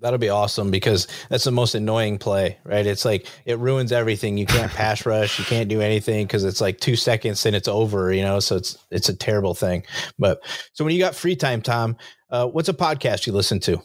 That'll 0.00 0.18
be 0.18 0.28
awesome 0.28 0.70
because 0.70 1.08
that's 1.28 1.44
the 1.44 1.50
most 1.50 1.74
annoying 1.74 2.18
play, 2.18 2.58
right? 2.64 2.86
It's 2.86 3.04
like 3.04 3.26
it 3.44 3.58
ruins 3.58 3.92
everything. 3.92 4.38
You 4.38 4.46
can't 4.46 4.72
pass 4.72 5.04
rush, 5.06 5.38
you 5.38 5.44
can't 5.44 5.68
do 5.68 5.80
anything 5.80 6.26
because 6.26 6.44
it's 6.44 6.60
like 6.60 6.80
two 6.80 6.96
seconds 6.96 7.44
and 7.46 7.56
it's 7.56 7.68
over, 7.68 8.12
you 8.12 8.22
know. 8.22 8.40
So 8.40 8.56
it's 8.56 8.78
it's 8.90 9.08
a 9.08 9.16
terrible 9.16 9.54
thing. 9.54 9.84
But 10.18 10.40
so 10.72 10.84
when 10.84 10.94
you 10.94 11.00
got 11.00 11.14
free 11.14 11.36
time, 11.36 11.62
Tom, 11.62 11.96
uh, 12.30 12.46
what's 12.46 12.68
a 12.68 12.74
podcast 12.74 13.26
you 13.26 13.32
listen 13.32 13.60
to? 13.60 13.82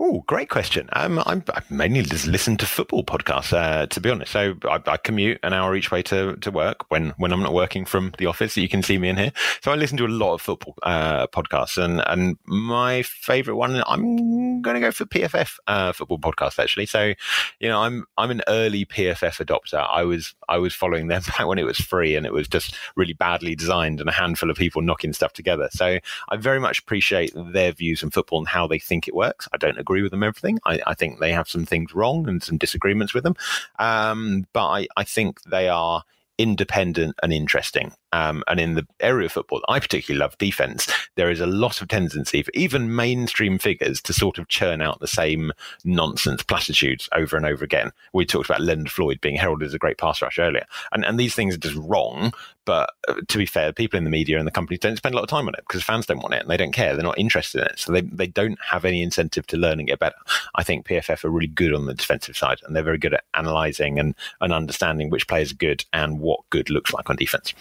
Oh, 0.00 0.24
great 0.26 0.48
question. 0.50 0.88
Um, 0.92 1.18
I 1.20 1.40
mainly 1.70 2.02
just 2.02 2.26
listen 2.26 2.56
to 2.58 2.66
football 2.66 3.04
podcasts, 3.04 3.52
uh, 3.52 3.86
to 3.86 4.00
be 4.00 4.10
honest. 4.10 4.32
So 4.32 4.54
I, 4.64 4.80
I, 4.86 4.96
commute 4.96 5.38
an 5.42 5.52
hour 5.52 5.74
each 5.76 5.90
way 5.90 6.02
to, 6.02 6.36
to 6.36 6.50
work 6.50 6.90
when, 6.90 7.10
when 7.16 7.32
I'm 7.32 7.42
not 7.42 7.54
working 7.54 7.84
from 7.84 8.12
the 8.18 8.26
office. 8.26 8.54
So 8.54 8.60
You 8.60 8.68
can 8.68 8.82
see 8.82 8.98
me 8.98 9.08
in 9.08 9.16
here. 9.16 9.32
So 9.62 9.72
I 9.72 9.76
listen 9.76 9.96
to 9.98 10.06
a 10.06 10.08
lot 10.08 10.34
of 10.34 10.42
football 10.42 10.76
uh, 10.82 11.26
podcasts, 11.28 11.82
and 11.82 12.02
and 12.06 12.36
my 12.44 13.02
favorite 13.02 13.56
one, 13.56 13.82
I'm 13.86 14.60
going 14.62 14.74
to 14.74 14.80
go 14.80 14.90
for 14.90 15.04
PFF 15.04 15.56
uh, 15.66 15.92
football 15.92 16.18
podcast 16.18 16.58
actually. 16.58 16.86
So, 16.86 17.14
you 17.60 17.68
know, 17.68 17.80
I'm 17.80 18.04
I'm 18.18 18.30
an 18.30 18.42
early 18.48 18.84
PFF 18.84 19.44
adopter. 19.44 19.86
I 19.88 20.02
was 20.02 20.34
I 20.48 20.58
was 20.58 20.74
following 20.74 21.06
them 21.06 21.22
back 21.38 21.46
when 21.46 21.58
it 21.58 21.64
was 21.64 21.78
free, 21.78 22.16
and 22.16 22.26
it 22.26 22.32
was 22.32 22.48
just 22.48 22.76
really 22.96 23.14
badly 23.14 23.54
designed 23.54 24.00
and 24.00 24.08
a 24.08 24.12
handful 24.12 24.50
of 24.50 24.56
people 24.56 24.82
knocking 24.82 25.12
stuff 25.12 25.32
together. 25.32 25.68
So 25.70 25.98
I 26.28 26.36
very 26.36 26.60
much 26.60 26.80
appreciate 26.80 27.32
their 27.34 27.72
views 27.72 28.02
on 28.02 28.10
football 28.10 28.40
and 28.40 28.48
how 28.48 28.66
they 28.66 28.78
think 28.78 29.08
it 29.08 29.14
works. 29.14 29.48
I 29.54 29.56
don't 29.56 29.78
agree 29.78 30.02
with 30.02 30.10
them 30.10 30.22
everything. 30.22 30.58
I, 30.66 30.80
I 30.86 30.94
think 30.94 31.18
they 31.18 31.32
have 31.32 31.48
some 31.48 31.64
things 31.64 31.94
wrong 31.94 32.28
and 32.28 32.42
some 32.42 32.58
disagreements 32.58 33.14
with 33.14 33.24
them. 33.24 33.36
Um, 33.78 34.46
but 34.52 34.66
I, 34.66 34.88
I 34.96 35.04
think 35.04 35.42
they 35.42 35.68
are 35.68 36.02
independent 36.36 37.14
and 37.22 37.32
interesting. 37.32 37.92
Um, 38.14 38.44
and 38.46 38.60
in 38.60 38.74
the 38.74 38.86
area 39.00 39.26
of 39.26 39.32
football 39.32 39.60
I 39.68 39.80
particularly 39.80 40.20
love, 40.20 40.38
defense, 40.38 40.88
there 41.16 41.30
is 41.30 41.40
a 41.40 41.46
lot 41.46 41.82
of 41.82 41.88
tendency 41.88 42.44
for 42.44 42.52
even 42.54 42.94
mainstream 42.94 43.58
figures 43.58 44.00
to 44.02 44.12
sort 44.12 44.38
of 44.38 44.46
churn 44.46 44.80
out 44.80 45.00
the 45.00 45.08
same 45.08 45.50
nonsense 45.84 46.44
platitudes 46.44 47.08
over 47.12 47.36
and 47.36 47.44
over 47.44 47.64
again. 47.64 47.90
We 48.12 48.24
talked 48.24 48.48
about 48.48 48.60
Leonard 48.60 48.92
Floyd 48.92 49.20
being 49.20 49.34
heralded 49.34 49.66
as 49.66 49.74
a 49.74 49.80
great 49.80 49.98
pass 49.98 50.22
rush 50.22 50.38
earlier, 50.38 50.64
and 50.92 51.04
and 51.04 51.18
these 51.18 51.34
things 51.34 51.56
are 51.56 51.58
just 51.58 51.74
wrong. 51.74 52.32
But 52.64 52.90
uh, 53.08 53.14
to 53.26 53.38
be 53.38 53.46
fair, 53.46 53.72
people 53.72 53.98
in 53.98 54.04
the 54.04 54.10
media 54.10 54.38
and 54.38 54.46
the 54.46 54.52
companies 54.52 54.78
don't 54.78 54.96
spend 54.96 55.14
a 55.14 55.18
lot 55.18 55.24
of 55.24 55.28
time 55.28 55.48
on 55.48 55.54
it 55.54 55.64
because 55.66 55.82
fans 55.82 56.06
don't 56.06 56.22
want 56.22 56.34
it 56.34 56.42
and 56.42 56.50
they 56.50 56.56
don't 56.56 56.72
care. 56.72 56.94
They're 56.94 57.02
not 57.02 57.18
interested 57.18 57.62
in 57.62 57.66
it, 57.66 57.80
so 57.80 57.90
they 57.90 58.02
they 58.02 58.28
don't 58.28 58.60
have 58.70 58.84
any 58.84 59.02
incentive 59.02 59.44
to 59.48 59.56
learn 59.56 59.80
and 59.80 59.88
get 59.88 59.98
better. 59.98 60.14
I 60.54 60.62
think 60.62 60.86
PFF 60.86 61.24
are 61.24 61.30
really 61.30 61.48
good 61.48 61.74
on 61.74 61.86
the 61.86 61.94
defensive 61.94 62.36
side, 62.36 62.58
and 62.62 62.76
they're 62.76 62.84
very 62.84 62.98
good 62.98 63.14
at 63.14 63.24
analysing 63.34 63.98
and 63.98 64.14
and 64.40 64.52
understanding 64.52 65.10
which 65.10 65.26
players 65.26 65.50
are 65.50 65.56
good 65.56 65.84
and 65.92 66.20
what 66.20 66.48
good 66.50 66.70
looks 66.70 66.92
like 66.92 67.10
on 67.10 67.16
defense. 67.16 67.54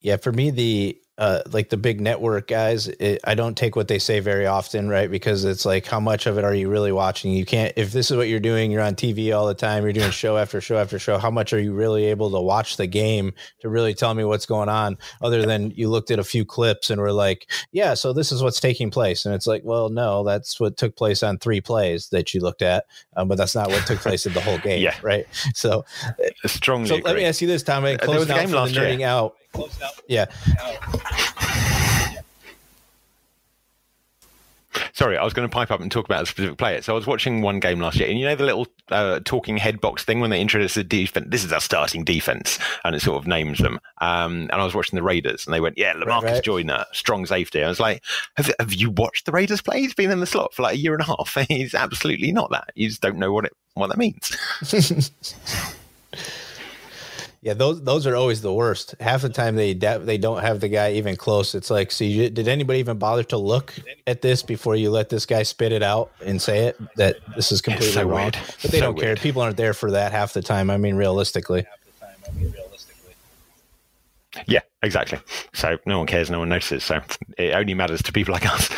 Yeah, 0.00 0.16
for 0.16 0.32
me, 0.32 0.50
the 0.50 1.00
uh, 1.18 1.42
like 1.50 1.68
the 1.68 1.76
big 1.76 2.00
network 2.00 2.46
guys, 2.46 2.86
it, 2.86 3.20
I 3.24 3.34
don't 3.34 3.56
take 3.56 3.74
what 3.74 3.88
they 3.88 3.98
say 3.98 4.20
very 4.20 4.46
often, 4.46 4.88
right? 4.88 5.10
Because 5.10 5.44
it's 5.44 5.66
like, 5.66 5.84
how 5.84 5.98
much 5.98 6.26
of 6.26 6.38
it 6.38 6.44
are 6.44 6.54
you 6.54 6.68
really 6.68 6.92
watching? 6.92 7.32
You 7.32 7.44
can't, 7.44 7.72
if 7.74 7.90
this 7.90 8.12
is 8.12 8.16
what 8.16 8.28
you're 8.28 8.38
doing, 8.38 8.70
you're 8.70 8.82
on 8.82 8.94
TV 8.94 9.36
all 9.36 9.48
the 9.48 9.54
time, 9.54 9.82
you're 9.82 9.92
doing 9.92 10.12
show 10.12 10.36
after 10.36 10.60
show 10.60 10.78
after 10.78 10.96
show. 11.00 11.18
How 11.18 11.32
much 11.32 11.52
are 11.52 11.58
you 11.58 11.72
really 11.72 12.04
able 12.04 12.30
to 12.30 12.40
watch 12.40 12.76
the 12.76 12.86
game 12.86 13.32
to 13.60 13.68
really 13.68 13.94
tell 13.94 14.14
me 14.14 14.22
what's 14.22 14.46
going 14.46 14.68
on? 14.68 14.96
Other 15.20 15.44
than 15.44 15.72
you 15.72 15.88
looked 15.88 16.12
at 16.12 16.20
a 16.20 16.24
few 16.24 16.44
clips 16.44 16.88
and 16.88 17.00
were 17.00 17.12
like, 17.12 17.50
yeah, 17.72 17.94
so 17.94 18.12
this 18.12 18.30
is 18.30 18.40
what's 18.40 18.60
taking 18.60 18.92
place. 18.92 19.26
And 19.26 19.34
it's 19.34 19.46
like, 19.46 19.62
well, 19.64 19.88
no, 19.88 20.22
that's 20.22 20.60
what 20.60 20.76
took 20.76 20.94
place 20.94 21.24
on 21.24 21.38
three 21.38 21.60
plays 21.60 22.10
that 22.10 22.32
you 22.32 22.40
looked 22.40 22.62
at, 22.62 22.84
um, 23.16 23.26
but 23.26 23.38
that's 23.38 23.56
not 23.56 23.70
what 23.70 23.84
took 23.88 23.98
place 23.98 24.24
in 24.24 24.34
the 24.34 24.40
whole 24.40 24.58
game, 24.62 24.82
yeah. 24.82 24.94
right? 25.02 25.26
So, 25.54 25.84
strongly. 26.46 26.86
So 26.86 26.94
agree. 26.94 27.04
let 27.10 27.16
me 27.16 27.24
ask 27.24 27.40
you 27.40 27.48
this, 27.48 27.64
Tom. 27.64 27.82
Closing 27.82 27.98
there 28.06 28.18
was 28.20 28.30
a 28.30 28.34
game 28.34 28.50
last 28.52 28.74
year. 28.74 29.08
out 29.08 29.34
yeah. 30.08 30.26
sorry, 34.98 35.16
I 35.16 35.24
was 35.24 35.32
going 35.32 35.48
to 35.48 35.52
pipe 35.52 35.70
up 35.70 35.80
and 35.80 35.90
talk 35.90 36.04
about 36.04 36.24
a 36.24 36.26
specific 36.26 36.58
player. 36.58 36.82
So 36.82 36.92
I 36.92 36.96
was 36.96 37.06
watching 37.06 37.40
one 37.40 37.60
game 37.60 37.80
last 37.80 37.98
year, 37.98 38.08
and 38.08 38.18
you 38.18 38.26
know 38.26 38.34
the 38.34 38.44
little 38.44 38.66
uh, 38.90 39.20
talking 39.24 39.56
head 39.56 39.80
box 39.80 40.04
thing 40.04 40.20
when 40.20 40.30
they 40.30 40.40
introduce 40.40 40.74
the 40.74 40.84
defense. 40.84 41.26
This 41.30 41.44
is 41.44 41.52
our 41.52 41.60
starting 41.60 42.04
defense, 42.04 42.58
and 42.84 42.96
it 42.96 43.00
sort 43.00 43.22
of 43.22 43.26
names 43.26 43.58
them. 43.58 43.78
Um, 44.00 44.48
and 44.52 44.60
I 44.60 44.64
was 44.64 44.74
watching 44.74 44.96
the 44.96 45.02
Raiders, 45.02 45.46
and 45.46 45.54
they 45.54 45.60
went, 45.60 45.78
"Yeah, 45.78 45.94
Lamarcus 45.94 46.22
right, 46.22 46.32
right. 46.32 46.44
Joyner, 46.44 46.84
strong 46.92 47.26
safety." 47.26 47.62
I 47.62 47.68
was 47.68 47.80
like, 47.80 48.02
have, 48.36 48.52
"Have 48.58 48.74
you 48.74 48.90
watched 48.90 49.26
the 49.26 49.32
Raiders 49.32 49.62
play? 49.62 49.80
He's 49.80 49.94
been 49.94 50.10
in 50.10 50.20
the 50.20 50.26
slot 50.26 50.52
for 50.52 50.62
like 50.62 50.74
a 50.74 50.78
year 50.78 50.94
and 50.94 51.02
a 51.02 51.06
half. 51.06 51.36
He's 51.48 51.74
absolutely 51.74 52.32
not 52.32 52.50
that. 52.50 52.72
You 52.74 52.88
just 52.88 53.00
don't 53.00 53.18
know 53.18 53.32
what 53.32 53.44
it 53.44 53.52
what 53.74 53.88
that 53.88 53.98
means." 53.98 54.36
Yeah, 57.40 57.54
those 57.54 57.80
those 57.82 58.04
are 58.06 58.16
always 58.16 58.40
the 58.40 58.52
worst. 58.52 58.96
Half 58.98 59.22
the 59.22 59.28
time 59.28 59.54
they 59.54 59.72
they 59.72 60.18
don't 60.18 60.40
have 60.40 60.58
the 60.58 60.68
guy 60.68 60.92
even 60.92 61.14
close. 61.14 61.54
It's 61.54 61.70
like, 61.70 61.92
so 61.92 62.02
you, 62.02 62.30
did 62.30 62.48
anybody 62.48 62.80
even 62.80 62.98
bother 62.98 63.22
to 63.24 63.36
look 63.36 63.74
at 64.08 64.22
this 64.22 64.42
before 64.42 64.74
you 64.74 64.90
let 64.90 65.08
this 65.08 65.24
guy 65.24 65.44
spit 65.44 65.70
it 65.70 65.82
out 65.82 66.10
and 66.24 66.42
say 66.42 66.66
it 66.66 66.80
that 66.96 67.16
this 67.36 67.52
is 67.52 67.60
completely 67.60 67.92
so 67.92 68.08
wrong? 68.08 68.22
Weird. 68.22 68.38
But 68.62 68.70
they 68.72 68.78
so 68.78 68.86
don't 68.86 68.96
weird. 68.96 69.18
care. 69.18 69.22
People 69.22 69.42
aren't 69.42 69.56
there 69.56 69.72
for 69.72 69.92
that 69.92 70.10
half 70.10 70.32
the 70.32 70.42
time. 70.42 70.68
I 70.68 70.78
mean, 70.78 70.96
realistically. 70.96 71.64
Yeah, 74.46 74.60
exactly. 74.82 75.20
So 75.54 75.78
no 75.86 75.98
one 75.98 76.06
cares, 76.08 76.30
no 76.30 76.40
one 76.40 76.48
notices. 76.48 76.82
So 76.82 77.00
it 77.38 77.54
only 77.54 77.74
matters 77.74 78.02
to 78.02 78.12
people 78.12 78.32
like 78.32 78.46
us. 78.46 78.68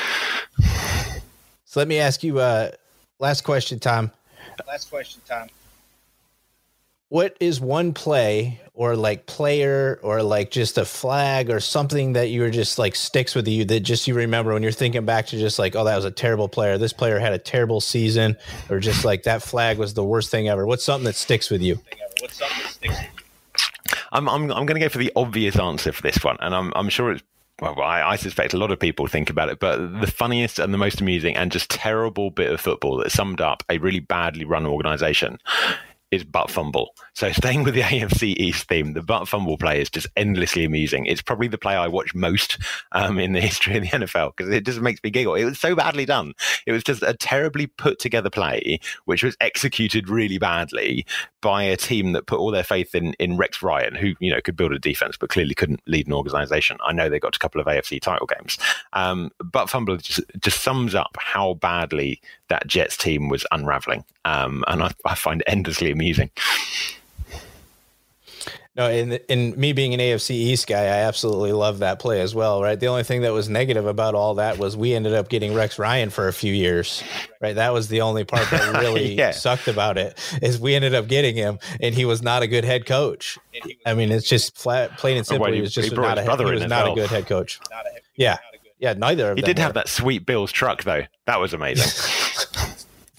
So 1.64 1.80
let 1.80 1.88
me 1.88 1.98
ask 1.98 2.22
you. 2.22 2.38
Uh, 2.38 2.72
last 3.18 3.42
question, 3.42 3.78
Tom. 3.78 4.10
Last 4.66 4.90
question, 4.90 5.22
Tom 5.26 5.48
what 7.10 7.36
is 7.40 7.60
one 7.60 7.92
play 7.92 8.60
or 8.72 8.94
like 8.94 9.26
player 9.26 9.98
or 10.02 10.22
like 10.22 10.50
just 10.52 10.78
a 10.78 10.84
flag 10.84 11.50
or 11.50 11.58
something 11.58 12.14
that 12.14 12.30
you 12.30 12.40
were 12.40 12.50
just 12.50 12.78
like 12.78 12.94
sticks 12.94 13.34
with 13.34 13.46
you 13.48 13.64
that 13.64 13.80
just 13.80 14.06
you 14.06 14.14
remember 14.14 14.52
when 14.52 14.62
you're 14.62 14.72
thinking 14.72 15.04
back 15.04 15.26
to 15.26 15.36
just 15.36 15.58
like 15.58 15.74
oh 15.74 15.84
that 15.84 15.96
was 15.96 16.04
a 16.04 16.10
terrible 16.10 16.48
player. 16.48 16.78
This 16.78 16.92
player 16.92 17.18
had 17.18 17.32
a 17.32 17.38
terrible 17.38 17.80
season 17.80 18.36
or 18.70 18.78
just 18.78 19.04
like 19.04 19.24
that 19.24 19.42
flag 19.42 19.76
was 19.76 19.94
the 19.94 20.04
worst 20.04 20.30
thing 20.30 20.48
ever. 20.48 20.64
What's 20.66 20.84
something 20.84 21.04
that 21.04 21.16
sticks 21.16 21.50
with 21.50 21.60
you? 21.60 21.80
What's 22.20 22.38
something 22.38 22.62
that 22.62 22.70
sticks 22.70 22.94
with 22.96 23.02
you? 23.02 23.96
I'm 24.12 24.28
I'm 24.28 24.44
I'm 24.44 24.66
going 24.66 24.80
to 24.80 24.80
go 24.80 24.88
for 24.88 24.98
the 24.98 25.12
obvious 25.16 25.58
answer 25.58 25.90
for 25.90 26.02
this 26.02 26.22
one 26.22 26.36
and 26.38 26.54
I'm 26.54 26.72
I'm 26.76 26.88
sure 26.88 27.10
it's 27.10 27.22
well, 27.60 27.78
I, 27.82 28.12
I, 28.12 28.16
suspect 28.16 28.54
a 28.54 28.56
lot 28.56 28.70
of 28.70 28.80
people 28.80 29.06
think 29.06 29.28
about 29.28 29.50
it, 29.50 29.60
but 29.60 30.00
the 30.00 30.06
funniest 30.06 30.58
and 30.58 30.72
the 30.72 30.78
most 30.78 31.02
amusing 31.02 31.36
and 31.36 31.52
just 31.52 31.68
terrible 31.68 32.30
bit 32.30 32.50
of 32.50 32.58
football 32.58 32.96
that 32.96 33.12
summed 33.12 33.42
up 33.42 33.62
a 33.68 33.76
really 33.76 34.00
badly 34.00 34.46
run 34.46 34.64
organization 34.64 35.36
is 36.10 36.24
butt 36.24 36.50
fumble. 36.50 36.94
So 37.14 37.30
staying 37.32 37.64
with 37.64 37.74
the 37.74 37.82
AFC 37.82 38.36
East 38.36 38.68
theme, 38.68 38.92
the 38.92 39.02
butt 39.02 39.28
fumble 39.28 39.56
play 39.56 39.80
is 39.80 39.90
just 39.90 40.06
endlessly 40.16 40.64
amusing. 40.64 41.06
It's 41.06 41.22
probably 41.22 41.48
the 41.48 41.58
play 41.58 41.74
I 41.74 41.88
watch 41.88 42.14
most 42.14 42.58
um, 42.92 43.18
in 43.18 43.32
the 43.32 43.40
history 43.50 43.76
of 43.76 43.82
the 43.82 43.88
NFL 43.88 44.36
because 44.36 44.52
it 44.52 44.64
just 44.64 44.80
makes 44.80 45.02
me 45.02 45.10
giggle. 45.10 45.34
It 45.34 45.44
was 45.44 45.58
so 45.58 45.74
badly 45.74 46.04
done. 46.04 46.34
It 46.66 46.72
was 46.72 46.84
just 46.84 47.02
a 47.02 47.14
terribly 47.14 47.66
put 47.66 47.98
together 47.98 48.30
play, 48.30 48.80
which 49.04 49.22
was 49.22 49.36
executed 49.40 50.08
really 50.08 50.38
badly 50.38 51.06
by 51.40 51.62
a 51.62 51.76
team 51.76 52.12
that 52.12 52.26
put 52.26 52.38
all 52.38 52.50
their 52.50 52.64
faith 52.64 52.94
in 52.94 53.14
in 53.14 53.36
Rex 53.36 53.62
Ryan, 53.62 53.94
who 53.94 54.14
you 54.20 54.32
know 54.32 54.40
could 54.40 54.56
build 54.56 54.72
a 54.72 54.78
defense 54.78 55.16
but 55.16 55.30
clearly 55.30 55.54
couldn't 55.54 55.82
lead 55.86 56.06
an 56.06 56.12
organization. 56.12 56.76
I 56.84 56.92
know 56.92 57.08
they 57.08 57.20
got 57.20 57.36
a 57.36 57.38
couple 57.38 57.60
of 57.60 57.66
AFC 57.66 58.00
title 58.00 58.26
games, 58.26 58.58
um, 58.92 59.30
but 59.42 59.70
fumble 59.70 59.96
just 59.96 60.20
just 60.40 60.62
sums 60.62 60.94
up 60.94 61.16
how 61.18 61.54
badly 61.54 62.20
that 62.48 62.66
Jets 62.66 62.96
team 62.96 63.28
was 63.28 63.46
unraveling, 63.52 64.04
um, 64.24 64.64
and 64.68 64.82
I, 64.82 64.92
I 65.04 65.14
find 65.14 65.40
it 65.40 65.50
endlessly 65.50 65.90
amusing. 65.90 66.30
No, 68.80 68.88
in 68.88 69.12
in 69.28 69.60
me 69.60 69.74
being 69.74 69.92
an 69.92 70.00
AFC 70.00 70.30
East 70.30 70.66
guy, 70.66 70.84
I 70.84 71.00
absolutely 71.02 71.52
love 71.52 71.80
that 71.80 71.98
play 71.98 72.22
as 72.22 72.34
well. 72.34 72.62
Right. 72.62 72.80
The 72.80 72.86
only 72.86 73.02
thing 73.02 73.20
that 73.20 73.32
was 73.34 73.46
negative 73.46 73.84
about 73.84 74.14
all 74.14 74.36
that 74.36 74.56
was 74.56 74.74
we 74.74 74.94
ended 74.94 75.12
up 75.12 75.28
getting 75.28 75.52
Rex 75.52 75.78
Ryan 75.78 76.08
for 76.08 76.28
a 76.28 76.32
few 76.32 76.54
years. 76.54 77.04
Right. 77.42 77.54
That 77.54 77.74
was 77.74 77.88
the 77.88 78.00
only 78.00 78.24
part 78.24 78.48
that 78.48 78.74
really 78.80 79.12
yeah. 79.12 79.32
sucked 79.32 79.68
about 79.68 79.98
it 79.98 80.18
is 80.40 80.58
we 80.58 80.74
ended 80.74 80.94
up 80.94 81.08
getting 81.08 81.36
him, 81.36 81.58
and 81.82 81.94
he 81.94 82.06
was 82.06 82.22
not 82.22 82.42
a 82.42 82.46
good 82.46 82.64
head 82.64 82.86
coach. 82.86 83.38
I 83.84 83.92
mean, 83.92 84.10
it's 84.10 84.26
just 84.26 84.56
flat, 84.56 84.96
plain 84.96 85.18
and 85.18 85.26
simple. 85.26 85.44
Well, 85.44 85.52
he, 85.52 85.60
was 85.60 85.74
just 85.74 85.90
he 85.90 85.94
not 85.94 86.16
a, 86.16 86.22
he 86.22 86.44
was 86.50 86.66
not 86.66 86.90
a 86.90 86.94
good 86.94 87.10
head 87.10 87.26
coach. 87.26 87.60
yeah. 88.16 88.38
Yeah, 88.78 88.94
neither 88.94 89.32
of 89.32 89.36
he 89.36 89.42
them. 89.42 89.48
did 89.48 89.58
were. 89.58 89.62
have 89.64 89.74
that 89.74 89.88
sweet 89.88 90.24
Bills 90.24 90.50
truck 90.50 90.84
though. 90.84 91.02
That 91.26 91.38
was 91.38 91.52
amazing. 91.52 91.84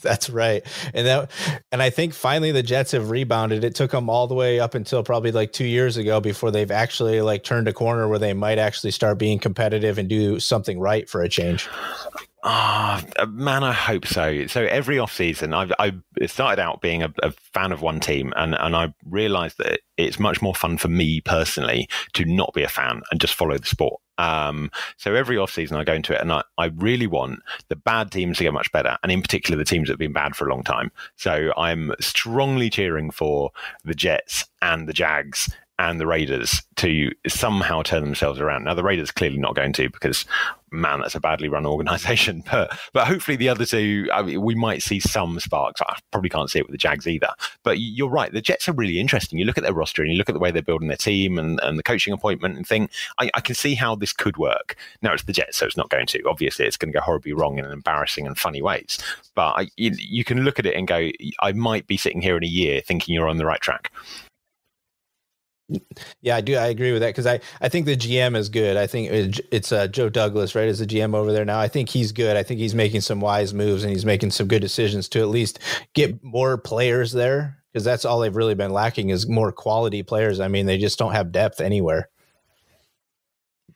That's 0.04 0.30
right. 0.30 0.66
And 0.94 1.06
that 1.08 1.32
and 1.72 1.82
I 1.82 1.90
think 1.90 2.14
finally 2.14 2.52
the 2.52 2.64
Jets 2.64 2.92
have 2.92 3.10
rebounded. 3.10 3.64
It 3.64 3.76
took 3.76 3.92
them 3.92 4.10
all 4.10 4.28
the 4.28 4.34
way 4.36 4.60
up 4.60 4.74
until 4.74 5.04
probably 5.04 5.32
like 5.32 5.54
2 5.54 5.66
years 5.66 5.98
ago 5.98 6.20
before 6.20 6.52
they've 6.52 6.72
actually 6.72 7.22
like 7.22 7.44
turned 7.44 7.68
a 7.68 7.74
corner 7.74 8.08
where 8.08 8.20
they 8.20 8.34
might 8.34 8.58
actually 8.58 8.92
start 8.92 9.18
being 9.18 9.40
competitive 9.40 9.98
and 9.98 10.10
do 10.10 10.40
something 10.40 10.80
right 10.80 11.08
for 11.08 11.22
a 11.22 11.30
change. 11.30 11.70
Ah, 12.44 13.04
oh, 13.20 13.28
man, 13.28 13.64
I 13.64 13.72
hope 13.72 14.08
so. 14.08 14.48
So 14.48 14.64
every 14.64 14.96
offseason, 14.96 15.56
I've, 15.56 15.72
I 15.78 16.26
started 16.26 16.60
out 16.60 16.82
being 16.82 17.04
a, 17.04 17.14
a, 17.22 17.32
fan 17.54 17.72
of 17.72 17.84
one 17.84 18.00
team, 18.00 18.34
and, 18.36 18.56
and 18.56 18.76
I 18.76 18.94
realized 19.08 19.60
that 19.60 19.82
it's 19.98 20.20
much 20.20 20.42
more 20.42 20.56
fun 20.56 20.78
for 20.78 20.88
me 20.88 21.22
personally 21.22 21.88
to 22.14 22.26
not 22.26 22.54
be 22.56 22.64
a 22.64 22.68
fan 22.68 23.04
and 23.12 23.22
just 23.22 23.36
follow 23.36 23.58
the 23.60 23.68
sport. 23.68 24.02
Um, 24.18 24.72
so 24.98 25.14
every 25.14 25.36
offseason 25.36 25.78
I 25.78 25.84
go 25.84 25.94
into 25.94 26.14
it 26.14 26.22
and 26.22 26.32
I, 26.32 26.44
I 26.58 26.66
really 26.76 27.08
want 27.08 27.40
the 27.70 27.76
bad 27.76 28.12
teams 28.12 28.38
to 28.38 28.44
get 28.44 28.54
much 28.54 28.72
better, 28.72 28.98
and 29.04 29.12
in 29.12 29.22
particular 29.22 29.58
the 29.58 29.66
teams 29.66 29.88
that 29.88 29.94
have 29.94 30.00
been 30.00 30.14
bad 30.14 30.36
for 30.36 30.48
a 30.48 30.52
long 30.52 30.64
time. 30.64 30.92
So 31.18 31.52
I'm 31.58 31.94
strongly 32.00 32.72
cheering 32.72 33.12
for 33.12 33.52
the 33.84 33.94
Jets 33.94 34.46
and 34.64 34.88
the 34.88 34.94
Jags 34.94 35.50
and 35.82 36.00
the 36.00 36.06
Raiders 36.06 36.62
to 36.76 37.12
somehow 37.28 37.82
turn 37.82 38.04
themselves 38.04 38.40
around. 38.40 38.66
Now 38.66 38.76
the 38.76 38.84
Raiders 38.84 39.10
clearly 39.10 39.38
not 39.38 39.56
going 39.56 39.74
to 39.74 39.90
because 39.90 40.26
man, 40.72 41.02
that's 41.02 41.16
a 41.16 41.20
badly 41.20 41.50
run 41.50 41.66
organization. 41.66 42.44
But 42.52 42.78
but 42.94 43.08
hopefully 43.08 43.38
the 43.38 43.50
other 43.50 43.66
two, 43.66 44.08
I 44.14 44.22
mean, 44.22 44.42
we 44.42 44.56
might 44.56 44.84
see 44.84 45.00
some 45.00 45.40
sparks. 45.40 45.82
I 45.82 45.98
probably 46.12 46.30
can't 46.30 46.50
see 46.50 46.60
it 46.60 46.66
with 46.66 46.74
the 46.74 46.78
Jags 46.78 47.08
either. 47.08 47.30
But 47.64 47.80
you're 47.80 48.10
right, 48.10 48.32
the 48.32 48.42
Jets 48.42 48.68
are 48.68 48.74
really 48.74 49.00
interesting. 49.00 49.40
You 49.40 49.46
look 49.46 49.58
at 49.58 49.64
their 49.64 49.74
roster 49.74 50.02
and 50.02 50.12
you 50.12 50.18
look 50.18 50.30
at 50.30 50.34
the 50.34 50.40
way 50.40 50.52
they're 50.52 50.62
building 50.62 50.90
their 50.90 50.98
team 50.98 51.40
and, 51.40 51.60
and 51.62 51.80
the 51.80 51.84
coaching 51.84 52.14
appointment 52.14 52.58
and 52.58 52.68
think, 52.68 52.92
I, 53.20 53.32
I 53.34 53.42
can 53.42 53.56
see 53.56 53.74
how 53.74 53.96
this 53.96 54.12
could 54.12 54.38
work. 54.38 54.76
Now 55.02 55.14
it's 55.14 55.24
the 55.24 55.34
Jets, 55.34 55.58
so 55.58 55.66
it's 55.66 55.78
not 55.78 55.90
going 55.90 56.08
to. 56.08 56.24
Obviously, 56.30 56.66
it's 56.66 56.78
going 56.78 56.92
to 56.92 56.98
go 57.00 57.04
horribly 57.04 57.34
wrong 57.34 57.58
in 57.58 57.66
embarrassing 57.66 58.28
and 58.28 58.38
funny 58.38 58.62
ways. 58.62 59.00
But 59.34 59.54
I, 59.54 59.68
you, 59.78 59.92
you 59.98 60.24
can 60.26 60.42
look 60.42 60.60
at 60.60 60.66
it 60.66 60.76
and 60.76 60.88
go, 60.88 61.10
I 61.40 61.54
might 61.54 61.88
be 61.88 61.98
sitting 61.98 62.22
here 62.22 62.38
in 62.38 62.44
a 62.44 62.48
year 62.48 62.82
thinking 62.82 63.16
you're 63.16 63.30
on 63.30 63.38
the 63.38 63.46
right 63.46 63.62
track. 63.62 63.92
Yeah, 66.22 66.36
I 66.36 66.42
do. 66.42 66.56
I 66.56 66.68
agree 66.68 66.92
with 66.92 67.02
that 67.02 67.10
because 67.10 67.28
I, 67.28 67.40
I 67.62 67.70
think 67.70 67.86
the 67.86 67.96
GM 67.96 68.36
is 68.36 68.50
good. 68.50 68.78
I 68.78 68.88
think 68.88 69.10
it's 69.52 69.72
uh, 69.72 69.88
Joe 69.88 70.10
Douglas, 70.10 70.56
right, 70.56 70.68
as 70.68 70.80
the 70.80 70.86
GM 70.86 71.16
over 71.16 71.32
there 71.32 71.46
now. 71.46 71.60
I 71.60 71.68
think 71.68 71.90
he's 71.90 72.12
good. 72.12 72.38
I 72.38 72.44
think 72.44 72.60
he's 72.60 72.76
making 72.76 73.02
some 73.02 73.22
wise 73.22 73.54
moves 73.54 73.84
and 73.84 73.92
he's 73.92 74.06
making 74.06 74.32
some 74.32 74.48
good 74.48 74.62
decisions 74.62 75.10
to 75.10 75.20
at 75.20 75.30
least 75.30 75.60
get 75.94 76.24
more 76.24 76.58
players 76.58 77.12
there 77.12 77.58
because 77.72 77.84
that's 77.86 78.06
all 78.06 78.20
they've 78.20 78.36
really 78.36 78.56
been 78.56 78.72
lacking 78.72 79.10
is 79.10 79.28
more 79.28 79.52
quality 79.52 80.04
players. 80.04 80.40
I 80.40 80.48
mean, 80.48 80.66
they 80.66 80.78
just 80.78 81.00
don't 81.00 81.14
have 81.14 81.32
depth 81.32 81.62
anywhere. 81.62 82.10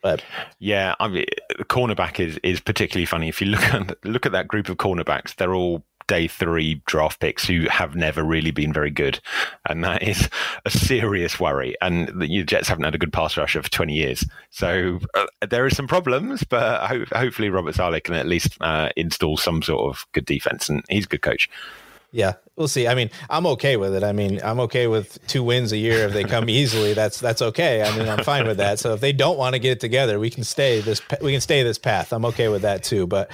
But 0.02 0.22
yeah, 0.60 0.94
I 1.00 1.08
mean, 1.08 1.26
cornerback 1.64 2.20
is 2.20 2.38
is 2.44 2.60
particularly 2.60 3.06
funny. 3.06 3.28
If 3.30 3.42
you 3.42 3.48
look 3.48 3.64
at 3.74 4.06
look 4.06 4.26
at 4.26 4.34
that 4.34 4.48
group 4.48 4.70
of 4.70 4.78
cornerbacks, 4.78 5.36
they're 5.36 5.56
all 5.56 5.84
day 6.08 6.28
three 6.28 6.82
draft 6.86 7.20
picks 7.20 7.46
who 7.46 7.66
have 7.70 7.96
never 7.96 8.24
really 8.24 8.52
been 8.52 8.74
very 8.74 8.92
good. 8.92 9.20
And 9.68 9.84
that 9.84 10.04
is 10.04 10.30
a 10.66 10.70
serious 10.70 11.40
worry. 11.40 11.76
And 11.82 12.08
the 12.20 12.44
Jets 12.44 12.68
haven't 12.68 12.84
had 12.84 12.96
a 12.96 13.00
good 13.00 13.14
pass 13.14 13.38
rusher 13.38 13.62
for 13.62 13.70
20 13.70 13.94
years. 13.94 14.26
So 14.50 15.00
uh, 15.14 15.26
there 15.48 15.66
are 15.66 15.70
some 15.70 15.88
problems, 15.88 16.44
but 16.44 16.88
ho- 16.88 17.06
hopefully 17.12 17.50
Robert 17.50 17.76
Saleh 17.76 18.04
can 18.04 18.16
at 18.16 18.28
least 18.28 18.58
uh, 18.62 18.90
install 18.96 19.38
some 19.38 19.62
sort 19.62 19.90
of 19.90 20.06
good 20.14 20.26
defense. 20.26 20.70
And 20.70 20.84
he's 20.90 21.06
a 21.06 21.10
good 21.10 21.22
coach. 21.22 21.50
Yeah, 22.12 22.34
we'll 22.58 22.68
see. 22.68 22.88
I 22.88 22.96
mean, 22.96 23.10
I'm 23.30 23.46
okay 23.48 23.78
with 23.78 23.94
it. 23.96 24.04
I 24.04 24.12
mean, 24.12 24.40
I'm 24.44 24.60
okay 24.62 24.88
with 24.88 25.20
two 25.28 25.44
wins 25.44 25.72
a 25.72 25.78
year 25.78 26.08
if 26.08 26.14
they 26.14 26.24
come 26.24 26.50
easily. 26.50 26.94
That's 26.94 27.20
that's 27.20 27.42
okay. 27.42 27.84
I 27.84 27.98
mean, 27.98 28.08
I'm 28.08 28.24
fine 28.24 28.48
with 28.48 28.58
that. 28.58 28.80
So 28.80 28.94
if 28.94 29.02
they 29.02 29.14
don't 29.14 29.38
want 29.38 29.54
to 29.54 29.60
get 29.60 29.72
it 29.74 29.80
together, 29.80 30.20
we 30.20 30.30
can 30.30 30.44
stay 30.44 30.82
this 30.82 31.02
we 31.22 31.32
can 31.32 31.42
stay 31.42 31.64
this 31.64 31.78
path. 31.78 32.14
I'm 32.14 32.26
okay 32.26 32.48
with 32.48 32.64
that 32.64 32.84
too. 32.84 33.08
But 33.08 33.32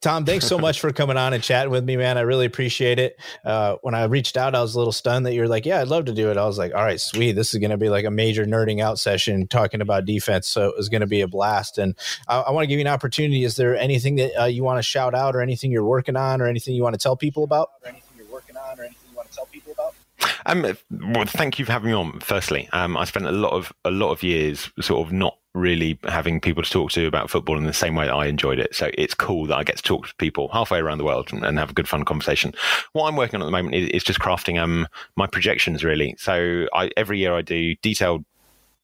Tom, 0.00 0.24
thanks 0.24 0.46
so 0.46 0.58
much 0.58 0.80
for 0.80 0.92
coming 0.92 1.16
on 1.16 1.32
and 1.32 1.42
chatting 1.42 1.70
with 1.70 1.84
me, 1.84 1.96
man. 1.96 2.18
I 2.18 2.22
really 2.22 2.46
appreciate 2.46 2.98
it. 2.98 3.18
Uh, 3.44 3.76
when 3.82 3.94
I 3.94 4.04
reached 4.04 4.36
out, 4.36 4.54
I 4.54 4.60
was 4.60 4.74
a 4.74 4.78
little 4.78 4.92
stunned 4.92 5.26
that 5.26 5.34
you're 5.34 5.48
like, 5.48 5.66
yeah, 5.66 5.80
I'd 5.80 5.88
love 5.88 6.06
to 6.06 6.12
do 6.12 6.30
it. 6.30 6.36
I 6.36 6.46
was 6.46 6.58
like, 6.58 6.74
all 6.74 6.82
right, 6.82 7.00
sweet. 7.00 7.32
This 7.32 7.54
is 7.54 7.60
going 7.60 7.70
to 7.70 7.76
be 7.76 7.88
like 7.88 8.04
a 8.04 8.10
major 8.10 8.44
nerding 8.44 8.80
out 8.80 8.98
session 8.98 9.46
talking 9.46 9.80
about 9.80 10.04
defense. 10.04 10.48
So 10.48 10.68
it 10.68 10.76
was 10.76 10.88
going 10.88 11.00
to 11.00 11.06
be 11.06 11.20
a 11.20 11.28
blast. 11.28 11.78
And 11.78 11.96
I, 12.28 12.40
I 12.40 12.50
want 12.50 12.64
to 12.64 12.66
give 12.68 12.78
you 12.78 12.84
an 12.84 12.92
opportunity. 12.92 13.44
Is 13.44 13.56
there 13.56 13.76
anything 13.76 14.16
that 14.16 14.42
uh, 14.42 14.44
you 14.46 14.62
want 14.62 14.78
to 14.78 14.82
shout 14.82 15.14
out, 15.14 15.34
or 15.34 15.40
anything 15.40 15.70
you're 15.70 15.84
working 15.84 16.16
on, 16.16 16.40
or 16.40 16.46
anything 16.46 16.74
you 16.74 16.82
want 16.82 16.94
to 16.94 16.98
tell 16.98 17.16
people 17.16 17.44
about? 17.44 17.70
Or 18.78 18.84
anything 18.84 19.10
you 19.10 19.16
want 19.16 19.30
to 19.30 19.36
tell 19.36 19.46
people 19.46 19.72
about? 19.72 19.94
Um, 20.46 20.62
well, 20.90 21.24
thank 21.26 21.58
you 21.58 21.64
for 21.64 21.72
having 21.72 21.88
me 21.88 21.94
on. 21.94 22.20
Firstly, 22.20 22.68
um, 22.72 22.96
I 22.96 23.04
spent 23.04 23.26
a 23.26 23.32
lot 23.32 23.52
of 23.52 23.72
a 23.84 23.90
lot 23.90 24.10
of 24.10 24.22
years 24.22 24.70
sort 24.80 25.06
of 25.06 25.12
not 25.12 25.36
really 25.54 25.98
having 26.04 26.40
people 26.40 26.62
to 26.62 26.70
talk 26.70 26.92
to 26.92 27.06
about 27.06 27.28
football 27.28 27.58
in 27.58 27.64
the 27.64 27.72
same 27.72 27.96
way 27.96 28.06
that 28.06 28.14
I 28.14 28.26
enjoyed 28.26 28.60
it. 28.60 28.74
So 28.74 28.90
it's 28.94 29.14
cool 29.14 29.46
that 29.46 29.56
I 29.56 29.64
get 29.64 29.76
to 29.78 29.82
talk 29.82 30.06
to 30.06 30.14
people 30.16 30.48
halfway 30.52 30.78
around 30.78 30.98
the 30.98 31.04
world 31.04 31.32
and, 31.32 31.44
and 31.44 31.58
have 31.58 31.70
a 31.70 31.74
good 31.74 31.88
fun 31.88 32.04
conversation. 32.04 32.54
What 32.92 33.08
I'm 33.08 33.16
working 33.16 33.36
on 33.36 33.42
at 33.42 33.46
the 33.46 33.50
moment 33.50 33.74
is, 33.74 33.88
is 33.88 34.04
just 34.04 34.20
crafting 34.20 34.60
um 34.60 34.86
my 35.16 35.26
projections 35.26 35.82
really. 35.82 36.14
So 36.18 36.66
I 36.72 36.90
every 36.96 37.18
year 37.18 37.34
I 37.34 37.42
do 37.42 37.74
detailed 37.82 38.24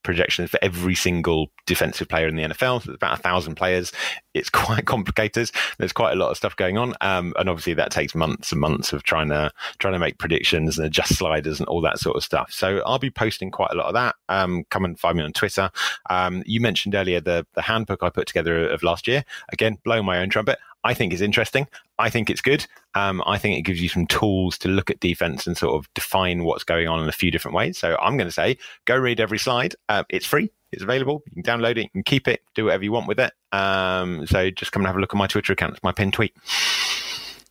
projections 0.06 0.48
for 0.48 0.58
every 0.62 0.94
single 0.94 1.48
defensive 1.66 2.08
player 2.08 2.28
in 2.28 2.36
the 2.36 2.44
NFL. 2.44 2.84
So 2.84 2.92
about 2.92 3.18
a 3.18 3.22
thousand 3.22 3.56
players. 3.56 3.92
It's 4.32 4.48
quite 4.64 4.86
complicated. 4.86 5.50
There's 5.78 5.92
quite 5.92 6.12
a 6.12 6.16
lot 6.16 6.30
of 6.30 6.36
stuff 6.36 6.56
going 6.56 6.78
on, 6.78 6.94
um, 7.02 7.34
and 7.38 7.50
obviously 7.50 7.74
that 7.74 7.90
takes 7.90 8.14
months 8.14 8.52
and 8.52 8.60
months 8.60 8.92
of 8.92 9.02
trying 9.02 9.28
to 9.28 9.50
trying 9.78 9.92
to 9.92 9.98
make 9.98 10.18
predictions 10.18 10.78
and 10.78 10.86
adjust 10.86 11.16
sliders 11.16 11.58
and 11.58 11.68
all 11.68 11.82
that 11.82 11.98
sort 11.98 12.16
of 12.16 12.24
stuff. 12.24 12.50
So 12.52 12.82
I'll 12.86 12.98
be 12.98 13.10
posting 13.10 13.50
quite 13.50 13.72
a 13.72 13.74
lot 13.74 13.86
of 13.86 13.94
that. 13.94 14.14
Um, 14.28 14.64
come 14.70 14.84
and 14.84 14.98
find 14.98 15.18
me 15.18 15.24
on 15.24 15.32
Twitter. 15.32 15.70
Um, 16.08 16.42
you 16.46 16.60
mentioned 16.60 16.94
earlier 16.94 17.20
the 17.20 17.46
the 17.54 17.62
handbook 17.62 18.02
I 18.02 18.10
put 18.10 18.26
together 18.26 18.68
of 18.68 18.82
last 18.82 19.06
year. 19.06 19.24
Again, 19.52 19.78
blowing 19.84 20.06
my 20.06 20.18
own 20.18 20.30
trumpet. 20.30 20.58
I 20.86 20.94
think 20.94 21.12
is 21.12 21.20
interesting. 21.20 21.66
I 21.98 22.10
think 22.10 22.30
it's 22.30 22.40
good. 22.40 22.64
Um, 22.94 23.20
I 23.26 23.38
think 23.38 23.58
it 23.58 23.62
gives 23.62 23.82
you 23.82 23.88
some 23.88 24.06
tools 24.06 24.56
to 24.58 24.68
look 24.68 24.88
at 24.88 25.00
defense 25.00 25.46
and 25.46 25.56
sort 25.56 25.74
of 25.74 25.92
define 25.94 26.44
what's 26.44 26.62
going 26.62 26.86
on 26.86 27.02
in 27.02 27.08
a 27.08 27.12
few 27.12 27.32
different 27.32 27.56
ways. 27.56 27.76
So 27.76 27.96
I'm 28.00 28.16
going 28.16 28.28
to 28.28 28.32
say, 28.32 28.56
go 28.84 28.96
read 28.96 29.18
every 29.18 29.38
slide. 29.38 29.74
Uh, 29.88 30.04
it's 30.08 30.26
free. 30.26 30.48
It's 30.70 30.84
available. 30.84 31.24
You 31.26 31.42
can 31.42 31.60
download 31.60 31.72
it. 31.72 31.84
You 31.84 31.90
can 31.90 32.02
keep 32.04 32.28
it. 32.28 32.40
Do 32.54 32.66
whatever 32.66 32.84
you 32.84 32.92
want 32.92 33.08
with 33.08 33.18
it. 33.18 33.32
Um, 33.50 34.26
so 34.26 34.50
just 34.50 34.70
come 34.70 34.82
and 34.82 34.86
have 34.86 34.96
a 34.96 35.00
look 35.00 35.12
at 35.12 35.18
my 35.18 35.26
Twitter 35.26 35.52
account. 35.52 35.74
It's 35.74 35.82
my 35.82 35.92
pinned 35.92 36.12
tweet. 36.12 36.34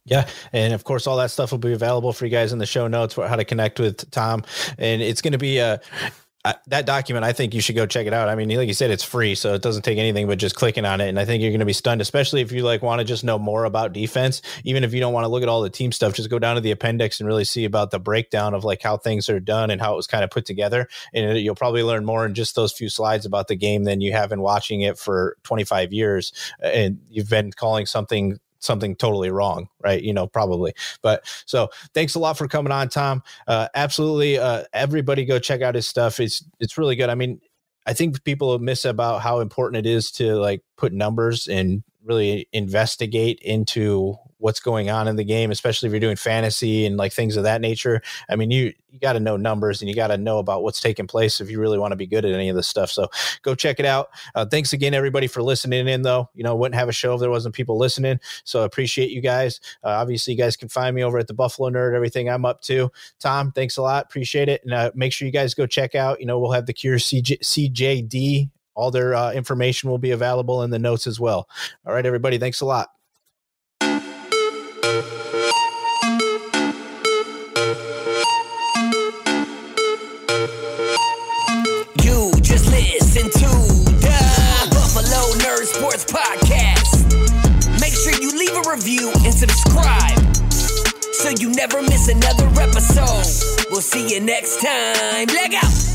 Yeah. 0.05 0.27
And 0.53 0.73
of 0.73 0.85
course, 0.85 1.05
all 1.05 1.17
that 1.17 1.31
stuff 1.31 1.51
will 1.51 1.57
be 1.57 1.73
available 1.73 2.13
for 2.13 2.25
you 2.25 2.31
guys 2.31 2.53
in 2.53 2.59
the 2.59 2.65
show 2.65 2.87
notes 2.87 3.15
for 3.15 3.27
how 3.27 3.35
to 3.35 3.43
connect 3.43 3.79
with 3.79 4.09
Tom. 4.11 4.43
And 4.77 5.01
it's 5.01 5.21
going 5.21 5.33
to 5.33 5.37
be 5.37 5.57
a, 5.57 5.81
that 6.67 6.85
document, 6.85 7.25
I 7.25 7.33
think 7.33 7.53
you 7.53 7.61
should 7.61 7.75
go 7.75 7.85
check 7.85 8.07
it 8.07 8.13
out. 8.13 8.29
I 8.29 8.35
mean, 8.35 8.49
like 8.49 8.67
you 8.67 8.73
said, 8.73 8.91
it's 8.91 9.03
free, 9.03 9.35
so 9.35 9.55
it 9.55 9.61
doesn't 9.61 9.81
take 9.83 9.97
anything 9.97 10.27
but 10.27 10.37
just 10.37 10.55
clicking 10.55 10.85
on 10.85 11.01
it. 11.01 11.09
And 11.09 11.19
I 11.19 11.25
think 11.25 11.41
you're 11.41 11.51
going 11.51 11.59
to 11.59 11.65
be 11.65 11.73
stunned, 11.73 12.01
especially 12.01 12.41
if 12.41 12.51
you 12.51 12.63
like 12.63 12.81
want 12.81 12.99
to 12.99 13.05
just 13.05 13.23
know 13.23 13.39
more 13.39 13.65
about 13.65 13.93
defense. 13.93 14.41
Even 14.63 14.83
if 14.83 14.93
you 14.93 14.99
don't 14.99 15.13
want 15.13 15.23
to 15.23 15.27
look 15.27 15.43
at 15.43 15.49
all 15.49 15.61
the 15.61 15.69
team 15.69 15.91
stuff, 15.91 16.13
just 16.13 16.29
go 16.29 16.37
down 16.37 16.55
to 16.55 16.61
the 16.61 16.71
appendix 16.71 17.19
and 17.19 17.27
really 17.27 17.45
see 17.45 17.65
about 17.65 17.91
the 17.91 17.99
breakdown 17.99 18.53
of 18.53 18.63
like 18.63 18.81
how 18.81 18.97
things 18.97 19.27
are 19.29 19.39
done 19.39 19.71
and 19.71 19.81
how 19.81 19.93
it 19.93 19.95
was 19.95 20.07
kind 20.07 20.23
of 20.23 20.29
put 20.29 20.45
together. 20.45 20.87
And 21.13 21.37
you'll 21.39 21.55
probably 21.55 21.83
learn 21.83 22.05
more 22.05 22.25
in 22.25 22.33
just 22.33 22.55
those 22.55 22.73
few 22.73 22.89
slides 22.89 23.25
about 23.25 23.47
the 23.47 23.55
game 23.55 23.83
than 23.83 24.01
you 24.01 24.11
have 24.11 24.31
in 24.31 24.41
watching 24.41 24.81
it 24.81 24.99
for 24.99 25.37
25 25.43 25.93
years. 25.93 26.31
And 26.61 26.99
you've 27.09 27.29
been 27.29 27.51
calling 27.51 27.85
something 27.85 28.39
something 28.65 28.95
totally 28.95 29.29
wrong, 29.29 29.69
right? 29.83 30.01
You 30.01 30.13
know, 30.13 30.27
probably. 30.27 30.73
But 31.01 31.23
so 31.45 31.69
thanks 31.93 32.15
a 32.15 32.19
lot 32.19 32.37
for 32.37 32.47
coming 32.47 32.71
on, 32.71 32.89
Tom. 32.89 33.23
Uh, 33.47 33.67
absolutely. 33.75 34.37
Uh, 34.37 34.63
everybody 34.73 35.25
go 35.25 35.39
check 35.39 35.61
out 35.61 35.75
his 35.75 35.87
stuff. 35.87 36.19
It's 36.19 36.43
it's 36.59 36.77
really 36.77 36.95
good. 36.95 37.09
I 37.09 37.15
mean, 37.15 37.39
I 37.85 37.93
think 37.93 38.23
people 38.23 38.57
miss 38.59 38.85
about 38.85 39.21
how 39.21 39.39
important 39.39 39.85
it 39.85 39.89
is 39.89 40.11
to 40.13 40.35
like 40.35 40.61
put 40.77 40.91
numbers 40.91 41.47
and 41.47 41.83
really 42.05 42.47
investigate 42.53 43.39
into 43.41 44.15
what's 44.37 44.59
going 44.59 44.89
on 44.89 45.07
in 45.07 45.15
the 45.15 45.23
game, 45.23 45.49
especially 45.49 45.87
if 45.87 45.91
you're 45.91 45.99
doing 45.99 46.15
fantasy 46.15 46.85
and 46.85 46.97
like 46.97 47.11
things 47.11 47.35
of 47.35 47.43
that 47.43 47.61
nature. 47.61 48.01
I 48.29 48.35
mean, 48.35 48.51
you 48.51 48.73
you 48.89 48.99
got 48.99 49.13
to 49.13 49.19
know 49.19 49.35
numbers 49.35 49.81
and 49.81 49.89
you 49.89 49.95
got 49.95 50.07
to 50.07 50.17
know 50.17 50.37
about 50.37 50.63
what's 50.63 50.79
taking 50.79 51.07
place 51.07 51.41
if 51.41 51.49
you 51.49 51.59
really 51.59 51.77
want 51.77 51.91
to 51.91 51.97
be 51.97 52.05
good 52.05 52.23
at 52.23 52.31
any 52.31 52.47
of 52.47 52.55
this 52.55 52.67
stuff. 52.67 52.89
So 52.89 53.09
go 53.41 53.55
check 53.55 53.79
it 53.79 53.85
out. 53.85 54.09
Uh, 54.35 54.45
thanks 54.45 54.71
again, 54.71 54.93
everybody, 54.93 55.27
for 55.27 55.41
listening 55.41 55.87
in. 55.87 56.03
Though 56.03 56.29
you 56.33 56.43
know, 56.43 56.55
wouldn't 56.55 56.79
have 56.79 56.89
a 56.89 56.93
show 56.93 57.15
if 57.15 57.19
there 57.19 57.29
wasn't 57.29 57.55
people 57.55 57.77
listening. 57.77 58.19
So 58.43 58.61
I 58.61 58.65
appreciate 58.65 59.09
you 59.09 59.21
guys. 59.21 59.59
Uh, 59.83 59.89
obviously, 59.89 60.33
you 60.33 60.39
guys 60.39 60.55
can 60.55 60.69
find 60.69 60.95
me 60.95 61.03
over 61.03 61.17
at 61.17 61.27
the 61.27 61.33
Buffalo 61.33 61.69
Nerd. 61.69 61.95
Everything 61.95 62.29
I'm 62.29 62.45
up 62.45 62.61
to. 62.63 62.91
Tom, 63.19 63.51
thanks 63.51 63.77
a 63.77 63.81
lot. 63.81 64.05
Appreciate 64.05 64.47
it. 64.47 64.63
And 64.63 64.73
uh, 64.73 64.91
make 64.93 65.11
sure 65.11 65.25
you 65.25 65.31
guys 65.31 65.53
go 65.55 65.65
check 65.65 65.95
out. 65.95 66.19
You 66.19 66.27
know, 66.27 66.39
we'll 66.39 66.51
have 66.51 66.67
the 66.67 66.73
Cure 66.73 66.97
CJ, 66.97 67.39
CJD 67.39 68.49
all 68.75 68.91
their 68.91 69.15
uh, 69.15 69.31
information 69.31 69.89
will 69.89 69.97
be 69.97 70.11
available 70.11 70.63
in 70.63 70.69
the 70.69 70.79
notes 70.79 71.07
as 71.07 71.19
well. 71.19 71.49
All 71.85 71.93
right, 71.93 72.05
everybody, 72.05 72.37
thanks 72.37 72.61
a 72.61 72.65
lot. 72.65 72.89
You 82.03 82.31
just 82.41 82.69
listen 82.69 83.23
to 83.23 83.49
the 83.99 84.67
Buffalo 84.71 85.33
Nerd 85.43 85.65
Sports 85.65 86.05
Podcast. 86.05 87.09
Make 87.79 87.93
sure 87.93 88.13
you 88.21 88.37
leave 88.37 88.55
a 88.65 88.69
review 88.69 89.11
and 89.23 89.33
subscribe 89.33 90.19
so 91.25 91.29
you 91.29 91.51
never 91.51 91.81
miss 91.81 92.07
another 92.09 92.47
episode. 92.61 93.65
We'll 93.71 93.81
see 93.81 94.13
you 94.13 94.19
next 94.19 94.61
time. 94.61 95.27
Leg 95.27 95.55
out. 95.55 95.94